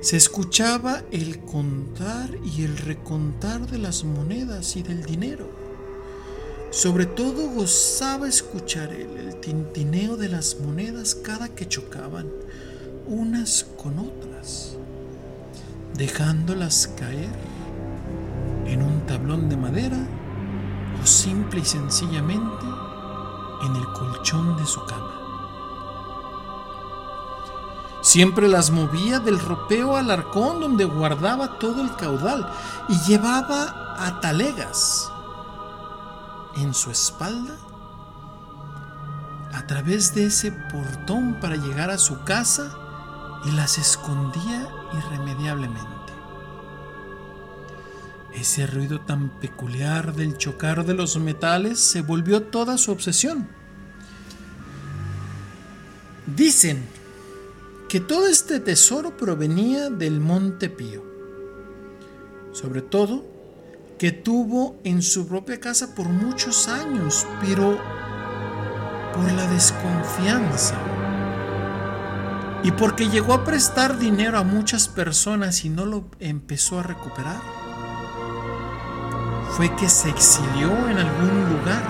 se 0.00 0.16
escuchaba 0.16 1.02
el 1.10 1.40
contar 1.40 2.30
y 2.44 2.62
el 2.62 2.76
recontar 2.76 3.66
de 3.66 3.78
las 3.78 4.04
monedas 4.04 4.76
y 4.76 4.82
del 4.82 5.04
dinero. 5.04 5.48
Sobre 6.70 7.06
todo 7.06 7.50
gozaba 7.50 8.28
escuchar 8.28 8.92
él 8.92 9.16
el 9.16 9.40
tintineo 9.40 10.16
de 10.16 10.28
las 10.28 10.60
monedas 10.60 11.14
cada 11.14 11.48
que 11.48 11.66
chocaban 11.66 12.28
unas 13.08 13.66
con 13.82 13.98
otras, 13.98 14.76
dejándolas 15.96 16.88
caer 16.96 17.30
en 18.66 18.82
un 18.82 19.06
tablón 19.06 19.48
de 19.48 19.56
madera 19.56 19.98
o 21.02 21.06
simple 21.06 21.60
y 21.60 21.64
sencillamente 21.64 22.66
en 23.64 23.74
el 23.74 23.84
colchón 23.92 24.56
de 24.56 24.66
su 24.66 24.84
cama. 24.86 25.05
Siempre 28.06 28.46
las 28.46 28.70
movía 28.70 29.18
del 29.18 29.40
ropeo 29.40 29.96
al 29.96 30.12
arcón 30.12 30.60
donde 30.60 30.84
guardaba 30.84 31.58
todo 31.58 31.82
el 31.82 31.92
caudal 31.96 32.48
y 32.88 32.96
llevaba 33.00 33.96
a 33.98 34.20
talegas 34.20 35.10
en 36.54 36.72
su 36.72 36.92
espalda 36.92 37.56
a 39.52 39.66
través 39.66 40.14
de 40.14 40.26
ese 40.26 40.52
portón 40.52 41.40
para 41.40 41.56
llegar 41.56 41.90
a 41.90 41.98
su 41.98 42.22
casa 42.22 42.78
y 43.44 43.50
las 43.50 43.76
escondía 43.76 44.68
irremediablemente. 44.92 46.12
Ese 48.32 48.68
ruido 48.68 49.00
tan 49.00 49.30
peculiar 49.40 50.14
del 50.14 50.38
chocar 50.38 50.84
de 50.84 50.94
los 50.94 51.16
metales 51.16 51.80
se 51.80 52.02
volvió 52.02 52.44
toda 52.44 52.78
su 52.78 52.92
obsesión. 52.92 53.48
Dicen 56.24 56.95
que 57.88 58.00
todo 58.00 58.26
este 58.26 58.60
tesoro 58.60 59.16
provenía 59.16 59.90
del 59.90 60.20
Monte 60.20 60.68
Pío. 60.68 61.04
Sobre 62.52 62.82
todo, 62.82 63.24
que 63.98 64.12
tuvo 64.12 64.76
en 64.84 65.02
su 65.02 65.26
propia 65.26 65.60
casa 65.60 65.94
por 65.94 66.08
muchos 66.08 66.68
años, 66.68 67.26
pero 67.40 67.78
por 69.14 69.32
la 69.32 69.46
desconfianza 69.50 70.76
y 72.62 72.72
porque 72.72 73.08
llegó 73.08 73.32
a 73.32 73.44
prestar 73.44 73.98
dinero 73.98 74.38
a 74.38 74.42
muchas 74.42 74.88
personas 74.88 75.64
y 75.64 75.68
no 75.68 75.86
lo 75.86 76.04
empezó 76.18 76.80
a 76.80 76.82
recuperar 76.82 77.40
fue 79.56 79.74
que 79.76 79.88
se 79.88 80.10
exilió 80.10 80.70
en 80.88 80.98
algún 80.98 81.48
lugar 81.50 81.82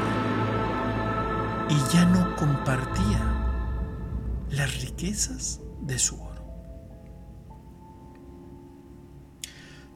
y 1.68 1.92
ya 1.92 2.04
no 2.04 2.36
compartía 2.36 3.20
las 4.50 4.82
riquezas 4.82 5.60
de 5.86 5.98
su 5.98 6.20
oro. 6.20 6.44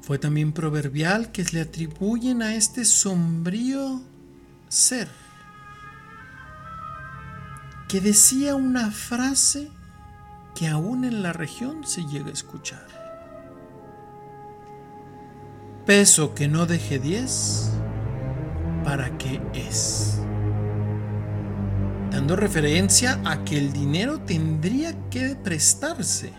Fue 0.01 0.19
también 0.19 0.53
proverbial 0.53 1.31
que 1.33 1.45
le 1.53 1.61
atribuyen 1.61 2.43
a 2.43 2.55
este 2.55 2.85
sombrío 2.85 4.01
ser 4.69 5.09
que 7.89 8.01
decía 8.01 8.55
una 8.55 8.91
frase 8.91 9.71
que 10.55 10.69
aún 10.69 11.05
en 11.05 11.23
la 11.23 11.33
región 11.33 11.87
se 11.87 12.03
llega 12.03 12.29
a 12.29 12.33
escuchar 12.33 13.01
peso 15.91 16.37
que 16.37 16.47
no 16.47 16.67
deje 16.67 17.01
diez, 17.01 17.69
¿para 18.85 19.19
qué 19.19 19.41
es? 19.55 20.21
Dando 22.11 22.35
referencia 22.35 23.21
a 23.25 23.45
que 23.45 23.57
el 23.57 23.73
dinero 23.73 24.21
tendría 24.21 24.95
que 25.11 25.37
prestarse, 25.37 26.33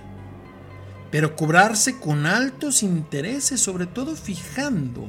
pero 1.09 1.35
cobrarse 1.35 1.99
con 1.99 2.25
altos 2.25 2.83
intereses, 2.83 3.61
sobre 3.61 3.85
todo 3.85 4.15
fijando 4.15 5.07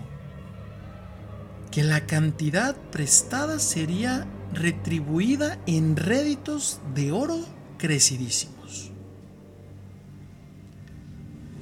que 1.72 1.82
la 1.82 2.06
cantidad 2.06 2.76
prestada 2.92 3.58
sería 3.58 4.26
retribuida 4.52 5.58
en 5.66 5.96
réditos 5.96 6.80
de 6.94 7.10
oro 7.10 7.44
crecidísimos. 7.78 8.90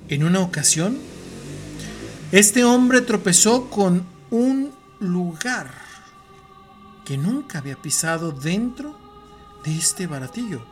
En 0.08 0.24
una 0.24 0.40
ocasión, 0.40 0.98
este 2.32 2.64
hombre 2.64 3.00
tropezó 3.00 3.70
con 3.70 4.04
un 4.30 4.72
lugar 4.98 5.89
que 7.10 7.18
nunca 7.18 7.58
había 7.58 7.74
pisado 7.74 8.30
dentro 8.30 8.94
de 9.64 9.76
este 9.76 10.06
baratillo. 10.06 10.62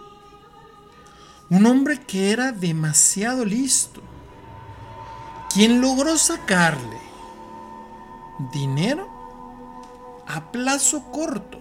Un 1.51 1.67
hombre 1.67 2.01
que 2.01 2.31
era 2.31 2.53
demasiado 2.53 3.45
listo, 3.45 4.01
quien 5.53 5.81
logró 5.81 6.17
sacarle 6.17 7.01
dinero 8.53 9.09
a 10.29 10.53
plazo 10.53 11.11
corto, 11.11 11.59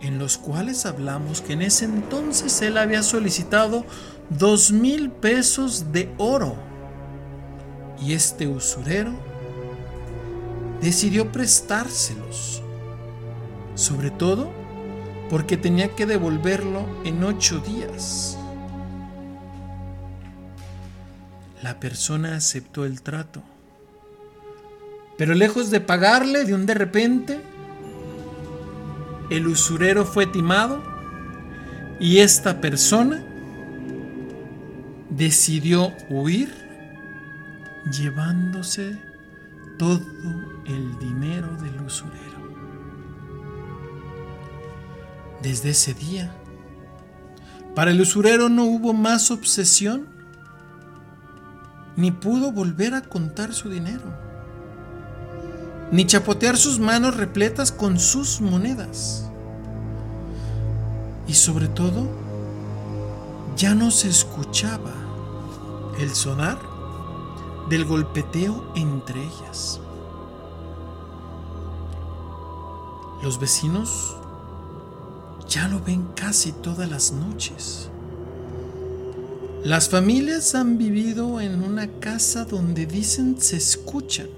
en 0.00 0.18
los 0.18 0.36
cuales 0.36 0.84
hablamos 0.84 1.40
que 1.40 1.52
en 1.52 1.62
ese 1.62 1.84
entonces 1.84 2.62
él 2.62 2.76
había 2.76 3.04
solicitado 3.04 3.84
dos 4.28 4.72
mil 4.72 5.08
pesos 5.12 5.92
de 5.92 6.12
oro 6.18 6.56
y 8.00 8.14
este 8.14 8.48
usurero 8.48 9.12
decidió 10.80 11.30
prestárselos, 11.30 12.61
sobre 13.74 14.10
todo 14.10 14.50
porque 15.30 15.56
tenía 15.56 15.94
que 15.94 16.06
devolverlo 16.06 16.86
en 17.04 17.24
ocho 17.24 17.58
días. 17.60 18.38
La 21.62 21.78
persona 21.80 22.36
aceptó 22.36 22.84
el 22.84 23.02
trato 23.02 23.42
pero 25.22 25.34
lejos 25.34 25.70
de 25.70 25.80
pagarle 25.80 26.44
de 26.44 26.52
un 26.52 26.66
de 26.66 26.74
repente, 26.74 27.40
el 29.30 29.46
usurero 29.46 30.04
fue 30.04 30.26
timado 30.26 30.82
y 32.00 32.18
esta 32.18 32.60
persona 32.60 33.22
decidió 35.10 35.92
huir 36.08 36.52
llevándose 37.90 38.98
todo 39.78 40.00
el 40.66 40.98
dinero 40.98 41.54
del 41.56 41.82
usurero. 41.82 42.31
Desde 45.42 45.70
ese 45.70 45.94
día, 45.94 46.34
para 47.74 47.90
el 47.90 48.00
usurero 48.00 48.48
no 48.48 48.64
hubo 48.64 48.92
más 48.92 49.30
obsesión, 49.30 50.06
ni 51.96 52.10
pudo 52.10 52.52
volver 52.52 52.94
a 52.94 53.02
contar 53.02 53.52
su 53.52 53.68
dinero 53.68 54.22
ni 55.92 56.06
chapotear 56.06 56.56
sus 56.56 56.78
manos 56.78 57.18
repletas 57.18 57.70
con 57.70 58.00
sus 58.00 58.40
monedas. 58.40 59.28
Y 61.28 61.34
sobre 61.34 61.68
todo, 61.68 62.08
ya 63.56 63.74
no 63.74 63.90
se 63.90 64.08
escuchaba 64.08 64.90
el 66.00 66.10
sonar 66.14 66.58
del 67.68 67.84
golpeteo 67.84 68.72
entre 68.74 69.22
ellas. 69.22 69.80
Los 73.22 73.38
vecinos 73.38 74.16
ya 75.52 75.68
lo 75.68 75.80
ven 75.80 76.08
casi 76.16 76.50
todas 76.50 76.90
las 76.90 77.12
noches. 77.12 77.90
Las 79.64 79.90
familias 79.90 80.54
han 80.54 80.78
vivido 80.78 81.42
en 81.42 81.62
una 81.62 81.88
casa 82.00 82.46
donde 82.46 82.86
dicen 82.86 83.38
se 83.38 83.58
escuchan 83.58 84.28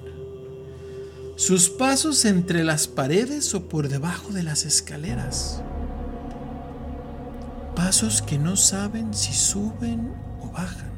sus 1.36 1.70
pasos 1.70 2.24
entre 2.24 2.64
las 2.64 2.88
paredes 2.88 3.54
o 3.54 3.68
por 3.68 3.88
debajo 3.88 4.32
de 4.32 4.42
las 4.42 4.64
escaleras. 4.64 5.62
Pasos 7.76 8.20
que 8.20 8.36
no 8.36 8.56
saben 8.56 9.14
si 9.14 9.32
suben 9.32 10.12
o 10.40 10.50
bajan. 10.50 10.92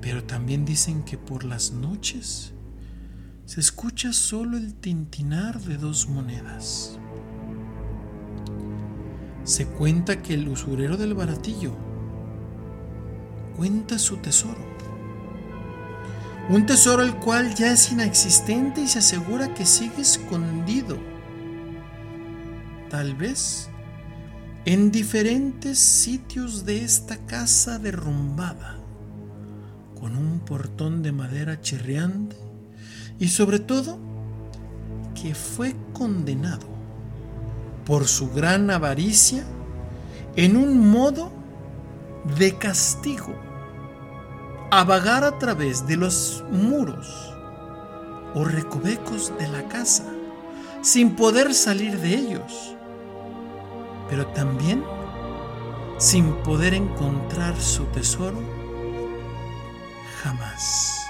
Pero 0.00 0.24
también 0.24 0.64
dicen 0.64 1.04
que 1.04 1.18
por 1.18 1.44
las 1.44 1.70
noches 1.70 2.52
se 3.46 3.60
escucha 3.60 4.12
solo 4.12 4.56
el 4.56 4.74
tintinar 4.74 5.60
de 5.60 5.76
dos 5.76 6.08
monedas. 6.08 6.98
Se 9.44 9.66
cuenta 9.66 10.22
que 10.22 10.34
el 10.34 10.48
usurero 10.48 10.96
del 10.96 11.14
baratillo 11.14 11.72
cuenta 13.56 13.98
su 13.98 14.16
tesoro 14.16 14.74
un 16.48 16.66
tesoro 16.66 17.02
el 17.02 17.14
cual 17.16 17.54
ya 17.54 17.72
es 17.72 17.90
inexistente 17.90 18.82
y 18.82 18.86
se 18.86 18.98
asegura 18.98 19.54
que 19.54 19.64
sigue 19.64 20.02
escondido. 20.02 20.98
Tal 22.90 23.14
vez 23.14 23.70
en 24.66 24.90
diferentes 24.90 25.78
sitios 25.78 26.66
de 26.66 26.84
esta 26.84 27.16
casa 27.26 27.78
derrumbada, 27.78 28.78
con 29.98 30.16
un 30.16 30.40
portón 30.40 31.02
de 31.02 31.12
madera 31.12 31.60
chirriante 31.62 32.36
y 33.18 33.28
sobre 33.28 33.58
todo 33.58 33.98
que 35.14 35.34
fue 35.34 35.74
condenado 35.94 36.73
por 37.84 38.08
su 38.08 38.30
gran 38.32 38.70
avaricia 38.70 39.44
en 40.36 40.56
un 40.56 40.90
modo 40.90 41.30
de 42.38 42.56
castigo 42.56 43.34
a 44.70 44.84
vagar 44.84 45.24
a 45.24 45.38
través 45.38 45.86
de 45.86 45.96
los 45.96 46.42
muros 46.50 47.34
o 48.34 48.44
recovecos 48.44 49.32
de 49.38 49.48
la 49.48 49.68
casa 49.68 50.04
sin 50.82 51.16
poder 51.16 51.54
salir 51.54 51.98
de 52.00 52.14
ellos, 52.14 52.76
pero 54.10 54.26
también 54.28 54.84
sin 55.98 56.32
poder 56.42 56.74
encontrar 56.74 57.58
su 57.60 57.84
tesoro 57.86 58.42
jamás. 60.22 61.03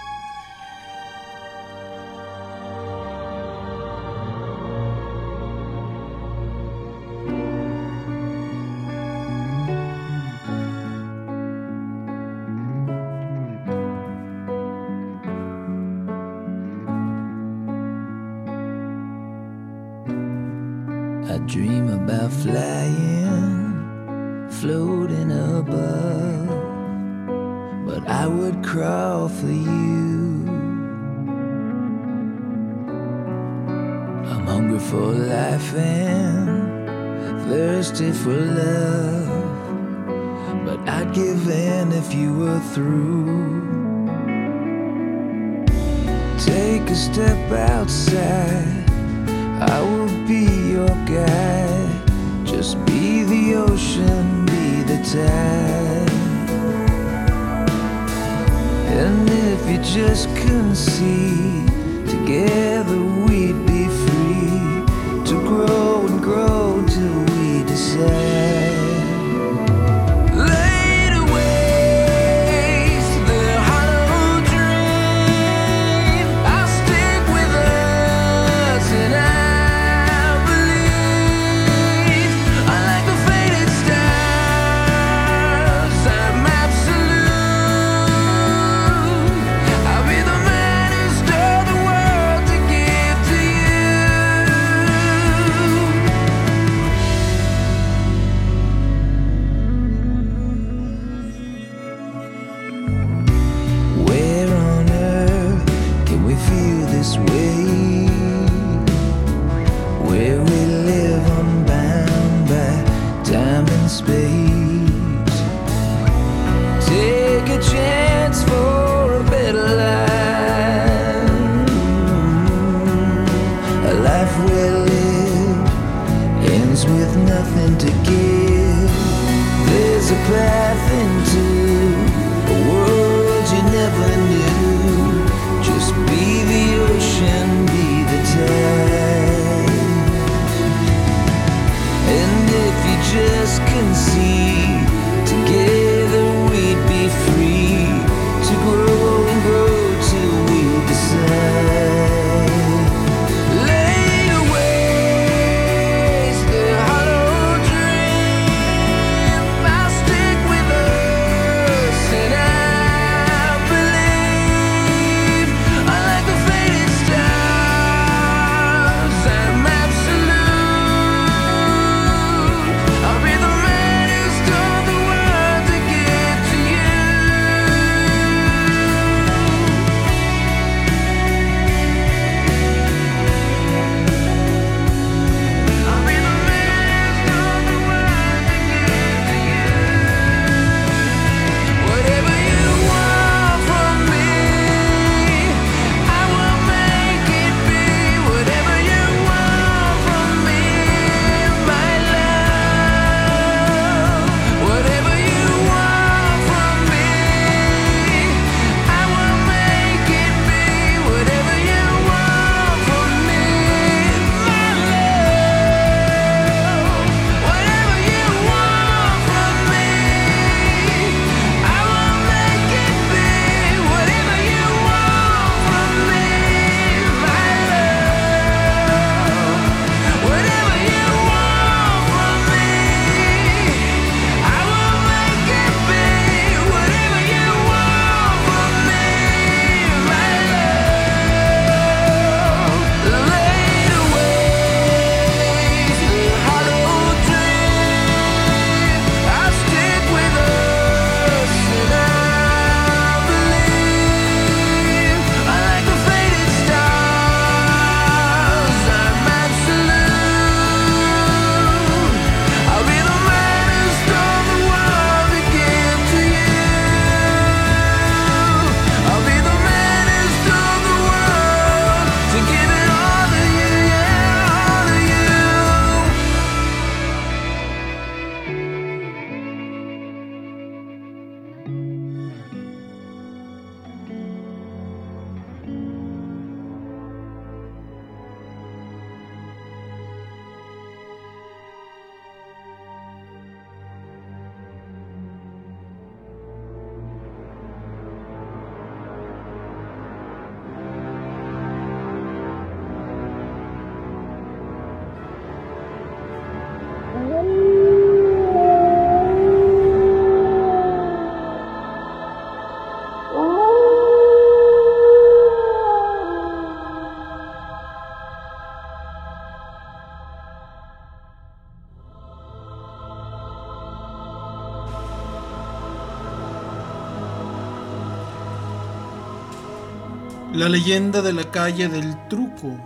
Leyenda 330.74 331.22
de 331.22 331.32
la 331.32 331.48
calle 331.52 331.88
del 331.88 332.26
truco. 332.26 332.76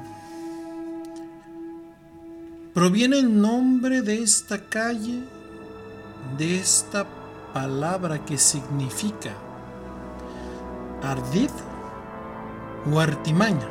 Proviene 2.74 3.18
el 3.18 3.40
nombre 3.40 4.02
de 4.02 4.22
esta 4.22 4.58
calle 4.58 5.24
de 6.36 6.60
esta 6.60 7.06
palabra 7.54 8.26
que 8.26 8.36
significa 8.36 9.30
ardid 11.02 11.48
o 12.92 13.00
artimaña. 13.00 13.70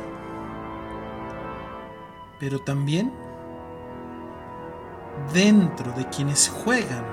Pero 2.40 2.58
también 2.58 3.12
dentro 5.32 5.92
de 5.92 6.08
quienes 6.08 6.48
juegan 6.48 7.04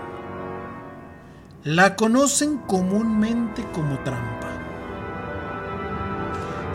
la 1.63 1.95
conocen 1.95 2.57
comúnmente 2.57 3.63
como 3.73 3.99
trampa. 3.99 4.54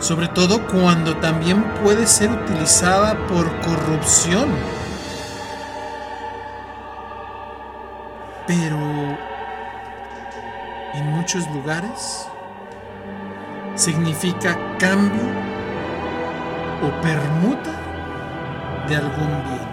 Sobre 0.01 0.27
todo 0.27 0.65
cuando 0.67 1.15
también 1.17 1.63
puede 1.83 2.07
ser 2.07 2.31
utilizada 2.31 3.15
por 3.27 3.45
corrupción. 3.61 4.49
Pero 8.47 8.77
en 10.95 11.05
muchos 11.11 11.47
lugares 11.51 12.25
significa 13.75 14.57
cambio 14.79 15.21
o 16.81 17.01
permuta 17.01 17.71
de 18.89 18.95
algún 18.95 19.43
bien. 19.43 19.71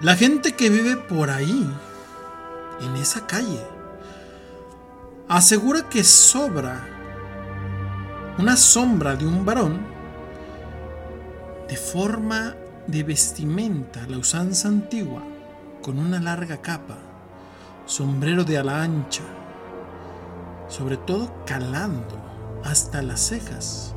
La 0.00 0.16
gente 0.16 0.52
que 0.52 0.70
vive 0.70 0.96
por 0.96 1.28
ahí, 1.28 1.70
en 2.80 2.96
esa 2.96 3.26
calle, 3.26 3.73
asegura 5.28 5.88
que 5.88 6.04
sobra 6.04 6.86
una 8.38 8.56
sombra 8.56 9.16
de 9.16 9.26
un 9.26 9.44
varón 9.44 9.80
de 11.68 11.76
forma 11.76 12.54
de 12.86 13.02
vestimenta, 13.02 14.06
la 14.06 14.18
usanza 14.18 14.68
antigua, 14.68 15.22
con 15.82 15.98
una 15.98 16.20
larga 16.20 16.60
capa, 16.60 16.98
sombrero 17.86 18.44
de 18.44 18.58
ala 18.58 18.82
ancha, 18.82 19.22
sobre 20.68 20.98
todo 20.98 21.32
calando 21.46 22.20
hasta 22.62 23.00
las 23.00 23.20
cejas, 23.20 23.94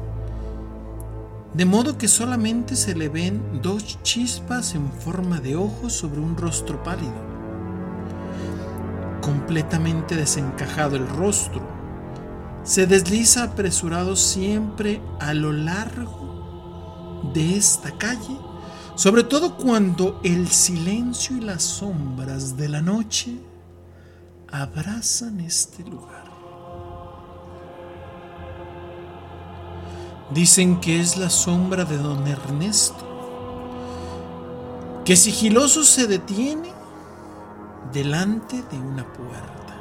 de 1.54 1.66
modo 1.66 1.98
que 1.98 2.08
solamente 2.08 2.76
se 2.76 2.96
le 2.96 3.10
ven 3.10 3.62
dos 3.62 4.02
chispas 4.04 4.76
en 4.76 4.92
forma 4.92 5.42
de 5.42 5.58
ojos 5.58 5.92
sobre 5.92 6.22
un 6.22 6.38
rostro 6.38 6.82
pálido, 6.84 7.37
completamente 9.28 10.16
desencajado 10.16 10.96
el 10.96 11.06
rostro, 11.06 11.62
se 12.64 12.88
desliza 12.88 13.44
apresurado 13.44 14.16
siempre 14.16 15.02
a 15.20 15.34
lo 15.34 15.52
largo 15.52 17.30
de 17.34 17.58
esta 17.58 17.92
calle, 17.98 18.38
sobre 18.96 19.26
todo 19.26 19.58
cuando 19.58 20.22
el 20.24 20.48
silencio 20.48 21.36
y 21.36 21.42
las 21.42 21.62
sombras 21.62 22.56
de 22.56 22.70
la 22.70 22.82
noche 22.82 23.38
abrazan 24.50 25.42
este 25.42 25.84
lugar. 25.84 26.32
Dicen 30.34 30.80
que 30.80 31.02
es 31.02 31.18
la 31.18 31.30
sombra 31.30 31.84
de 31.84 31.98
don 31.98 32.26
Ernesto, 32.26 33.06
que 35.04 35.18
sigiloso 35.18 35.84
se 35.84 36.08
detiene 36.08 36.77
delante 37.92 38.62
de 38.72 38.78
una 38.78 39.04
puerta. 39.14 39.76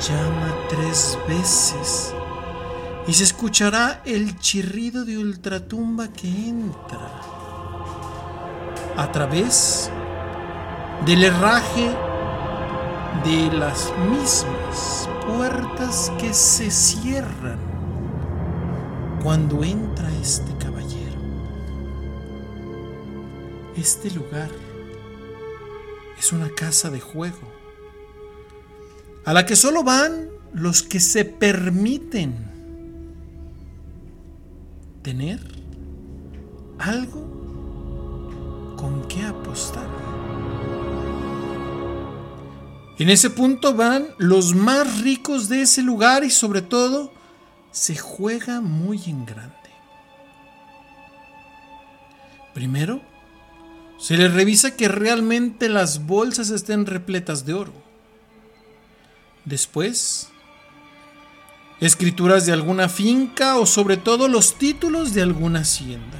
Llama 0.00 0.54
tres 0.68 1.18
veces 1.28 2.14
y 3.06 3.14
se 3.14 3.24
escuchará 3.24 4.00
el 4.04 4.38
chirrido 4.38 5.04
de 5.04 5.18
ultratumba 5.18 6.08
que 6.08 6.28
entra 6.28 7.10
a 8.96 9.12
través 9.12 9.90
del 11.04 11.24
herraje 11.24 11.90
de 13.24 13.50
las 13.56 13.92
mismas 14.10 15.08
puertas 15.26 16.12
que 16.18 16.32
se 16.32 16.70
cierran 16.70 17.58
cuando 19.22 19.64
entra 19.64 20.08
este 20.20 20.56
caballero. 20.58 20.97
Este 23.78 24.10
lugar 24.10 24.50
es 26.18 26.32
una 26.32 26.50
casa 26.50 26.90
de 26.90 26.98
juego 26.98 27.38
a 29.24 29.32
la 29.32 29.46
que 29.46 29.54
solo 29.54 29.84
van 29.84 30.30
los 30.52 30.82
que 30.82 30.98
se 30.98 31.24
permiten 31.24 32.34
tener 35.02 35.38
algo 36.80 38.74
con 38.76 39.06
qué 39.06 39.22
apostar. 39.22 39.86
En 42.98 43.10
ese 43.10 43.30
punto 43.30 43.74
van 43.74 44.08
los 44.18 44.56
más 44.56 45.02
ricos 45.02 45.48
de 45.48 45.62
ese 45.62 45.82
lugar 45.82 46.24
y 46.24 46.30
sobre 46.30 46.62
todo 46.62 47.12
se 47.70 47.96
juega 47.96 48.60
muy 48.60 49.04
en 49.06 49.24
grande. 49.24 49.54
Primero, 52.54 53.07
se 53.98 54.16
les 54.16 54.32
revisa 54.32 54.76
que 54.76 54.88
realmente 54.88 55.68
las 55.68 56.06
bolsas 56.06 56.50
estén 56.50 56.86
repletas 56.86 57.44
de 57.44 57.54
oro. 57.54 57.72
Después, 59.44 60.28
escrituras 61.80 62.46
de 62.46 62.52
alguna 62.52 62.88
finca 62.88 63.56
o 63.56 63.66
sobre 63.66 63.96
todo 63.96 64.28
los 64.28 64.54
títulos 64.54 65.14
de 65.14 65.22
alguna 65.22 65.60
hacienda. 65.60 66.18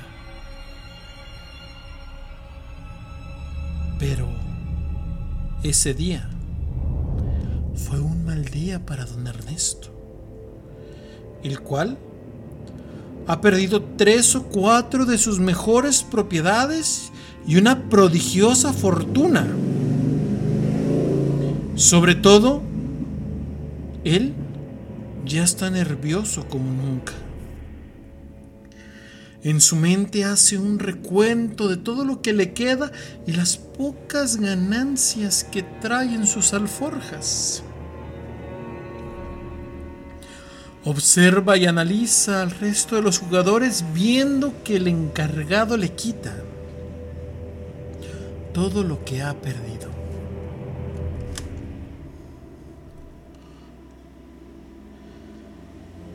Pero 3.99 4.29
ese 5.63 5.95
día 5.95 6.29
fue 7.75 8.01
un 8.01 8.25
mal 8.25 8.45
día 8.45 8.85
para 8.85 9.05
don 9.05 9.27
Ernesto, 9.27 9.89
el 11.43 11.61
cual 11.61 11.99
ha 13.27 13.41
perdido 13.41 13.83
tres 13.97 14.35
o 14.35 14.45
cuatro 14.45 15.05
de 15.05 15.19
sus 15.19 15.39
mejores 15.39 16.03
propiedades 16.03 17.13
y 17.49 17.57
una 17.57 17.89
prodigiosa 17.89 18.75
fortuna. 18.75 19.47
Sobre 21.77 22.15
todo, 22.15 22.63
él 24.05 24.35
ya 25.25 25.45
está 25.45 25.71
nervioso 25.71 26.47
como 26.47 26.71
nunca. 26.71 27.15
En 29.43 29.63
su 29.63 29.77
mente 29.77 30.27
hace 30.27 30.59
un 30.59 30.79
recuento 30.79 31.69
de 31.69 31.79
todo 31.79 32.05
lo 32.05 32.21
que 32.21 32.35
le 32.35 32.53
queda 32.53 32.93
y 33.27 33.33
las 33.33 33.57
pocas 33.57 34.37
ganancias 34.37 35.43
que 35.43 35.63
trae 35.63 36.15
en 36.15 36.27
sus 36.27 36.53
alforjas. 36.53 37.63
Observa 40.85 41.57
y 41.57 41.65
analiza 41.65 42.43
al 42.43 42.51
resto 42.51 42.97
de 42.97 43.03
los 43.03 43.19
jugadores 43.19 43.85
viendo 43.95 44.53
que 44.65 44.77
el 44.77 44.87
encargado 44.87 45.79
le 45.79 45.93
quita 45.93 46.35
todo 48.59 48.83
lo 48.83 49.05
que 49.05 49.23
ha 49.23 49.35
perdido. 49.35 49.89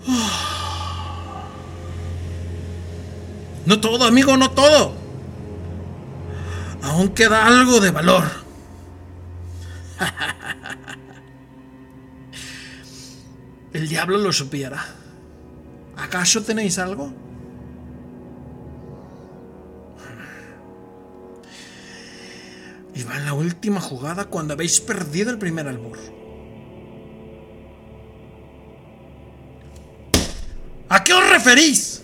No 3.65 3.79
todo, 3.79 4.03
amigo, 4.03 4.35
no 4.35 4.51
todo. 4.51 4.93
Aún 6.81 7.13
queda 7.13 7.47
algo 7.47 7.79
de 7.79 7.91
valor. 7.91 8.25
El 13.71 13.87
diablo 13.87 14.17
lo 14.17 14.33
supiera. 14.33 14.85
¿Acaso 15.95 16.43
tenéis 16.43 16.77
algo? 16.77 17.13
Y 22.95 23.03
va 23.03 23.17
en 23.17 23.25
la 23.25 23.33
última 23.33 23.81
jugada 23.81 24.25
cuando 24.25 24.53
habéis 24.53 24.79
perdido 24.79 25.31
el 25.31 25.39
primer 25.39 25.67
albur. 25.67 25.97
¿A 30.89 31.03
qué 31.03 31.13
os 31.13 31.27
referís? 31.29 32.03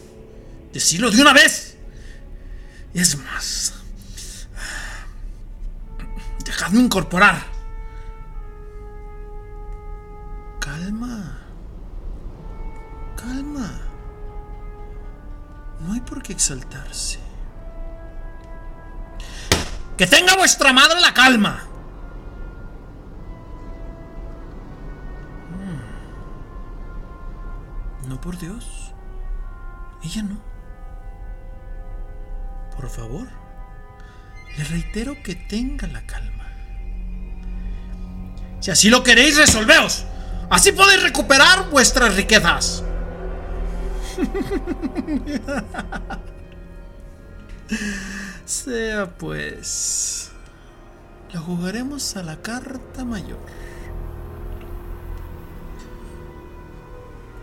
Decidlo 0.74 1.12
de 1.12 1.22
una 1.22 1.34
vez. 1.34 1.78
Es 2.94 3.16
más, 3.18 3.74
dejadme 6.44 6.82
incorporar. 6.82 7.46
Calma. 10.60 11.40
Calma. 13.16 13.82
No 15.82 15.94
hay 15.94 16.02
por 16.02 16.24
qué 16.24 16.34
exaltarse. 16.34 17.29
¡Que 20.00 20.08
tenga 20.08 20.36
vuestra 20.38 20.72
madre 20.72 21.02
la 21.02 21.14
calma! 21.14 21.68
Mm. 28.06 28.08
No, 28.08 28.22
por 28.22 28.38
Dios. 28.38 28.94
Ella 30.02 30.24
no. 30.24 30.42
Por 32.78 32.90
favor, 32.90 33.28
le 34.58 34.64
reitero 34.64 35.22
que 35.22 35.36
tenga 35.36 35.86
la 35.88 36.06
calma. 36.06 36.48
Si 38.62 38.72
así 38.72 38.90
lo 38.90 39.04
queréis, 39.04 39.36
resolveos. 39.36 40.06
Así 40.50 40.72
podéis 40.72 41.04
recuperar 41.04 41.70
vuestras 41.70 42.16
riquezas. 42.16 42.86
sea 48.50 49.16
pues. 49.18 50.32
Lo 51.34 51.42
jugaremos 51.42 52.16
a 52.18 52.24
la 52.24 52.42
carta 52.42 53.06
mayor. 53.06 53.38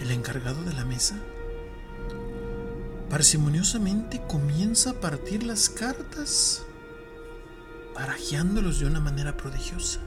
El 0.01 0.11
encargado 0.11 0.63
de 0.65 0.75
la 0.75 0.85
mesa 0.85 1.17
parsimoniosamente 3.09 4.21
comienza 4.27 4.91
a 4.91 4.95
partir 4.95 5.45
las 5.45 5.71
cartas, 5.71 6.65
barajeándolos 7.95 8.81
de 8.81 8.87
una 8.87 8.99
manera 8.99 9.37
prodigiosa. 9.37 10.01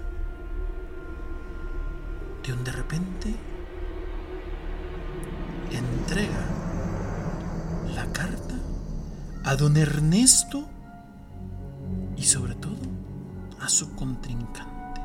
De 2.46 2.52
un 2.52 2.64
de 2.66 2.72
repente 2.74 3.34
entrega 5.72 6.46
la 7.96 8.06
carta 8.12 8.56
a 9.46 9.56
don 9.56 9.78
Ernesto 9.78 10.68
y 12.20 12.24
sobre 12.24 12.54
todo 12.56 12.76
a 13.62 13.70
su 13.70 13.96
contrincante. 13.96 15.00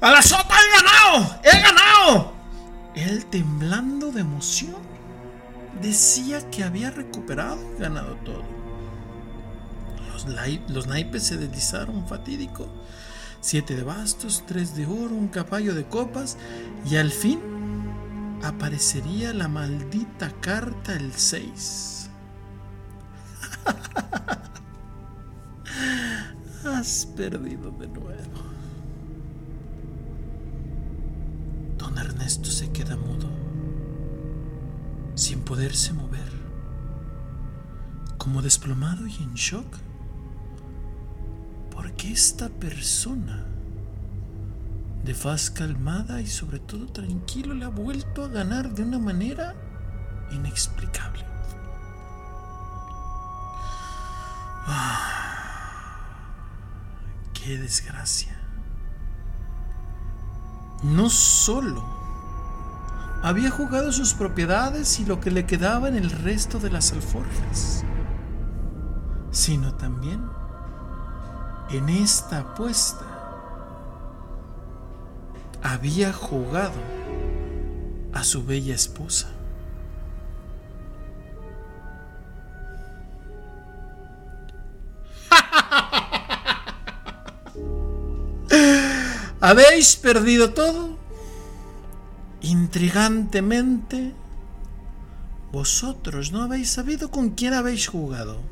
¡A 0.00 0.10
la 0.10 0.20
sota 0.20 0.54
he 0.54 0.82
ganado! 0.82 1.40
¡He 1.44 1.62
ganado! 1.62 2.34
Él 2.94 3.24
temblando 3.26 4.10
de 4.10 4.20
emoción 4.20 4.76
decía 5.80 6.50
que 6.50 6.64
había 6.64 6.90
recuperado 6.90 7.58
y 7.76 7.80
ganado 7.80 8.16
todo. 8.16 8.42
Los, 10.12 10.26
los 10.68 10.86
naipes 10.86 11.22
se 11.22 11.36
deslizaron 11.36 12.06
fatídico. 12.06 12.68
Siete 13.40 13.76
de 13.76 13.82
bastos, 13.82 14.42
tres 14.46 14.74
de 14.74 14.86
oro, 14.86 15.14
un 15.14 15.28
caballo 15.28 15.74
de 15.74 15.86
copas 15.86 16.36
y 16.88 16.96
al 16.96 17.10
fin 17.10 17.53
aparecería 18.44 19.32
la 19.32 19.48
maldita 19.48 20.30
carta 20.40 20.94
el 20.94 21.12
6. 21.12 22.10
Has 26.66 27.06
perdido 27.16 27.70
de 27.70 27.88
nuevo. 27.88 28.42
Don 31.78 31.96
Ernesto 31.96 32.50
se 32.50 32.70
queda 32.70 32.96
mudo, 32.96 33.30
sin 35.14 35.40
poderse 35.40 35.94
mover, 35.94 36.32
como 38.18 38.42
desplomado 38.42 39.06
y 39.06 39.14
en 39.14 39.32
shock, 39.34 39.78
porque 41.70 42.12
esta 42.12 42.50
persona 42.50 43.53
de 45.04 45.14
faz 45.14 45.50
calmada 45.50 46.22
y 46.22 46.26
sobre 46.26 46.58
todo 46.58 46.86
tranquilo 46.86 47.54
le 47.54 47.66
ha 47.66 47.68
vuelto 47.68 48.24
a 48.24 48.28
ganar 48.28 48.70
de 48.70 48.82
una 48.82 48.98
manera 48.98 49.54
inexplicable. 50.32 51.24
Ah, 54.66 55.10
¡Qué 57.34 57.58
desgracia! 57.58 58.34
No 60.82 61.10
solo 61.10 61.84
había 63.22 63.50
jugado 63.50 63.92
sus 63.92 64.14
propiedades 64.14 65.00
y 65.00 65.04
lo 65.04 65.20
que 65.20 65.30
le 65.30 65.44
quedaba 65.44 65.88
en 65.88 65.96
el 65.96 66.10
resto 66.10 66.58
de 66.58 66.70
las 66.70 66.92
alforjas, 66.92 67.84
sino 69.30 69.74
también 69.74 70.24
en 71.70 71.90
esta 71.90 72.40
apuesta 72.40 73.13
había 75.64 76.12
jugado 76.12 76.78
a 78.12 78.22
su 78.22 78.44
bella 78.44 78.74
esposa. 78.74 79.30
¿Habéis 89.40 89.96
perdido 89.96 90.52
todo? 90.52 90.98
Intrigantemente, 92.42 94.12
vosotros 95.50 96.30
no 96.30 96.42
habéis 96.42 96.68
sabido 96.68 97.10
con 97.10 97.30
quién 97.30 97.54
habéis 97.54 97.88
jugado. 97.88 98.42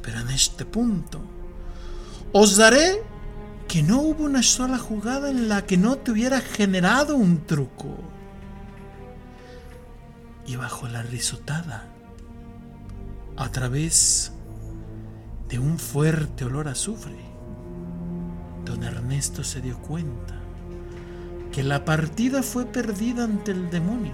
Pero 0.00 0.20
en 0.20 0.30
este 0.30 0.64
punto, 0.64 1.20
os 2.32 2.56
daré 2.56 3.02
que 3.68 3.82
no 3.82 4.00
hubo 4.00 4.24
una 4.24 4.42
sola 4.42 4.78
jugada 4.78 5.30
en 5.30 5.48
la 5.48 5.66
que 5.66 5.76
no 5.76 5.96
te 5.96 6.12
hubiera 6.12 6.40
generado 6.40 7.16
un 7.16 7.44
truco. 7.46 7.96
Y 10.46 10.56
bajo 10.56 10.86
la 10.88 11.02
risotada, 11.02 11.88
a 13.36 13.50
través 13.50 14.32
de 15.48 15.58
un 15.58 15.78
fuerte 15.78 16.44
olor 16.44 16.68
a 16.68 16.72
azufre, 16.72 17.18
don 18.64 18.82
Ernesto 18.82 19.44
se 19.44 19.60
dio 19.60 19.78
cuenta 19.78 20.34
que 21.52 21.62
la 21.62 21.84
partida 21.84 22.42
fue 22.42 22.66
perdida 22.66 23.24
ante 23.24 23.50
el 23.50 23.70
demonio 23.70 24.12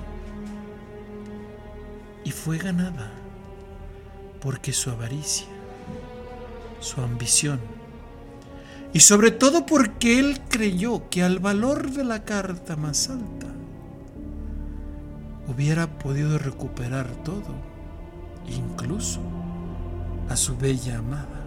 y 2.25 2.31
fue 2.31 2.59
ganada 2.59 3.11
porque 4.41 4.73
su 4.73 4.91
avaricia, 4.91 5.47
su 6.81 7.01
ambición, 7.01 7.61
y 8.93 9.01
sobre 9.01 9.31
todo 9.31 9.65
porque 9.65 10.19
él 10.19 10.41
creyó 10.49 11.09
que 11.09 11.23
al 11.23 11.39
valor 11.39 11.93
de 11.93 12.05
la 12.05 12.25
carta 12.25 12.77
más 12.77 13.09
alta 13.09 13.47
hubiera 15.49 15.87
podido 15.99 16.39
recuperar 16.39 17.07
todo, 17.25 17.55
incluso 18.47 19.21
a 20.29 20.37
su 20.37 20.57
bella 20.57 20.99
amada. 20.99 21.43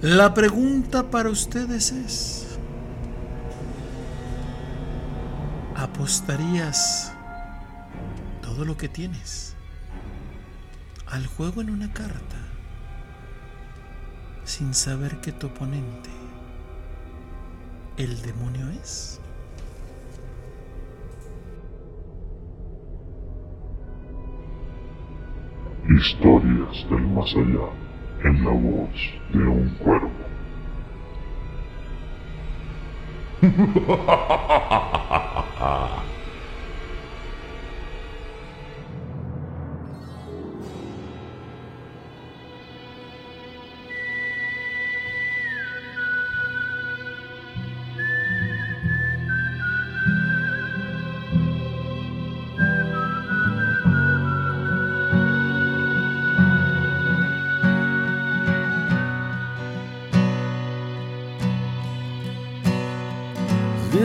La 0.00 0.32
pregunta 0.32 1.10
para 1.10 1.28
ustedes 1.28 1.92
es, 1.92 2.58
¿apostarías 5.74 7.12
todo 8.40 8.64
lo 8.64 8.76
que 8.76 8.88
tienes 8.88 9.54
al 11.06 11.26
juego 11.26 11.60
en 11.60 11.70
una 11.70 11.92
carta? 11.92 12.37
Sin 14.48 14.72
saber 14.72 15.20
que 15.20 15.30
tu 15.30 15.48
oponente, 15.48 16.08
el 17.98 18.22
demonio 18.22 18.66
es? 18.80 19.20
Historias 25.86 26.88
del 26.88 27.06
más 27.08 27.30
allá 27.34 27.68
en 28.24 28.44
la 28.44 28.50
voz 28.52 28.90
de 29.34 29.46
un 29.46 29.68
cuervo. 29.80 30.10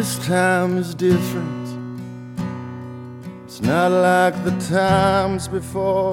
This 0.04 0.28
time 0.28 0.78
is 0.80 0.94
different. 0.94 1.66
It's 3.46 3.62
not 3.62 3.90
like 3.90 4.36
the 4.44 4.52
times 4.68 5.48
before. 5.48 6.12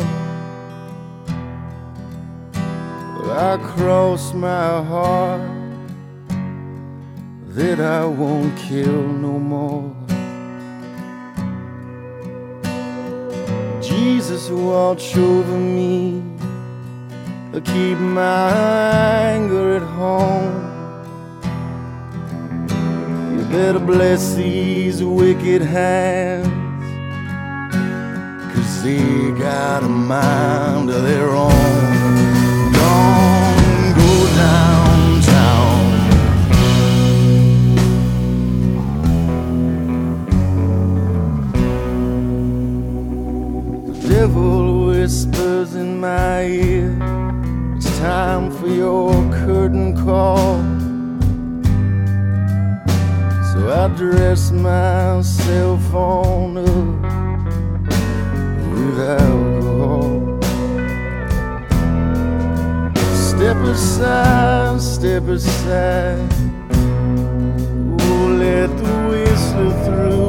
But 2.52 3.30
I 3.50 3.58
cross 3.74 4.32
my 4.32 4.84
heart 4.84 5.40
that 7.48 7.80
I 7.80 8.04
won't 8.04 8.56
kill 8.56 9.08
no 9.26 9.40
more. 9.40 9.92
Jesus 13.82 14.50
watch 14.50 15.16
over 15.16 15.58
me 15.58 16.22
keep 17.64 17.98
my 17.98 18.52
anger 19.32 19.74
at 19.74 19.82
home. 19.82 20.69
Better 23.51 23.81
bless 23.81 24.35
these 24.35 25.02
wicked 25.02 25.60
hands, 25.60 26.47
cause 28.55 28.82
they 28.85 29.32
got 29.32 29.82
a 29.82 29.89
mind 29.89 30.89
of 30.89 31.02
their 31.02 31.31
own. 31.31 31.51
Don't 32.72 33.94
go 33.98 34.27
downtown. 34.36 35.82
The 43.86 43.94
devil 44.09 44.86
whispers 44.86 45.74
in 45.74 45.98
my 45.98 46.44
ear. 46.44 46.97
It's 47.77 47.98
time 47.98 48.52
for 48.52 48.68
your 48.68 49.12
curtain 49.44 49.97
call. 50.05 50.69
I 53.81 53.89
dress 53.89 54.51
myself 54.51 55.94
on 55.94 56.59
up 56.59 56.66
with 58.74 59.01
alcohol. 59.01 60.39
Step 63.15 63.57
aside, 63.57 64.82
step 64.82 65.23
aside. 65.28 66.19
Oh, 68.02 68.36
let 68.39 68.69
the 68.77 68.93
whistler 69.09 69.73
through. 69.86 70.19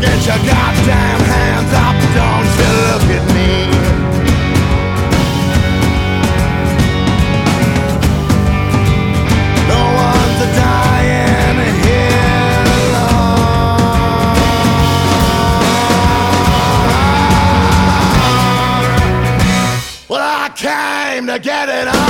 Get 0.00 0.26
your 0.26 0.38
goddamn 0.38 1.20
hands 1.20 1.72
up, 1.72 1.96
don't 2.14 2.50
you 2.58 2.70
look 2.86 3.06
at 3.18 3.24
me. 3.34 3.50
No 9.68 9.80
one's 10.04 10.40
dying 10.56 11.58
here 11.82 12.62
alone. 12.84 13.28
Well, 20.08 20.22
I 20.22 20.48
came 20.54 21.26
to 21.26 21.38
get 21.40 21.68
it 21.68 21.88
on. 21.88 22.07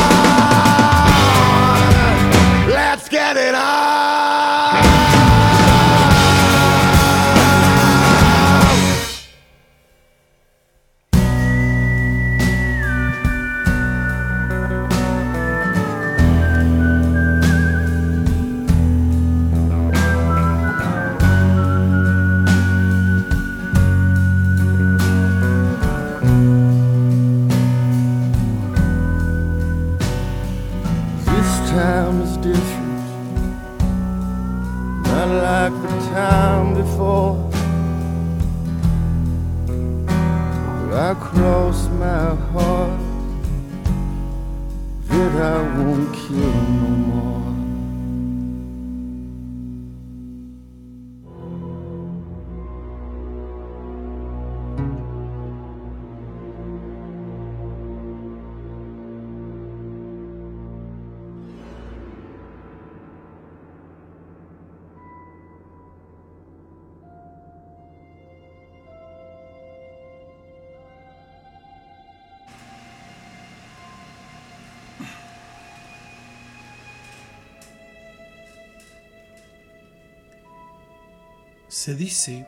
Se 81.88 81.94
dice 81.94 82.44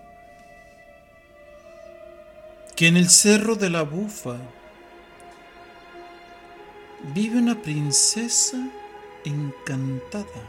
que 2.77 2.89
en 2.89 2.99
el 2.99 3.09
cerro 3.09 3.55
de 3.55 3.71
la 3.71 3.85
bufa 3.85 4.37
vive 7.15 7.39
una 7.39 7.63
princesa 7.63 8.59
encantada 9.25 10.43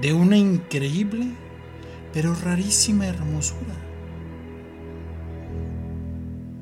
de 0.00 0.12
una 0.12 0.36
increíble 0.36 1.26
pero 2.12 2.32
rarísima 2.32 3.08
hermosura. 3.08 3.74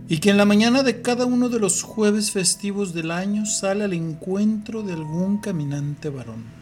Y 0.09 0.17
que 0.17 0.31
en 0.31 0.39
la 0.39 0.47
mañana 0.47 0.83
de 0.83 1.03
cada 1.03 1.27
uno 1.27 1.51
de 1.51 1.61
los 1.61 1.83
jueves 1.83 2.31
festivos 2.31 2.95
del 2.95 3.11
año 3.11 3.45
sale 3.45 3.85
al 3.85 3.93
encuentro 3.93 4.83
de 4.83 4.95
algún 4.95 5.43
caminante 5.43 6.09
varón. 6.09 6.58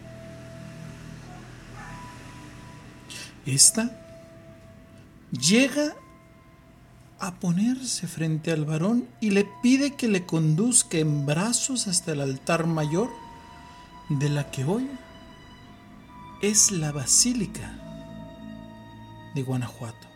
Esta 3.47 3.91
llega 5.31 5.95
a 7.21 7.37
ponerse 7.37 8.09
frente 8.09 8.51
al 8.51 8.65
varón 8.65 9.09
y 9.21 9.31
le 9.31 9.49
pide 9.63 9.95
que 9.95 10.09
le 10.09 10.27
conduzca 10.27 10.99
en 10.99 11.25
brazos 11.25 11.87
hasta 11.87 12.13
el 12.13 12.21
altar 12.21 12.67
mayor 12.67 13.09
de 14.09 14.29
la 14.29 14.51
que 14.51 14.65
hoy 14.65 14.89
es 16.43 16.73
la 16.73 16.91
Basílica 16.91 17.79
de 19.35 19.43
Guanajuato. 19.43 20.09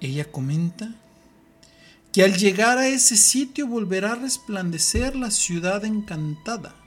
Ella 0.00 0.30
comenta 0.30 0.94
que 2.12 2.22
al 2.22 2.36
llegar 2.36 2.78
a 2.78 2.86
ese 2.86 3.16
sitio 3.16 3.66
volverá 3.66 4.12
a 4.12 4.16
resplandecer 4.16 5.16
la 5.16 5.30
ciudad 5.30 5.84
encantada 5.84 6.81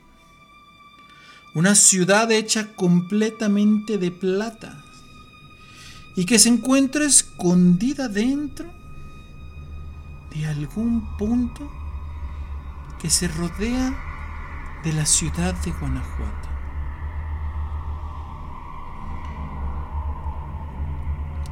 una 1.55 1.73
ciudad 1.73 2.29
hecha 2.31 2.75
completamente 2.75 3.97
de 3.97 4.11
plata 4.11 4.83
y 6.17 6.25
que 6.25 6.37
se 6.37 6.49
encuentra 6.49 7.05
escondida 7.05 8.09
dentro 8.09 8.67
de 10.31 10.45
algún 10.47 11.17
punto 11.17 11.71
que 13.01 13.09
se 13.09 13.29
rodea 13.29 13.95
de 14.83 14.93
la 14.93 15.05
ciudad 15.05 15.53
de 15.63 15.71
Guanajuato. 15.71 16.49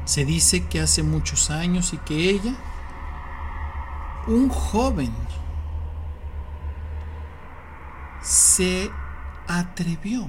Se 0.04 0.26
dice 0.26 0.66
que 0.66 0.80
hace 0.80 1.02
muchos 1.02 1.50
años 1.50 1.94
y 1.94 1.96
que 1.96 2.28
ella, 2.28 2.54
un 4.26 4.50
joven, 4.50 5.14
se 8.22 8.90
atrevió 9.46 10.28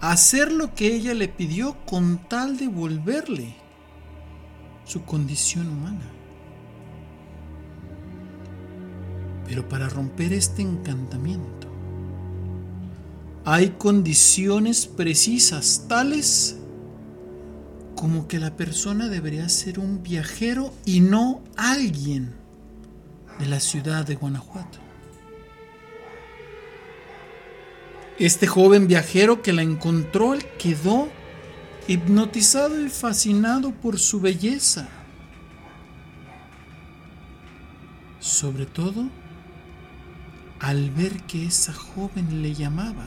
a 0.00 0.12
hacer 0.12 0.52
lo 0.52 0.74
que 0.74 0.94
ella 0.94 1.14
le 1.14 1.28
pidió 1.28 1.76
con 1.84 2.18
tal 2.28 2.56
de 2.56 2.68
volverle 2.68 3.54
su 4.84 5.04
condición 5.04 5.68
humana. 5.68 6.12
Pero 9.46 9.68
para 9.68 9.88
romper 9.88 10.32
este 10.32 10.62
encantamiento 10.62 11.68
hay 13.44 13.70
condiciones 13.70 14.86
precisas 14.86 15.86
tales 15.88 16.58
como 17.96 18.28
que 18.28 18.38
la 18.38 18.56
persona 18.56 19.08
debería 19.08 19.48
ser 19.48 19.78
un 19.80 20.02
viajero 20.02 20.72
y 20.84 21.00
no 21.00 21.42
alguien 21.56 22.34
de 23.38 23.46
la 23.46 23.58
ciudad 23.58 24.06
de 24.06 24.16
Guanajuato. 24.16 24.87
Este 28.18 28.48
joven 28.48 28.88
viajero 28.88 29.42
que 29.42 29.52
la 29.52 29.62
encontró 29.62 30.34
quedó 30.58 31.08
hipnotizado 31.86 32.84
y 32.84 32.88
fascinado 32.88 33.70
por 33.70 33.98
su 34.00 34.20
belleza. 34.20 34.88
Sobre 38.18 38.66
todo 38.66 39.08
al 40.58 40.90
ver 40.90 41.22
que 41.22 41.46
esa 41.46 41.72
joven 41.72 42.42
le 42.42 42.54
llamaba. 42.54 43.06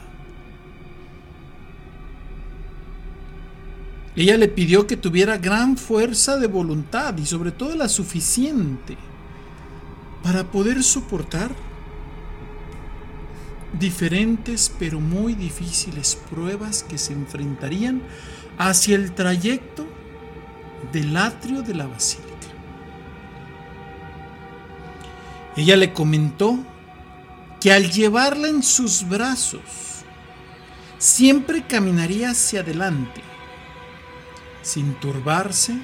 Ella 4.16 4.38
le 4.38 4.48
pidió 4.48 4.86
que 4.86 4.96
tuviera 4.96 5.36
gran 5.36 5.76
fuerza 5.76 6.38
de 6.38 6.46
voluntad 6.46 7.16
y 7.18 7.26
sobre 7.26 7.52
todo 7.52 7.74
la 7.76 7.88
suficiente 7.88 8.96
para 10.22 10.50
poder 10.50 10.82
soportar 10.82 11.50
diferentes 13.78 14.72
pero 14.78 15.00
muy 15.00 15.34
difíciles 15.34 16.16
pruebas 16.30 16.82
que 16.82 16.98
se 16.98 17.12
enfrentarían 17.12 18.02
hacia 18.58 18.96
el 18.96 19.12
trayecto 19.12 19.86
del 20.92 21.16
atrio 21.16 21.62
de 21.62 21.74
la 21.74 21.86
basílica. 21.86 22.28
Ella 25.56 25.76
le 25.76 25.92
comentó 25.92 26.58
que 27.60 27.72
al 27.72 27.90
llevarla 27.90 28.48
en 28.48 28.62
sus 28.62 29.08
brazos 29.08 29.60
siempre 30.98 31.66
caminaría 31.66 32.30
hacia 32.30 32.60
adelante 32.60 33.22
sin 34.62 34.94
turbarse 34.94 35.76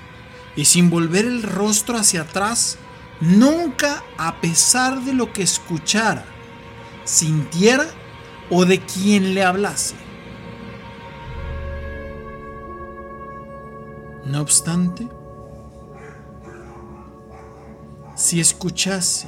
y 0.57 0.65
sin 0.65 0.91
volver 0.91 1.25
el 1.25 1.43
rostro 1.43 1.99
hacia 1.99 2.23
atrás, 2.23 2.79
nunca 3.21 4.03
a 4.17 4.41
pesar 4.41 5.01
de 5.03 5.13
lo 5.13 5.33
que 5.33 5.43
escuchara, 5.43 6.25
sintiera 7.09 7.87
o 8.51 8.67
de 8.67 8.81
quien 8.81 9.35
le 9.35 9.43
hablase. 9.43 9.95
No 14.27 14.43
obstante, 14.43 15.09
si 18.15 18.41
escuchase 18.41 19.27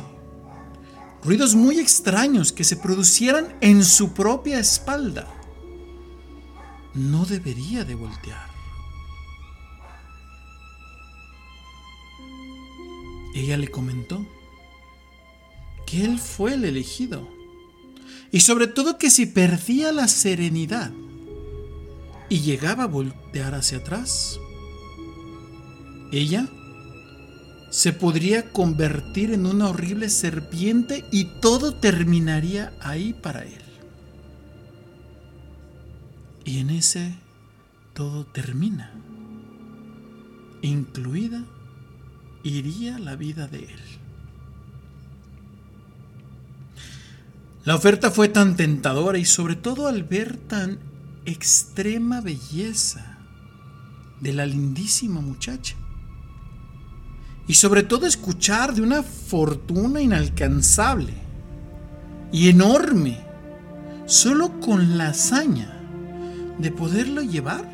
ruidos 1.25 1.55
muy 1.55 1.79
extraños 1.79 2.53
que 2.53 2.65
se 2.65 2.77
producieran 2.77 3.57
en 3.63 3.83
su 3.83 4.13
propia 4.13 4.59
espalda, 4.59 5.27
no 6.93 7.25
debería 7.25 7.85
de 7.85 7.95
voltear. 7.95 8.51
Ella 13.35 13.57
le 13.57 13.69
comentó 13.69 14.27
que 15.87 16.05
él 16.05 16.19
fue 16.19 16.55
el 16.55 16.65
elegido 16.67 17.40
y 18.33 18.41
sobre 18.41 18.67
todo 18.67 18.99
que 18.99 19.11
si 19.11 19.27
perdía 19.27 19.93
la 19.93 20.09
serenidad 20.09 20.93
y 22.29 22.41
llegaba 22.41 22.85
a 22.85 22.89
voltear 22.89 23.55
hacia 23.55 23.79
atrás, 23.79 24.39
ella 26.13 26.49
se 27.71 27.93
podría 27.93 28.51
convertir 28.53 29.33
en 29.33 29.47
una 29.47 29.69
horrible 29.69 30.11
serpiente 30.11 31.05
y 31.11 31.25
todo 31.41 31.75
terminaría 31.75 32.73
ahí 32.81 33.13
para 33.13 33.45
él. 33.45 33.63
Y 36.45 36.59
en 36.59 36.71
ese 36.71 37.15
todo 37.95 38.25
termina, 38.27 38.93
incluida 40.63 41.45
iría 42.43 42.99
la 42.99 43.15
vida 43.15 43.47
de 43.47 43.59
él. 43.59 44.00
La 47.65 47.75
oferta 47.75 48.11
fue 48.11 48.29
tan 48.29 48.57
tentadora 48.57 49.19
y 49.19 49.27
sobre 49.27 49.55
todo 49.55 49.87
al 49.87 50.03
ver 50.03 50.39
tan 50.39 50.79
extrema 51.27 52.23
belleza 52.23 53.19
de 54.21 54.33
la 54.33 54.47
lindísima 54.47 55.21
muchacha. 55.21 55.77
Y 57.47 57.55
sobre 57.55 57.83
todo 57.83 58.07
escuchar 58.07 58.75
de 58.75 58.83
una 58.83 59.03
fortuna 59.03 60.01
inalcanzable 60.01 61.13
y 62.33 62.49
enorme, 62.49 63.19
solo 64.07 64.61
con 64.61 64.97
la 64.97 65.09
hazaña 65.09 65.81
de 66.59 66.71
poderlo 66.71 67.23
llevar. 67.23 67.69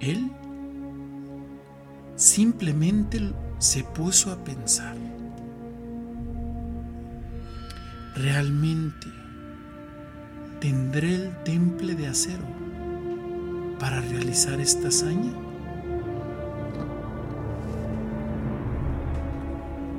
Él 0.00 0.30
simplemente 2.16 3.32
se 3.58 3.82
puso 3.82 4.30
a 4.30 4.44
pensar, 4.44 4.96
¿realmente 8.14 9.08
tendré 10.60 11.14
el 11.14 11.42
temple 11.44 11.94
de 11.94 12.08
acero 12.08 12.44
para 13.78 14.00
realizar 14.00 14.60
esta 14.60 14.88
hazaña? 14.88 15.32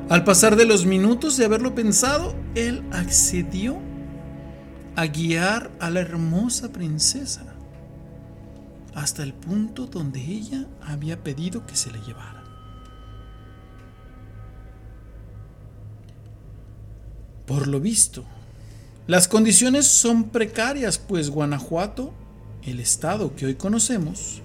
Al 0.09 0.25
pasar 0.25 0.57
de 0.57 0.65
los 0.65 0.85
minutos 0.85 1.37
de 1.37 1.45
haberlo 1.45 1.73
pensado, 1.73 2.35
él 2.53 2.83
accedió 2.91 3.79
a 4.95 5.05
guiar 5.05 5.71
a 5.79 5.89
la 5.89 6.01
hermosa 6.01 6.71
princesa 6.73 7.45
hasta 8.93 9.23
el 9.23 9.33
punto 9.33 9.87
donde 9.87 10.19
ella 10.19 10.67
había 10.81 11.23
pedido 11.23 11.65
que 11.65 11.75
se 11.75 11.91
le 11.91 11.99
llevara. 12.01 12.40
Por 17.51 17.67
lo 17.67 17.81
visto, 17.81 18.23
las 19.07 19.27
condiciones 19.27 19.85
son 19.85 20.29
precarias, 20.29 20.97
pues 20.97 21.29
Guanajuato, 21.29 22.13
el 22.63 22.79
estado 22.79 23.35
que 23.35 23.45
hoy 23.45 23.55
conocemos, 23.55 24.41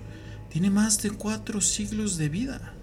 tiene 0.50 0.70
más 0.70 1.00
de 1.02 1.12
cuatro 1.12 1.60
siglos 1.60 2.16
de 2.16 2.28
vida. 2.28 2.74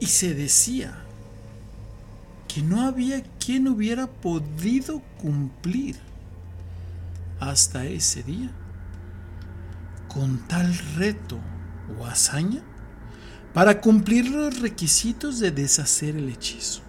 Y 0.00 0.06
se 0.06 0.34
decía 0.34 0.98
que 2.48 2.60
no 2.60 2.82
había 2.82 3.22
quien 3.38 3.68
hubiera 3.68 4.08
podido 4.08 5.00
cumplir 5.20 5.94
hasta 7.38 7.84
ese 7.84 8.24
día 8.24 8.50
con 10.08 10.38
tal 10.48 10.76
reto 10.96 11.38
o 12.00 12.04
hazaña 12.04 12.64
para 13.54 13.80
cumplir 13.80 14.28
los 14.28 14.58
requisitos 14.58 15.38
de 15.38 15.52
deshacer 15.52 16.16
el 16.16 16.28
hechizo. 16.28 16.82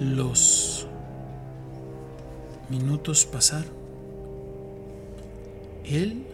Los 0.00 0.86
minutos 2.68 3.24
pasaron. 3.24 3.72
Él 5.84 6.26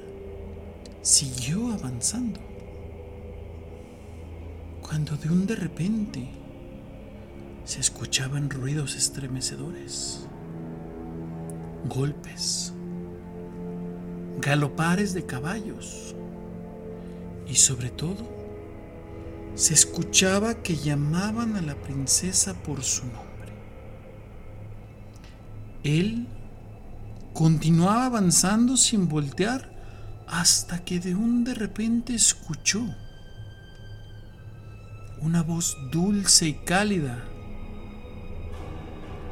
siguió 1.03 1.73
avanzando. 1.73 2.41
Cuando 4.81 5.17
de 5.17 5.29
un 5.29 5.47
de 5.47 5.57
repente 5.57 6.29
se 7.65 7.81
escuchaban 7.81 8.51
ruidos 8.51 8.97
estremecedores 8.97 10.27
golpes, 11.85 12.73
galopares 14.41 15.15
de 15.15 15.27
caballos 15.27 16.15
y 17.47 17.57
sobre 17.57 17.91
todo 17.91 18.29
se 19.55 19.75
escuchaba 19.75 20.55
que 20.55 20.77
llamaban 20.77 21.57
a 21.57 21.63
la 21.63 21.75
princesa 21.75 22.55
por 22.55 22.83
su 22.83 23.05
nombre. 23.07 23.32
Él 25.85 26.27
continuaba 27.33 28.07
avanzando 28.07 28.77
sin 28.77 29.09
voltear 29.09 29.71
hasta 30.29 30.85
que 30.85 31.01
de 31.01 31.15
un 31.15 31.45
de 31.45 31.55
repente 31.55 32.15
escuchó 32.15 32.83
una 35.21 35.43
voz 35.43 35.77
dulce 35.93 36.49
y 36.49 36.55
cálida, 36.55 37.23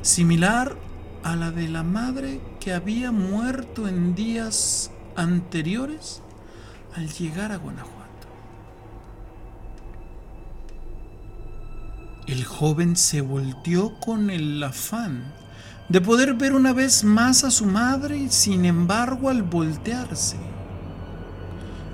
similar 0.02 0.76
a 1.24 1.36
la 1.36 1.50
de 1.50 1.68
la 1.68 1.82
madre 1.82 2.40
que 2.60 2.72
había 2.72 3.10
muerto 3.12 3.88
en 3.88 4.14
días 4.14 4.90
anteriores 5.16 6.22
al 6.94 7.08
llegar 7.08 7.50
a 7.50 7.56
Guanajuato. 7.56 8.00
El 12.26 12.44
joven 12.44 12.96
se 12.96 13.20
volteó 13.20 13.98
con 13.98 14.30
el 14.30 14.62
afán 14.62 15.39
de 15.90 16.00
poder 16.00 16.34
ver 16.34 16.54
una 16.54 16.72
vez 16.72 17.02
más 17.02 17.42
a 17.42 17.50
su 17.50 17.66
madre 17.66 18.30
sin 18.30 18.64
embargo 18.64 19.28
al 19.28 19.42
voltearse, 19.42 20.36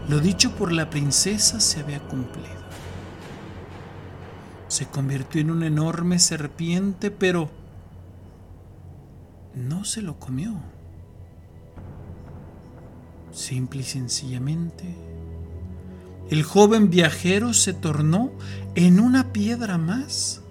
lo 0.09 0.21
dicho 0.21 0.55
por 0.55 0.71
la 0.71 0.91
princesa 0.91 1.61
se 1.61 1.81
había 1.81 2.01
cumplido. 2.01 2.47
Se 4.69 4.87
convirtió 4.87 5.41
en 5.41 5.51
una 5.51 5.67
enorme 5.69 6.19
serpiente, 6.19 7.11
pero 7.11 7.51
no 9.55 9.85
se 9.85 10.03
lo 10.03 10.19
comió. 10.19 10.53
Simple 13.33 13.81
y 13.81 13.85
sencillamente, 13.85 14.95
el 16.29 16.43
joven 16.43 16.91
viajero 16.91 17.55
se 17.55 17.73
tornó 17.73 18.31
en 18.75 19.01
una 19.01 19.33
piedra 19.33 19.79
más 19.79 20.43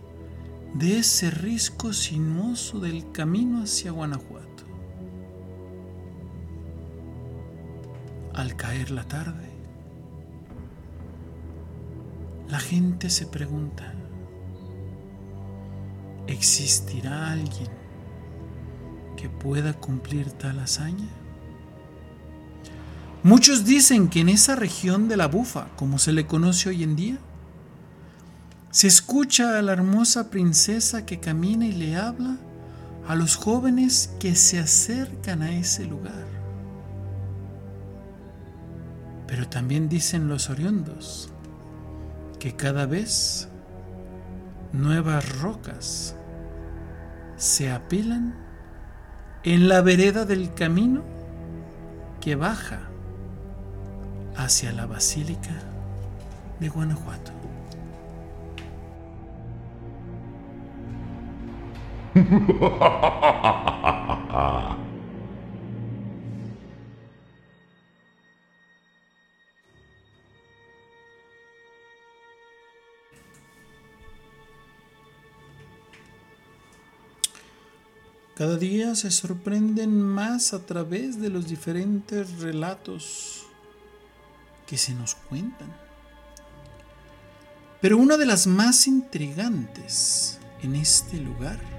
de 0.76 0.99
ese 0.99 1.31
risco 1.31 1.93
sinuoso 1.93 2.80
del 2.80 3.10
camino 3.14 3.64
hacia 3.64 3.91
Guanajuato. 3.91 4.65
Al 8.34 8.57
caer 8.57 8.91
la 8.91 9.06
tarde, 9.06 9.49
la 12.49 12.60
gente 12.60 13.10
se 13.10 13.26
pregunta, 13.26 13.93
¿existirá 16.27 17.31
alguien 17.31 17.69
que 19.15 19.30
pueda 19.30 19.73
cumplir 19.73 20.30
tal 20.34 20.60
hazaña? 20.60 21.07
Muchos 23.23 23.64
dicen 23.64 24.10
que 24.10 24.19
en 24.19 24.27
esa 24.27 24.57
región 24.57 25.07
de 25.07 25.15
la 25.15 25.27
bufa, 25.27 25.69
como 25.77 25.99
se 25.99 26.11
le 26.11 26.27
conoce 26.27 26.68
hoy 26.68 26.84
en 26.84 26.97
día, 26.97 27.18
se 28.76 28.88
escucha 28.88 29.57
a 29.57 29.61
la 29.61 29.72
hermosa 29.72 30.30
princesa 30.30 31.06
que 31.06 31.22
camina 31.22 31.65
y 31.65 31.72
le 31.72 31.95
habla 31.95 32.35
a 33.07 33.15
los 33.15 33.38
jóvenes 33.38 34.14
que 34.19 34.35
se 34.35 34.60
acercan 34.60 35.43
a 35.43 35.53
ese 35.53 35.85
lugar. 35.85 36.26
Pero 39.27 39.47
también 39.47 39.88
dicen 39.88 40.27
los 40.27 40.49
oriundos 40.49 41.30
que 42.38 42.57
cada 42.57 42.85
vez 42.85 43.47
nuevas 44.73 45.39
rocas 45.39 46.18
se 47.38 47.72
apilan 47.72 48.35
en 49.43 49.69
la 49.69 49.80
vereda 49.80 50.26
del 50.26 50.53
camino 50.53 51.02
que 52.19 52.35
baja 52.35 52.81
hacia 54.35 54.73
la 54.73 54.85
Basílica 54.85 55.53
de 56.60 56.68
Guanajuato. 56.68 57.35
Cada 62.15 62.29
día 78.57 78.95
se 78.95 79.11
sorprenden 79.11 80.01
más 80.01 80.53
a 80.53 80.65
través 80.65 81.19
de 81.19 81.29
los 81.29 81.47
diferentes 81.47 82.39
relatos 82.39 83.45
que 84.65 84.77
se 84.77 84.93
nos 84.93 85.15
cuentan. 85.15 85.75
Pero 87.81 87.97
una 87.97 88.15
de 88.15 88.25
las 88.25 88.47
más 88.47 88.87
intrigantes 88.87 90.39
en 90.61 90.75
este 90.75 91.17
lugar 91.17 91.74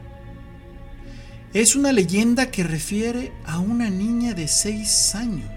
es 1.61 1.75
una 1.75 1.91
leyenda 1.91 2.51
que 2.51 2.65
refiere 2.65 3.33
a 3.47 3.61
una 3.61 3.89
niña 3.89 4.35
de 4.35 4.47
seis 4.47 5.15
años 5.15 5.51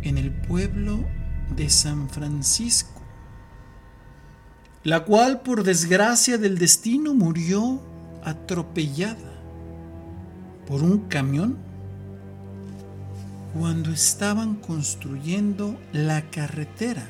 en 0.00 0.16
el 0.16 0.30
pueblo 0.30 1.04
de 1.54 1.68
San 1.68 2.08
Francisco, 2.08 3.02
la 4.84 5.04
cual 5.04 5.42
por 5.42 5.64
desgracia 5.64 6.38
del 6.38 6.56
destino 6.56 7.12
murió 7.12 7.82
atropellada 8.24 9.42
por 10.66 10.82
un 10.82 11.00
camión 11.00 11.58
cuando 13.52 13.92
estaban 13.92 14.54
construyendo 14.54 15.78
la 15.92 16.22
carretera 16.30 17.06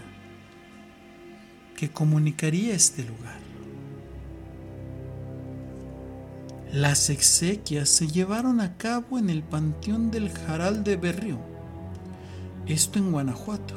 que 1.76 1.88
comunicaría 1.88 2.74
este 2.74 3.04
lugar. 3.04 3.49
Las 6.72 7.10
exequias 7.10 7.88
se 7.88 8.06
llevaron 8.06 8.60
a 8.60 8.76
cabo 8.76 9.18
en 9.18 9.28
el 9.28 9.42
Panteón 9.42 10.12
del 10.12 10.30
Jaral 10.30 10.84
de 10.84 10.96
Berrío, 10.96 11.40
esto 12.66 13.00
en 13.00 13.10
Guanajuato. 13.10 13.74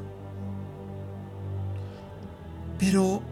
Pero 2.77 3.23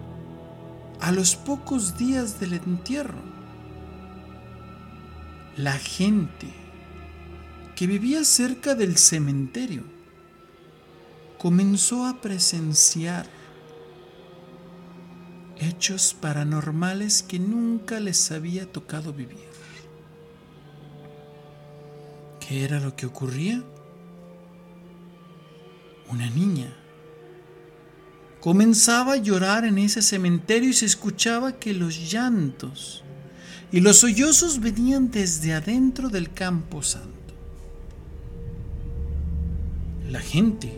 a 1.00 1.12
los 1.12 1.36
pocos 1.36 1.96
días 1.96 2.40
del 2.40 2.54
entierro, 2.54 3.22
la 5.56 5.74
gente 5.74 6.48
que 7.76 7.86
vivía 7.86 8.24
cerca 8.24 8.74
del 8.74 8.98
cementerio 8.98 9.84
comenzó 11.38 12.08
a 12.08 12.20
presenciar 12.20 13.28
hechos 15.62 16.16
paranormales 16.20 17.24
que 17.24 17.40
nunca 17.40 18.00
les 18.00 18.32
había 18.32 18.72
tocado 18.72 19.14
vivir. 19.14 19.52
¿Qué 22.40 22.66
era 22.66 22.80
lo 22.80 22.96
que 22.96 23.06
ocurría? 23.06 23.64
Una 26.10 26.30
niña 26.30 26.76
comenzaba 28.42 29.14
a 29.14 29.18
llorar 29.18 29.66
en 29.66 29.78
ese 29.78 30.02
cementerio 30.02 30.72
y 30.72 30.74
se 30.74 30.88
escuchaba 30.88 31.60
que 31.60 31.74
los 31.74 32.12
llantos 32.12 33.04
y 33.72 33.80
los 33.80 33.98
sollozos 33.98 34.60
venían 34.60 35.12
desde 35.12 35.54
adentro 35.54 36.10
del 36.10 36.34
campo 36.34 36.82
santo. 36.82 37.12
La 40.10 40.20
gente, 40.20 40.74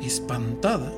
espantada, 0.00 0.92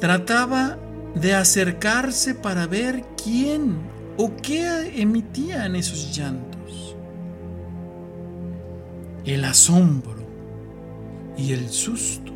trataba 0.00 0.78
de 1.14 1.34
acercarse 1.34 2.34
para 2.34 2.66
ver 2.66 3.04
quién 3.22 3.76
o 4.16 4.36
qué 4.36 5.00
emitían 5.00 5.76
esos 5.76 6.16
llantos. 6.16 6.96
El 9.24 9.44
asombro 9.44 10.26
y 11.36 11.52
el 11.52 11.70
susto. 11.70 12.32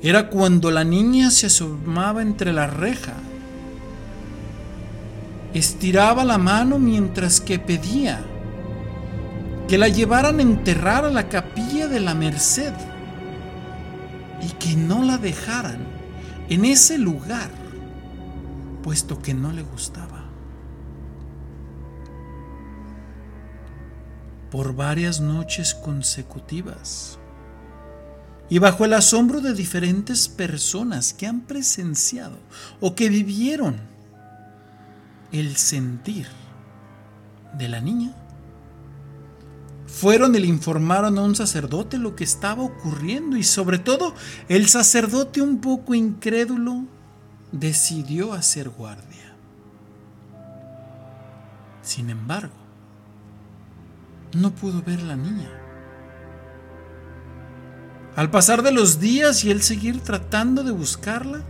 Era 0.00 0.28
cuando 0.28 0.70
la 0.70 0.84
niña 0.84 1.30
se 1.30 1.46
asomaba 1.46 2.22
entre 2.22 2.52
la 2.52 2.66
reja. 2.66 3.14
Estiraba 5.54 6.24
la 6.24 6.38
mano 6.38 6.78
mientras 6.78 7.40
que 7.40 7.58
pedía 7.58 8.20
que 9.66 9.76
la 9.76 9.88
llevaran 9.88 10.38
a 10.38 10.42
enterrar 10.42 11.04
a 11.04 11.10
la 11.10 11.28
capilla 11.28 11.88
de 11.88 12.00
la 12.00 12.14
Merced 12.14 12.72
y 14.40 14.50
que 14.52 14.76
no 14.76 15.02
la 15.02 15.18
dejaran 15.18 15.87
en 16.48 16.64
ese 16.64 16.98
lugar, 16.98 17.50
puesto 18.82 19.20
que 19.20 19.34
no 19.34 19.52
le 19.52 19.62
gustaba. 19.62 20.24
Por 24.50 24.74
varias 24.74 25.20
noches 25.20 25.74
consecutivas 25.74 27.18
y 28.48 28.58
bajo 28.58 28.86
el 28.86 28.94
asombro 28.94 29.40
de 29.40 29.52
diferentes 29.52 30.28
personas 30.28 31.12
que 31.12 31.26
han 31.26 31.42
presenciado 31.42 32.38
o 32.80 32.94
que 32.94 33.10
vivieron 33.10 33.76
el 35.32 35.56
sentir 35.56 36.26
de 37.58 37.68
la 37.68 37.80
niña. 37.80 38.14
Fueron 39.88 40.36
y 40.36 40.38
le 40.38 40.46
informaron 40.46 41.18
a 41.18 41.22
un 41.22 41.34
sacerdote 41.34 41.98
lo 41.98 42.14
que 42.14 42.22
estaba 42.22 42.62
ocurriendo 42.62 43.36
y 43.36 43.42
sobre 43.42 43.78
todo 43.78 44.14
el 44.48 44.68
sacerdote 44.68 45.40
un 45.40 45.60
poco 45.60 45.94
incrédulo 45.94 46.84
decidió 47.52 48.34
hacer 48.34 48.68
guardia. 48.68 49.34
Sin 51.82 52.10
embargo, 52.10 52.54
no 54.34 54.50
pudo 54.50 54.82
ver 54.82 55.02
la 55.02 55.16
niña. 55.16 55.50
Al 58.14 58.30
pasar 58.30 58.62
de 58.62 58.72
los 58.72 59.00
días 59.00 59.42
y 59.44 59.50
él 59.50 59.62
seguir 59.62 60.00
tratando 60.00 60.64
de 60.64 60.70
buscarla, 60.70 61.40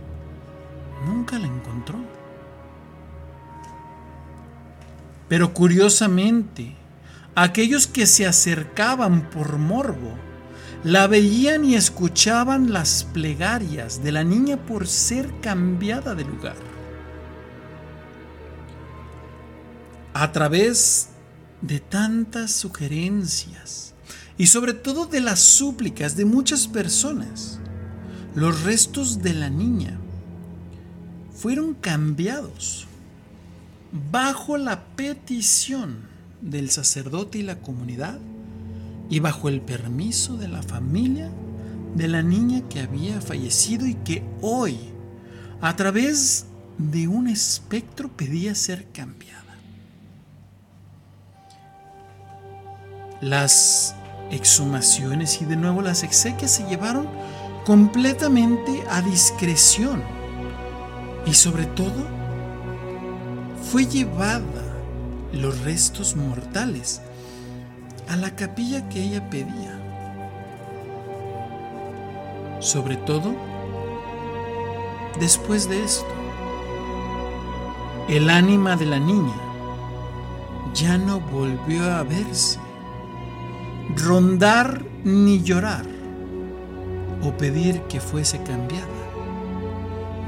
nunca 1.05 1.37
la 1.37 1.47
encontró. 1.47 1.97
Pero 5.27 5.53
curiosamente, 5.53 6.78
aquellos 7.43 7.87
que 7.87 8.05
se 8.05 8.25
acercaban 8.25 9.29
por 9.29 9.57
morbo, 9.57 10.13
la 10.83 11.07
veían 11.07 11.63
y 11.63 11.75
escuchaban 11.75 12.73
las 12.73 13.05
plegarias 13.05 14.03
de 14.03 14.11
la 14.11 14.25
niña 14.25 14.57
por 14.57 14.87
ser 14.87 15.39
cambiada 15.39 16.15
de 16.15 16.25
lugar. 16.25 16.57
A 20.13 20.33
través 20.33 21.11
de 21.61 21.79
tantas 21.79 22.51
sugerencias 22.51 23.93
y 24.37 24.47
sobre 24.47 24.73
todo 24.73 25.05
de 25.05 25.21
las 25.21 25.39
súplicas 25.39 26.17
de 26.17 26.25
muchas 26.25 26.67
personas, 26.67 27.59
los 28.35 28.63
restos 28.63 29.21
de 29.21 29.33
la 29.33 29.49
niña 29.49 29.97
fueron 31.33 31.73
cambiados 31.73 32.85
bajo 34.11 34.57
la 34.57 34.83
petición 34.97 36.08
del 36.41 36.69
sacerdote 36.69 37.39
y 37.39 37.43
la 37.43 37.59
comunidad 37.59 38.19
y 39.09 39.19
bajo 39.19 39.49
el 39.49 39.61
permiso 39.61 40.37
de 40.37 40.47
la 40.47 40.61
familia 40.61 41.31
de 41.95 42.07
la 42.07 42.21
niña 42.21 42.61
que 42.69 42.81
había 42.81 43.19
fallecido 43.21 43.87
y 43.87 43.95
que 43.95 44.23
hoy, 44.41 44.77
a 45.61 45.75
través 45.75 46.45
de 46.77 47.07
un 47.07 47.27
espectro, 47.27 48.09
pedía 48.09 48.55
ser 48.55 48.87
cambiada. 48.91 49.39
Las 53.21 53.95
exhumaciones 54.31 55.41
y 55.41 55.45
de 55.45 55.55
nuevo 55.55 55.81
las 55.81 56.03
exequias 56.03 56.51
se 56.51 56.63
llevaron 56.67 57.07
completamente 57.65 58.83
a 58.89 59.01
discreción 59.01 60.01
y 61.25 61.33
sobre 61.33 61.65
todo 61.65 62.07
fue 63.71 63.85
llevada 63.85 64.58
los 65.33 65.59
restos 65.61 66.15
mortales 66.15 67.01
a 68.07 68.15
la 68.15 68.35
capilla 68.35 68.87
que 68.89 69.03
ella 69.03 69.29
pedía. 69.29 69.79
Sobre 72.59 72.97
todo, 72.97 73.35
después 75.19 75.69
de 75.69 75.83
esto, 75.83 76.07
el 78.07 78.29
ánima 78.29 78.75
de 78.75 78.85
la 78.85 78.99
niña 78.99 79.35
ya 80.73 80.97
no 80.97 81.19
volvió 81.19 81.83
a 81.83 82.03
verse, 82.03 82.59
rondar 83.95 84.83
ni 85.03 85.41
llorar 85.41 85.85
o 87.23 87.31
pedir 87.37 87.81
que 87.83 87.99
fuese 87.99 88.41
cambiada 88.43 88.87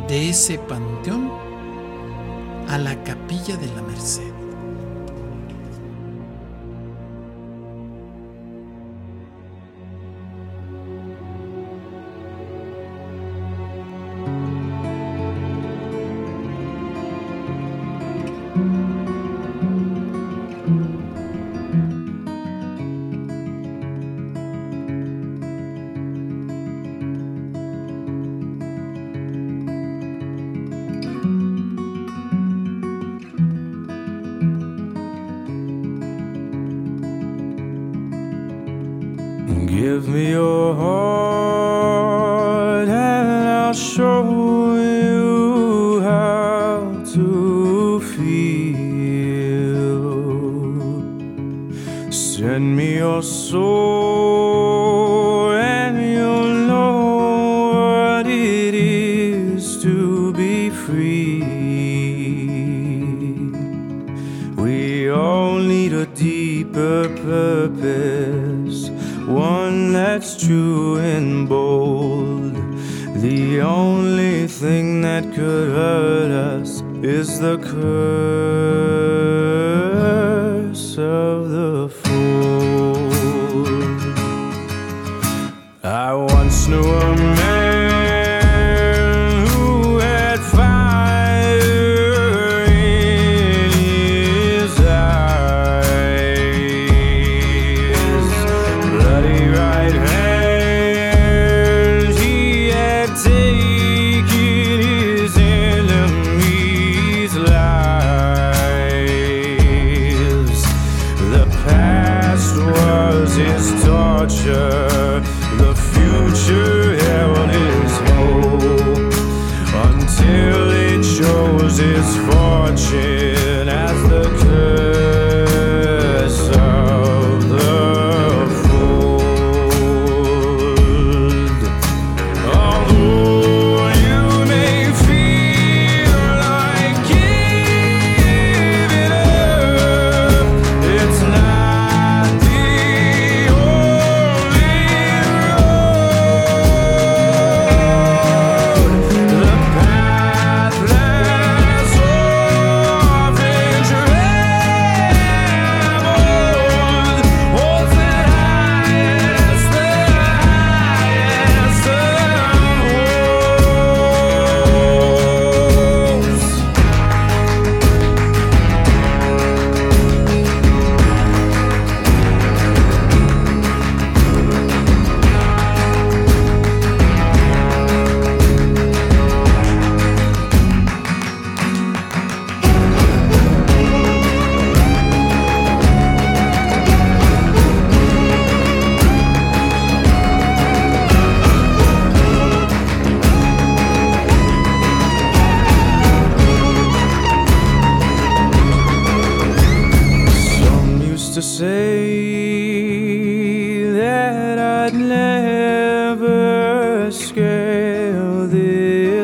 de 0.08 0.30
ese 0.30 0.58
panteón 0.60 1.32
a 2.70 2.78
la 2.78 3.04
capilla 3.04 3.58
de 3.58 3.68
la 3.68 3.82
Merced. 3.82 4.41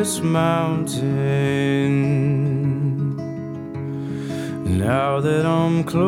This 0.07 0.21
mountain. 0.21 1.03
Now 4.79 5.19
that 5.19 5.45
I'm 5.45 5.83
close, 5.83 6.07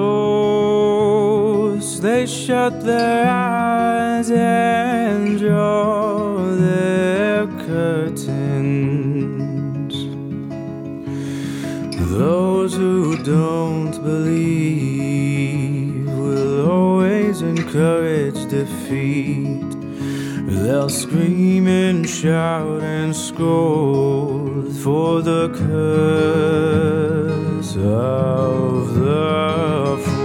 they 2.00 2.26
shut 2.26 2.82
their 2.82 3.28
eyes 3.28 4.32
and 4.32 5.38
draw 5.38 6.38
their 6.56 7.46
curtains. 7.68 8.16
Those 12.10 12.74
who 12.74 13.22
don't 13.22 14.02
believe 14.02 16.08
will 16.08 16.72
always 16.72 17.42
encourage 17.42 18.48
defeat. 18.48 19.59
They'll 20.64 20.90
scream 20.90 21.68
and 21.68 22.08
shout 22.08 22.84
and 22.84 23.16
scold 23.16 24.76
for 24.84 25.22
the 25.22 25.48
curse 25.58 26.96
of 27.78 28.96
the 28.96 30.19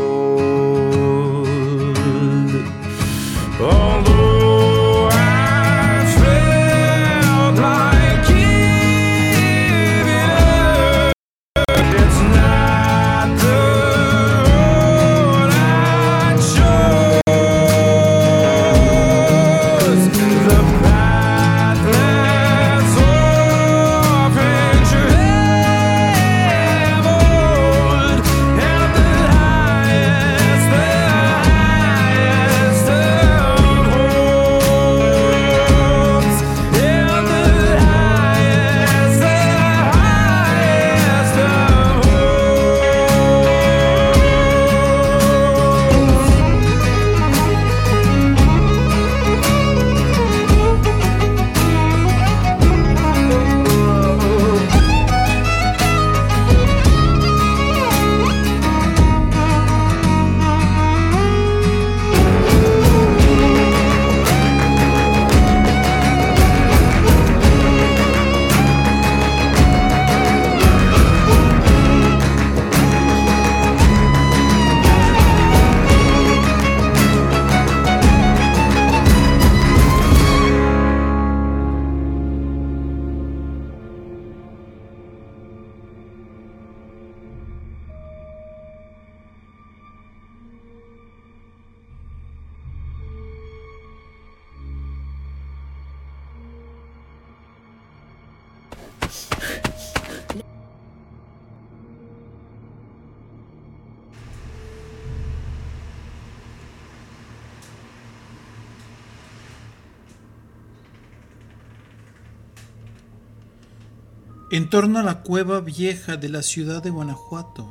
en 114.56 114.70
torno 114.70 115.00
a 115.00 115.02
la 115.02 115.22
cueva 115.22 115.58
vieja 115.58 116.16
de 116.16 116.28
la 116.28 116.40
ciudad 116.40 116.80
de 116.80 116.90
Guanajuato, 116.90 117.66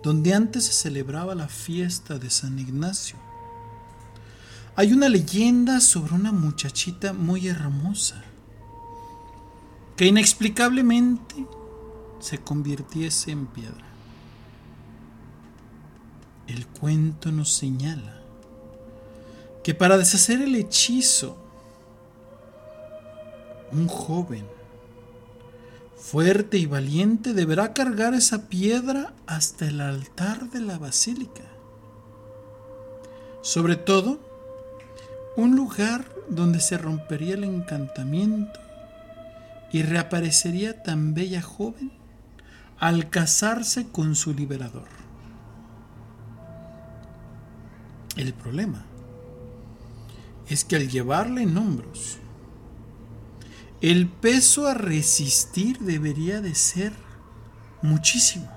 donde 0.00 0.32
antes 0.32 0.66
se 0.66 0.72
celebraba 0.72 1.34
la 1.34 1.48
fiesta 1.48 2.20
de 2.20 2.30
San 2.30 2.56
Ignacio. 2.60 3.16
Hay 4.76 4.92
una 4.92 5.08
leyenda 5.08 5.80
sobre 5.80 6.14
una 6.14 6.30
muchachita 6.30 7.12
muy 7.12 7.48
hermosa 7.48 8.22
que 9.96 10.06
inexplicablemente 10.06 11.48
se 12.20 12.38
convirtiese 12.38 13.32
en 13.32 13.46
piedra. 13.46 13.84
El 16.46 16.64
cuento 16.68 17.32
nos 17.32 17.52
señala 17.52 18.20
que 19.64 19.74
para 19.74 19.98
deshacer 19.98 20.42
el 20.42 20.54
hechizo, 20.54 21.36
un 23.72 23.88
joven 23.88 24.51
fuerte 26.02 26.58
y 26.58 26.66
valiente 26.66 27.32
deberá 27.32 27.72
cargar 27.72 28.12
esa 28.12 28.48
piedra 28.48 29.14
hasta 29.26 29.68
el 29.68 29.80
altar 29.80 30.50
de 30.50 30.60
la 30.60 30.76
basílica. 30.76 31.44
Sobre 33.40 33.76
todo, 33.76 34.18
un 35.36 35.54
lugar 35.54 36.04
donde 36.28 36.60
se 36.60 36.76
rompería 36.76 37.34
el 37.34 37.44
encantamiento 37.44 38.58
y 39.70 39.84
reaparecería 39.84 40.82
tan 40.82 41.14
bella 41.14 41.40
joven 41.40 41.92
al 42.78 43.08
casarse 43.08 43.86
con 43.88 44.16
su 44.16 44.34
liberador. 44.34 44.88
El 48.16 48.34
problema 48.34 48.84
es 50.48 50.64
que 50.64 50.76
al 50.76 50.88
llevarla 50.88 51.42
en 51.42 51.56
hombros, 51.56 52.18
el 53.82 54.06
peso 54.06 54.68
a 54.68 54.74
resistir 54.74 55.80
debería 55.80 56.40
de 56.40 56.54
ser 56.54 56.92
muchísimo. 57.82 58.48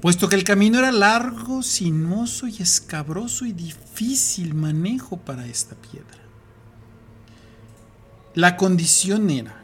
Puesto 0.00 0.28
que 0.28 0.34
el 0.34 0.42
camino 0.42 0.80
era 0.80 0.90
largo, 0.90 1.62
sinuoso 1.62 2.48
y 2.48 2.60
escabroso 2.60 3.46
y 3.46 3.52
difícil 3.52 4.54
manejo 4.54 5.18
para 5.18 5.46
esta 5.46 5.76
piedra. 5.76 6.18
La 8.34 8.56
condición 8.56 9.30
era 9.30 9.62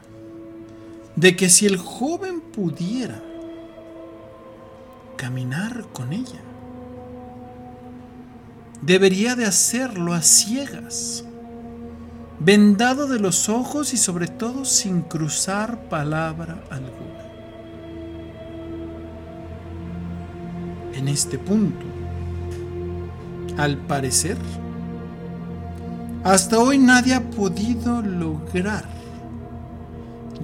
de 1.16 1.34
que 1.34 1.48
si 1.48 1.66
el 1.66 1.78
joven 1.78 2.40
pudiera 2.40 3.20
caminar 5.16 5.88
con 5.92 6.12
ella, 6.12 6.42
debería 8.82 9.34
de 9.34 9.46
hacerlo 9.46 10.12
a 10.12 10.22
ciegas 10.22 11.24
vendado 12.40 13.06
de 13.06 13.18
los 13.18 13.48
ojos 13.48 13.92
y 13.92 13.96
sobre 13.96 14.28
todo 14.28 14.64
sin 14.64 15.02
cruzar 15.02 15.88
palabra 15.88 16.62
alguna. 16.70 17.26
En 20.92 21.08
este 21.08 21.38
punto, 21.38 21.84
al 23.56 23.76
parecer, 23.78 24.36
hasta 26.24 26.58
hoy 26.58 26.78
nadie 26.78 27.14
ha 27.14 27.30
podido 27.30 28.02
lograr 28.02 28.84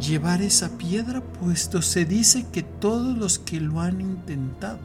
llevar 0.01 0.43
esa 0.43 0.69
piedra, 0.79 1.21
puesto 1.21 1.81
se 1.81 2.05
dice 2.05 2.47
que 2.53 2.63
todos 2.63 3.17
los 3.17 3.39
que 3.39 3.61
lo 3.61 3.81
han 3.81 4.01
intentado 4.01 4.81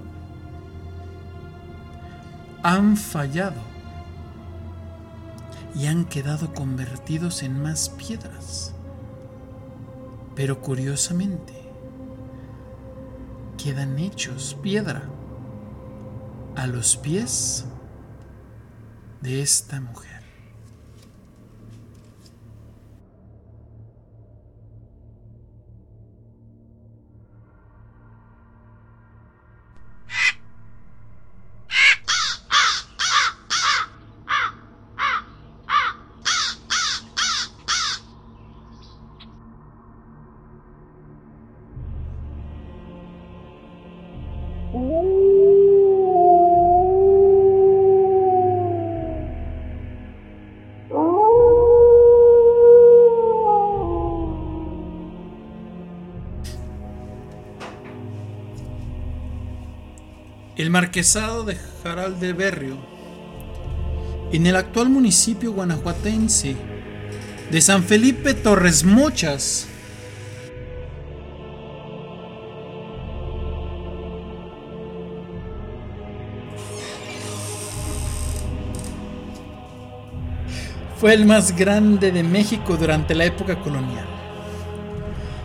han 2.63 2.97
fallado 2.97 3.76
y 5.77 5.85
han 5.85 6.05
quedado 6.05 6.53
convertidos 6.55 7.43
en 7.43 7.61
más 7.61 7.89
piedras. 7.89 8.73
Pero 10.35 10.59
curiosamente, 10.59 11.53
quedan 13.57 13.99
hechos 13.99 14.57
piedra 14.63 15.03
a 16.55 16.65
los 16.65 16.97
pies 16.97 17.65
de 19.21 19.41
esta 19.41 19.79
mujer. 19.79 20.16
El 60.67 60.71
marquesado 60.71 61.45
de 61.45 61.57
Jaral 61.81 62.19
de 62.19 62.33
Berrio, 62.33 62.75
en 64.33 64.45
el 64.47 64.57
actual 64.57 64.89
municipio 64.89 65.53
guanajuatense 65.53 66.57
de 67.49 67.61
San 67.61 67.85
Felipe 67.85 68.33
Torres 68.33 68.83
Mochas, 68.83 69.65
fue 80.99 81.13
el 81.13 81.25
más 81.25 81.55
grande 81.55 82.11
de 82.11 82.23
México 82.23 82.75
durante 82.75 83.15
la 83.15 83.23
época 83.23 83.57
colonial. 83.61 84.05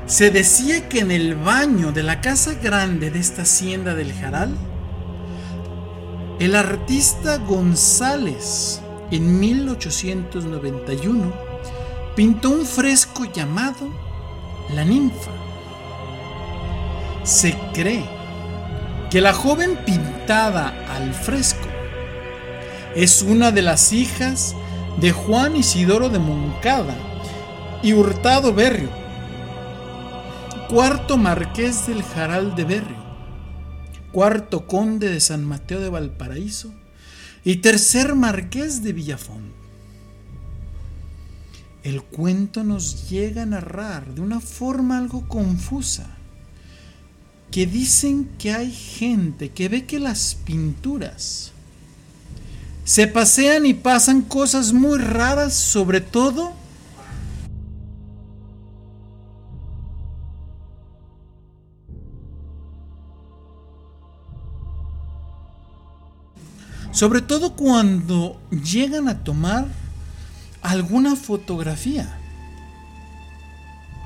Se 0.06 0.32
decía 0.32 0.88
que 0.88 0.98
en 0.98 1.12
el 1.12 1.36
baño 1.36 1.92
de 1.92 2.02
la 2.02 2.20
casa 2.20 2.54
grande 2.54 3.12
de 3.12 3.20
esta 3.20 3.42
hacienda 3.42 3.94
del 3.94 4.12
Jaral, 4.14 4.58
el 6.42 6.56
artista 6.56 7.38
González 7.38 8.80
en 9.12 9.38
1891 9.38 11.32
pintó 12.16 12.50
un 12.50 12.66
fresco 12.66 13.26
llamado 13.32 13.88
La 14.74 14.84
ninfa. 14.84 15.30
Se 17.22 17.56
cree 17.72 18.02
que 19.08 19.20
la 19.20 19.32
joven 19.32 19.78
pintada 19.86 20.74
al 20.92 21.14
fresco 21.14 21.68
es 22.96 23.22
una 23.22 23.52
de 23.52 23.62
las 23.62 23.92
hijas 23.92 24.56
de 24.96 25.12
Juan 25.12 25.54
Isidoro 25.54 26.08
de 26.08 26.18
Moncada 26.18 26.96
y 27.84 27.92
Hurtado 27.92 28.52
Berrio, 28.52 28.90
cuarto 30.68 31.16
marqués 31.16 31.86
del 31.86 32.02
Jaral 32.02 32.56
de 32.56 32.64
Berrio 32.64 33.01
cuarto 34.12 34.66
conde 34.66 35.08
de 35.08 35.20
San 35.20 35.44
Mateo 35.44 35.80
de 35.80 35.88
Valparaíso 35.88 36.72
y 37.44 37.56
tercer 37.56 38.14
marqués 38.14 38.82
de 38.82 38.92
Villafón. 38.92 39.52
El 41.82 42.02
cuento 42.02 42.62
nos 42.62 43.10
llega 43.10 43.42
a 43.42 43.46
narrar 43.46 44.14
de 44.14 44.20
una 44.20 44.40
forma 44.40 44.98
algo 44.98 45.26
confusa 45.26 46.06
que 47.50 47.66
dicen 47.66 48.30
que 48.38 48.52
hay 48.52 48.70
gente 48.70 49.50
que 49.50 49.68
ve 49.68 49.84
que 49.84 49.98
las 49.98 50.36
pinturas 50.36 51.52
se 52.84 53.06
pasean 53.06 53.66
y 53.66 53.74
pasan 53.74 54.22
cosas 54.22 54.72
muy 54.72 54.98
raras, 54.98 55.54
sobre 55.54 56.00
todo 56.00 56.52
Sobre 66.92 67.22
todo 67.22 67.56
cuando 67.56 68.40
llegan 68.50 69.08
a 69.08 69.24
tomar 69.24 69.66
alguna 70.60 71.16
fotografía. 71.16 72.18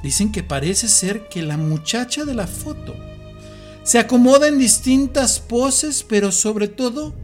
Dicen 0.02 0.32
que 0.32 0.42
parece 0.42 0.88
ser 0.88 1.28
que 1.28 1.42
la 1.42 1.56
muchacha 1.56 2.24
de 2.24 2.34
la 2.34 2.46
foto 2.46 2.94
se 3.82 3.98
acomoda 3.98 4.48
en 4.48 4.58
distintas 4.58 5.40
poses, 5.40 6.04
pero 6.08 6.32
sobre 6.32 6.68
todo 6.68 7.14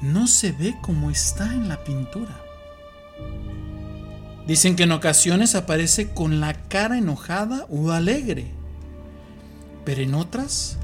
no 0.00 0.26
se 0.26 0.52
ve 0.52 0.76
como 0.82 1.10
está 1.10 1.52
en 1.52 1.68
la 1.68 1.82
pintura. 1.84 2.40
Dicen 4.46 4.74
que 4.74 4.82
en 4.84 4.92
ocasiones 4.92 5.54
aparece 5.54 6.12
con 6.12 6.40
la 6.40 6.54
cara 6.54 6.98
enojada 6.98 7.66
o 7.70 7.92
alegre, 7.92 8.46
pero 9.84 10.02
en 10.02 10.14
otras 10.14 10.76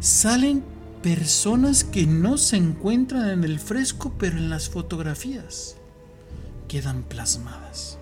salen 0.00 0.64
personas 1.04 1.84
que 1.84 2.06
no 2.06 2.38
se 2.38 2.56
encuentran 2.56 3.28
en 3.28 3.44
el 3.44 3.60
fresco, 3.60 4.14
pero 4.18 4.38
en 4.38 4.48
las 4.48 4.70
fotografías 4.70 5.76
quedan 6.66 7.02
plasmadas. 7.02 7.98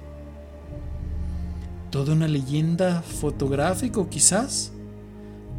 toda 1.90 2.12
una 2.12 2.28
leyenda 2.28 3.02
fotográfica 3.02 4.08
quizás 4.08 4.70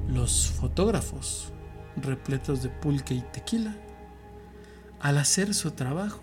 los 0.07 0.48
fotógrafos 0.48 1.52
repletos 1.98 2.64
de 2.64 2.70
pulque 2.70 3.14
y 3.14 3.22
tequila 3.34 3.76
al 5.02 5.18
hacer 5.18 5.53
su 5.53 5.72
trabajo 5.72 6.22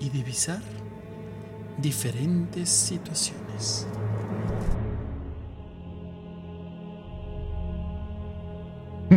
y 0.00 0.08
divisar 0.08 0.60
diferentes 1.80 2.68
situaciones. 2.68 3.86
La 9.08 9.16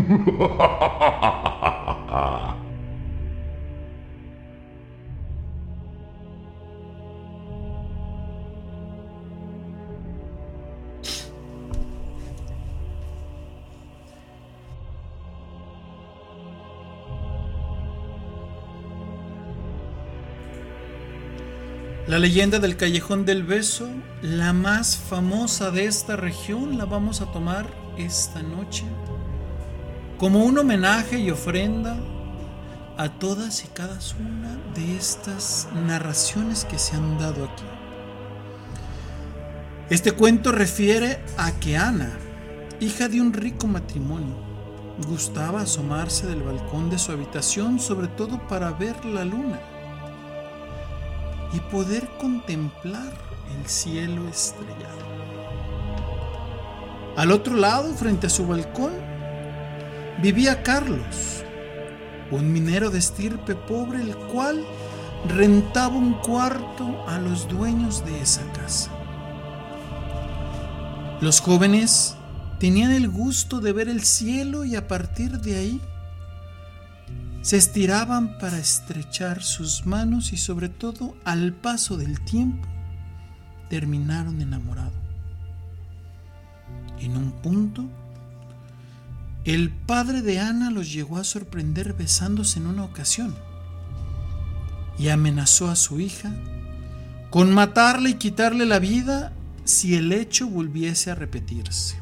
leyenda 22.17 22.59
del 22.59 22.77
Callejón 22.77 23.25
del 23.25 23.43
Beso, 23.43 23.89
la 24.21 24.53
más 24.53 24.95
famosa 24.95 25.69
de 25.71 25.85
esta 25.85 26.15
región, 26.15 26.77
la 26.77 26.85
vamos 26.85 27.19
a 27.19 27.29
tomar 27.33 27.65
esta 27.97 28.41
noche 28.41 28.85
como 30.21 30.45
un 30.45 30.55
homenaje 30.59 31.17
y 31.17 31.31
ofrenda 31.31 31.97
a 32.95 33.09
todas 33.09 33.65
y 33.65 33.67
cada 33.69 33.97
una 34.19 34.55
de 34.75 34.95
estas 34.95 35.67
narraciones 35.87 36.63
que 36.63 36.77
se 36.77 36.95
han 36.95 37.17
dado 37.17 37.45
aquí. 37.45 37.63
Este 39.89 40.11
cuento 40.11 40.51
refiere 40.51 41.25
a 41.39 41.53
que 41.53 41.75
Ana, 41.75 42.11
hija 42.79 43.09
de 43.09 43.19
un 43.19 43.33
rico 43.33 43.65
matrimonio, 43.65 44.35
gustaba 45.07 45.61
asomarse 45.61 46.27
del 46.27 46.43
balcón 46.43 46.91
de 46.91 46.99
su 46.99 47.11
habitación 47.11 47.79
sobre 47.79 48.07
todo 48.07 48.47
para 48.47 48.69
ver 48.73 49.03
la 49.03 49.25
luna 49.25 49.59
y 51.51 51.59
poder 51.71 52.07
contemplar 52.19 53.11
el 53.57 53.67
cielo 53.67 54.29
estrellado. 54.29 55.01
Al 57.17 57.31
otro 57.31 57.55
lado, 57.55 57.91
frente 57.95 58.27
a 58.27 58.29
su 58.29 58.45
balcón, 58.45 59.10
vivía 60.21 60.61
Carlos, 60.63 61.43
un 62.29 62.53
minero 62.53 62.89
de 62.89 62.99
estirpe 62.99 63.55
pobre, 63.55 64.01
el 64.01 64.15
cual 64.15 64.63
rentaba 65.27 65.95
un 65.95 66.13
cuarto 66.13 67.07
a 67.07 67.19
los 67.19 67.47
dueños 67.47 68.05
de 68.05 68.21
esa 68.21 68.43
casa. 68.53 68.91
Los 71.21 71.39
jóvenes 71.41 72.15
tenían 72.59 72.91
el 72.91 73.09
gusto 73.09 73.59
de 73.59 73.73
ver 73.73 73.89
el 73.89 74.03
cielo 74.03 74.63
y 74.65 74.75
a 74.75 74.87
partir 74.87 75.39
de 75.39 75.57
ahí 75.57 75.81
se 77.41 77.57
estiraban 77.57 78.37
para 78.37 78.59
estrechar 78.59 79.41
sus 79.41 79.85
manos 79.85 80.31
y 80.33 80.37
sobre 80.37 80.69
todo 80.69 81.15
al 81.25 81.53
paso 81.53 81.97
del 81.97 82.21
tiempo 82.21 82.67
terminaron 83.69 84.41
enamorados. 84.41 84.93
En 86.99 87.17
un 87.17 87.31
punto, 87.31 87.89
el 89.43 89.71
padre 89.71 90.21
de 90.21 90.39
Ana 90.39 90.69
los 90.69 90.93
llegó 90.93 91.17
a 91.17 91.23
sorprender 91.23 91.93
besándose 91.93 92.59
en 92.59 92.67
una 92.67 92.83
ocasión 92.83 93.35
y 94.99 95.09
amenazó 95.09 95.69
a 95.69 95.75
su 95.75 95.99
hija 95.99 96.31
con 97.31 97.51
matarle 97.53 98.11
y 98.11 98.13
quitarle 98.15 98.65
la 98.65 98.77
vida 98.77 99.33
si 99.63 99.95
el 99.95 100.11
hecho 100.11 100.47
volviese 100.47 101.09
a 101.09 101.15
repetirse. 101.15 101.95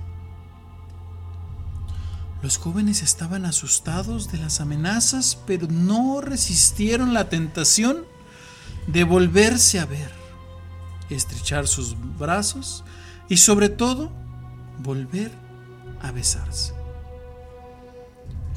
Los 2.42 2.58
jóvenes 2.58 3.04
estaban 3.04 3.46
asustados 3.46 4.32
de 4.32 4.38
las 4.38 4.62
amenazas, 4.62 5.38
pero 5.46 5.68
no 5.68 6.22
resistieron 6.22 7.14
la 7.14 7.30
tentación 7.30 8.06
de 8.88 9.04
volverse 9.04 9.80
a 9.80 9.86
ver, 9.86 10.12
estrechar 11.10 11.68
sus 11.68 11.96
brazos 12.18 12.84
y 13.28 13.38
sobre 13.38 13.70
todo 13.70 14.12
volver 14.80 15.32
a 16.02 16.12
besarse. 16.12 16.79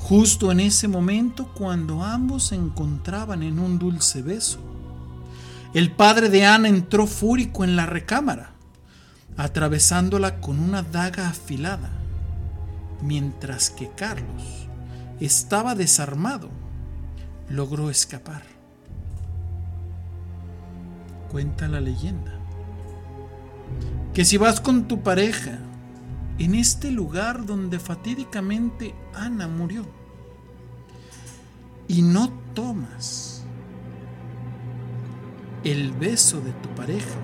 Justo 0.03 0.51
en 0.51 0.61
ese 0.61 0.89
momento, 0.89 1.49
cuando 1.55 2.03
ambos 2.03 2.49
se 2.49 2.55
encontraban 2.57 3.43
en 3.43 3.59
un 3.59 3.79
dulce 3.79 4.20
beso, 4.20 4.59
el 5.74 5.93
padre 5.93 6.29
de 6.29 6.45
Ana 6.45 6.69
entró 6.69 7.07
fúrico 7.07 7.65
en 7.65 7.77
la 7.77 7.87
recámara, 7.87 8.51
atravesándola 9.37 10.41
con 10.41 10.59
una 10.59 10.83
daga 10.83 11.29
afilada 11.29 11.91
mientras 13.01 13.70
que 13.70 13.91
Carlos 13.91 14.69
estaba 15.20 15.74
desarmado, 15.74 16.51
logró 17.49 17.91
escapar. 17.91 18.43
Cuenta 21.31 21.69
la 21.69 21.81
leyenda 21.81 22.33
que 24.12 24.24
si 24.24 24.37
vas 24.37 24.61
con 24.61 24.89
tu 24.89 25.03
pareja 25.03 25.59
en 26.38 26.54
este 26.54 26.90
lugar 26.90 27.46
donde 27.46 27.78
fatídicamente 27.78 28.94
Ana 29.14 29.48
murió 29.48 29.86
y 31.88 32.02
no 32.02 32.30
tomas 32.54 33.44
el 35.64 35.92
beso 35.92 36.40
de 36.40 36.52
tu 36.52 36.68
pareja 36.70 37.18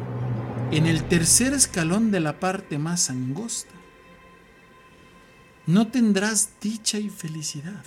en 0.71 0.87
el 0.87 1.05
tercer 1.05 1.55
escalón 1.55 2.11
de 2.11 2.21
la 2.21 2.39
parte 2.39 2.79
más 2.79 3.09
angosta, 3.09 3.73
no 5.67 5.89
tendrás 5.89 6.51
dicha 6.61 6.99
y 6.99 7.09
felicidad. 7.09 7.85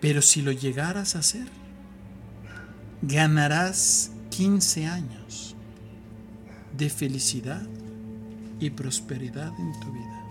Pero 0.00 0.22
si 0.22 0.42
lo 0.42 0.52
llegaras 0.52 1.14
a 1.14 1.20
hacer, 1.20 1.48
ganarás 3.02 4.12
15 4.30 4.86
años 4.86 5.56
de 6.76 6.90
felicidad 6.90 7.66
y 8.64 8.70
prosperidad 8.70 9.52
en 9.58 9.78
tu 9.78 9.92
vida. 9.92 10.24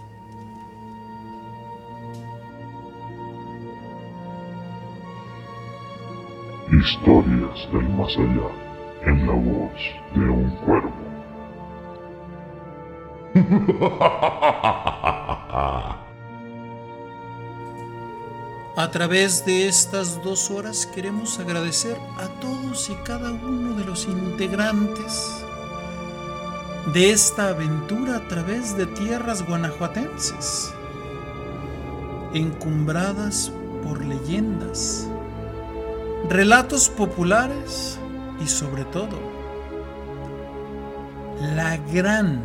Historias 6.72 7.72
del 7.72 7.88
más 7.90 8.18
allá 8.18 8.50
en 9.06 9.28
la 9.28 9.34
voz 9.34 9.80
de 10.16 10.30
un 10.30 10.50
cuervo. 10.66 11.04
A 18.76 18.90
través 18.90 19.46
de 19.46 19.68
estas 19.68 20.24
dos 20.24 20.50
horas 20.50 20.88
queremos 20.88 21.38
agradecer 21.40 21.96
a 22.18 22.28
todos 22.40 22.90
y 22.90 22.96
cada 23.04 23.32
uno 23.32 23.76
de 23.76 23.86
los 23.86 24.08
integrantes 24.08 25.43
de 26.92 27.12
esta 27.12 27.50
aventura 27.50 28.18
a 28.18 28.28
través 28.28 28.76
de 28.76 28.86
tierras 28.86 29.46
guanajuatenses, 29.48 30.74
encumbradas 32.34 33.52
por 33.84 34.04
leyendas, 34.04 35.08
relatos 36.30 36.90
populares 36.90 37.98
y 38.44 38.48
sobre 38.48 38.84
todo 38.86 39.18
la 41.56 41.78
gran 41.78 42.44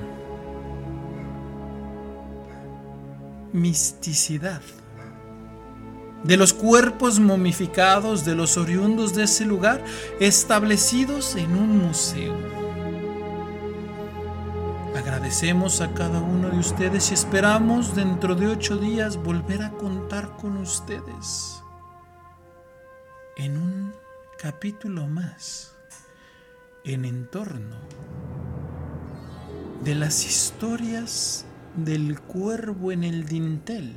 misticidad 3.52 4.60
de 6.22 6.36
los 6.36 6.52
cuerpos 6.52 7.18
momificados 7.18 8.24
de 8.24 8.34
los 8.34 8.56
oriundos 8.56 9.14
de 9.14 9.24
ese 9.24 9.44
lugar 9.44 9.84
establecidos 10.20 11.36
en 11.36 11.56
un 11.56 11.78
museo. 11.78 12.57
Agradecemos 15.08 15.80
a 15.80 15.94
cada 15.94 16.20
uno 16.20 16.50
de 16.50 16.58
ustedes 16.58 17.10
y 17.10 17.14
esperamos 17.14 17.96
dentro 17.96 18.34
de 18.34 18.46
ocho 18.46 18.76
días 18.76 19.16
volver 19.16 19.62
a 19.62 19.70
contar 19.70 20.36
con 20.36 20.58
ustedes 20.58 21.62
en 23.38 23.56
un 23.56 23.94
capítulo 24.38 25.06
más 25.06 25.72
en 26.84 27.06
entorno 27.06 27.78
de 29.82 29.94
las 29.94 30.26
historias 30.26 31.46
del 31.74 32.20
cuervo 32.20 32.92
en 32.92 33.02
el 33.02 33.24
dintel, 33.24 33.94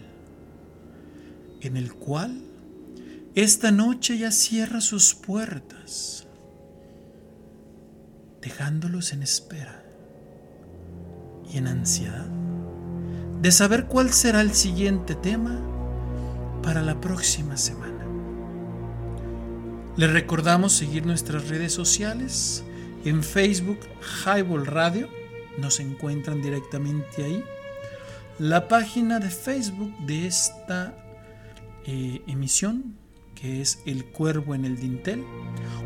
en 1.60 1.76
el 1.76 1.94
cual 1.94 2.42
esta 3.36 3.70
noche 3.70 4.18
ya 4.18 4.32
cierra 4.32 4.80
sus 4.80 5.14
puertas, 5.14 6.26
dejándolos 8.42 9.12
en 9.12 9.24
espera 9.24 9.81
y 11.52 11.58
en 11.58 11.68
ansiedad 11.68 12.28
de 13.42 13.52
saber 13.52 13.86
cuál 13.86 14.12
será 14.12 14.42
el 14.42 14.54
siguiente 14.54 15.16
tema 15.16 15.60
para 16.62 16.82
la 16.82 17.02
próxima 17.02 17.58
semana. 17.58 18.06
Les 19.98 20.12
recordamos 20.12 20.74
seguir 20.74 21.06
nuestras 21.06 21.50
redes 21.50 21.74
sociales 21.74 22.64
en 23.04 23.24
Facebook 23.24 23.80
Highball 24.26 24.68
Radio 24.68 25.10
nos 25.58 25.80
encuentran 25.80 26.42
directamente 26.42 27.24
ahí. 27.24 27.44
La 28.40 28.68
página 28.68 29.20
de 29.20 29.30
Facebook 29.30 29.94
de 30.06 30.28
esta 30.28 30.96
eh, 31.86 32.22
emisión, 32.28 32.96
que 33.36 33.62
es 33.62 33.80
El 33.86 34.06
Cuervo 34.06 34.56
en 34.56 34.66
el 34.66 34.78
Dintel, 34.78 35.24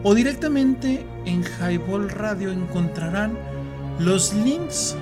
o 0.03 0.13
directamente 0.13 1.05
en 1.25 1.43
Highball 1.43 2.09
Radio 2.09 2.51
encontrarán 2.51 3.37
los 3.99 4.33
links 4.33 4.95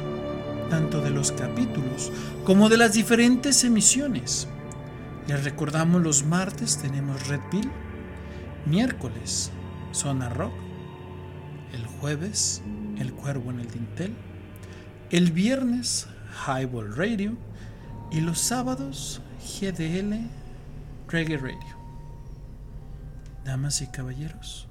tanto 0.69 1.01
de 1.01 1.09
los 1.09 1.31
capítulos 1.31 2.11
como 2.45 2.69
de 2.69 2.77
las 2.77 2.93
diferentes 2.93 3.63
emisiones. 3.63 4.47
Les 5.27 5.43
recordamos 5.43 6.01
los 6.01 6.25
martes 6.25 6.77
tenemos 6.77 7.27
Red 7.27 7.41
Pill, 7.49 7.71
miércoles 8.65 9.51
Zona 9.91 10.29
Rock, 10.29 10.53
el 11.73 11.85
jueves 11.85 12.61
El 12.97 13.13
Cuervo 13.13 13.51
en 13.51 13.59
el 13.59 13.71
Dintel, 13.71 14.15
el 15.11 15.31
viernes 15.31 16.07
Highball 16.45 16.95
Radio 16.95 17.37
y 18.11 18.21
los 18.21 18.39
sábados 18.39 19.21
GDL 19.59 20.27
Reggae 21.07 21.37
Radio. 21.37 21.83
Damas 23.45 23.81
y 23.81 23.87
caballeros, 23.87 24.67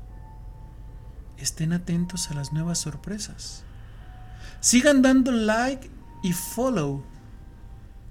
estén 1.36 1.72
atentos 1.72 2.30
a 2.30 2.34
las 2.34 2.52
nuevas 2.52 2.78
sorpresas. 2.78 3.61
Sigan 4.60 5.02
dando 5.02 5.32
like 5.32 5.90
y 6.22 6.32
follow 6.32 7.04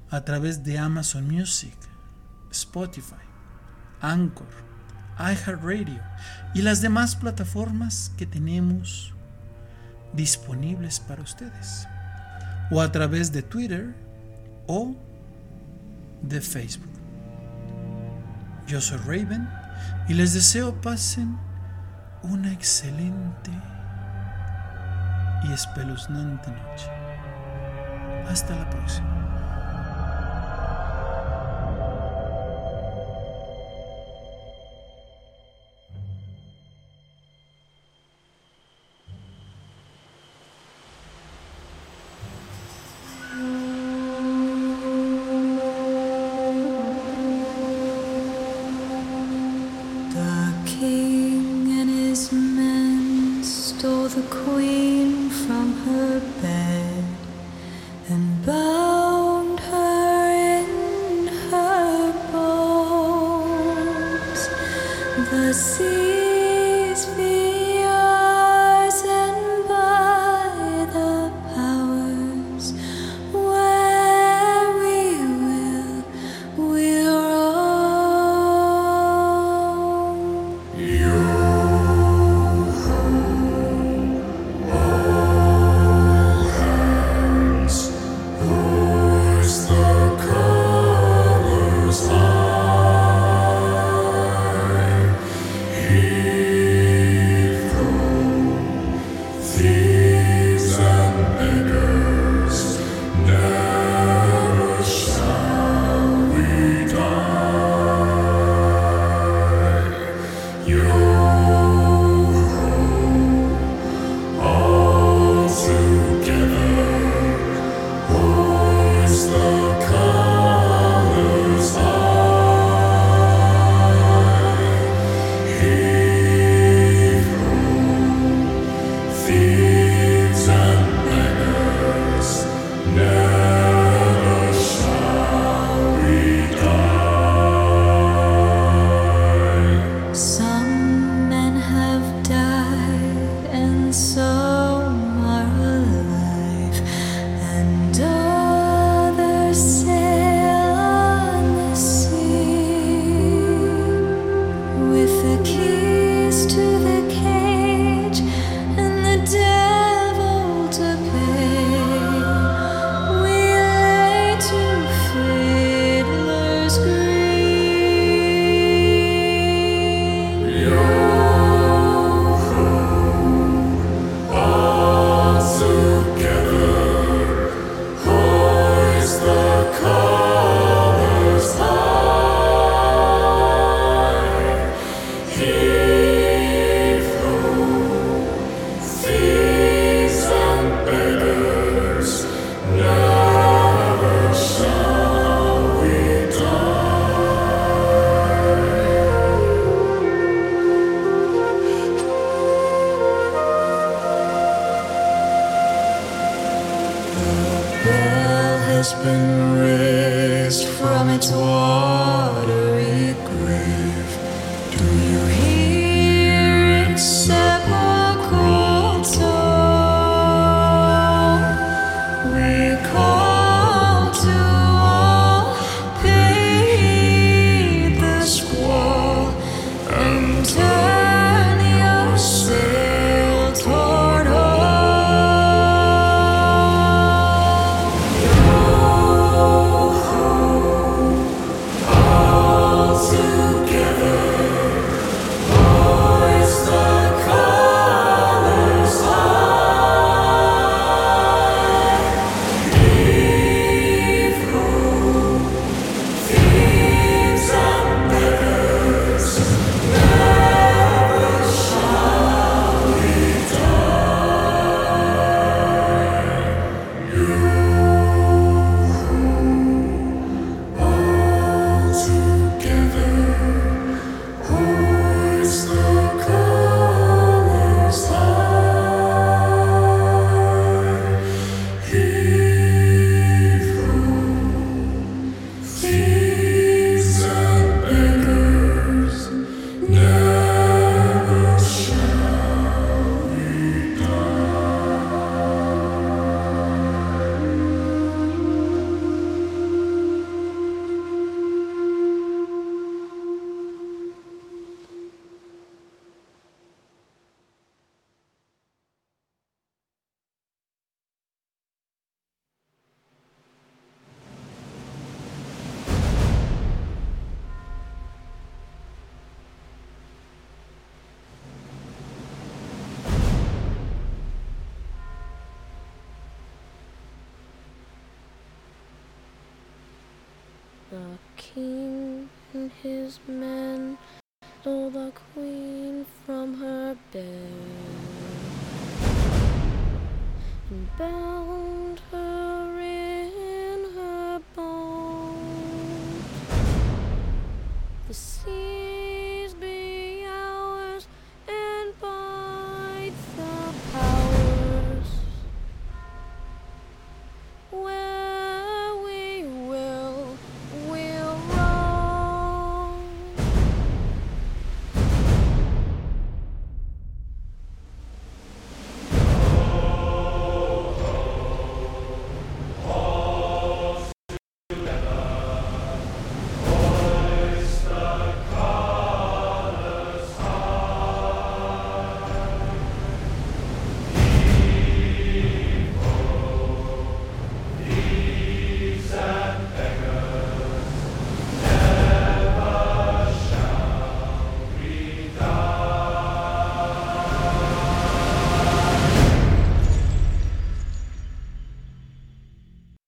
a 0.09 0.21
través 0.21 0.63
de 0.63 0.77
Amazon 0.77 1.27
Music, 1.27 1.75
Spotify, 2.51 3.15
Anchor, 4.01 4.49
iHeartRadio 5.17 6.01
y 6.53 6.61
las 6.61 6.81
demás 6.81 7.15
plataformas 7.15 8.11
que 8.17 8.25
tenemos 8.25 9.13
disponibles 10.13 10.99
para 10.99 11.21
ustedes. 11.21 11.87
O 12.71 12.81
a 12.81 12.91
través 12.91 13.31
de 13.31 13.41
Twitter 13.41 13.95
o 14.67 14.95
de 16.21 16.41
Facebook. 16.41 16.89
Yo 18.67 18.79
soy 18.79 18.97
Raven 18.99 19.49
y 20.07 20.13
les 20.13 20.33
deseo 20.33 20.79
pasen 20.81 21.37
una 22.23 22.51
excelente 22.51 23.51
y 25.43 25.53
espeluznante 25.53 26.51
noche. 26.51 26.89
Hasta 28.27 28.55
la 28.55 28.69
próxima. 28.69 29.20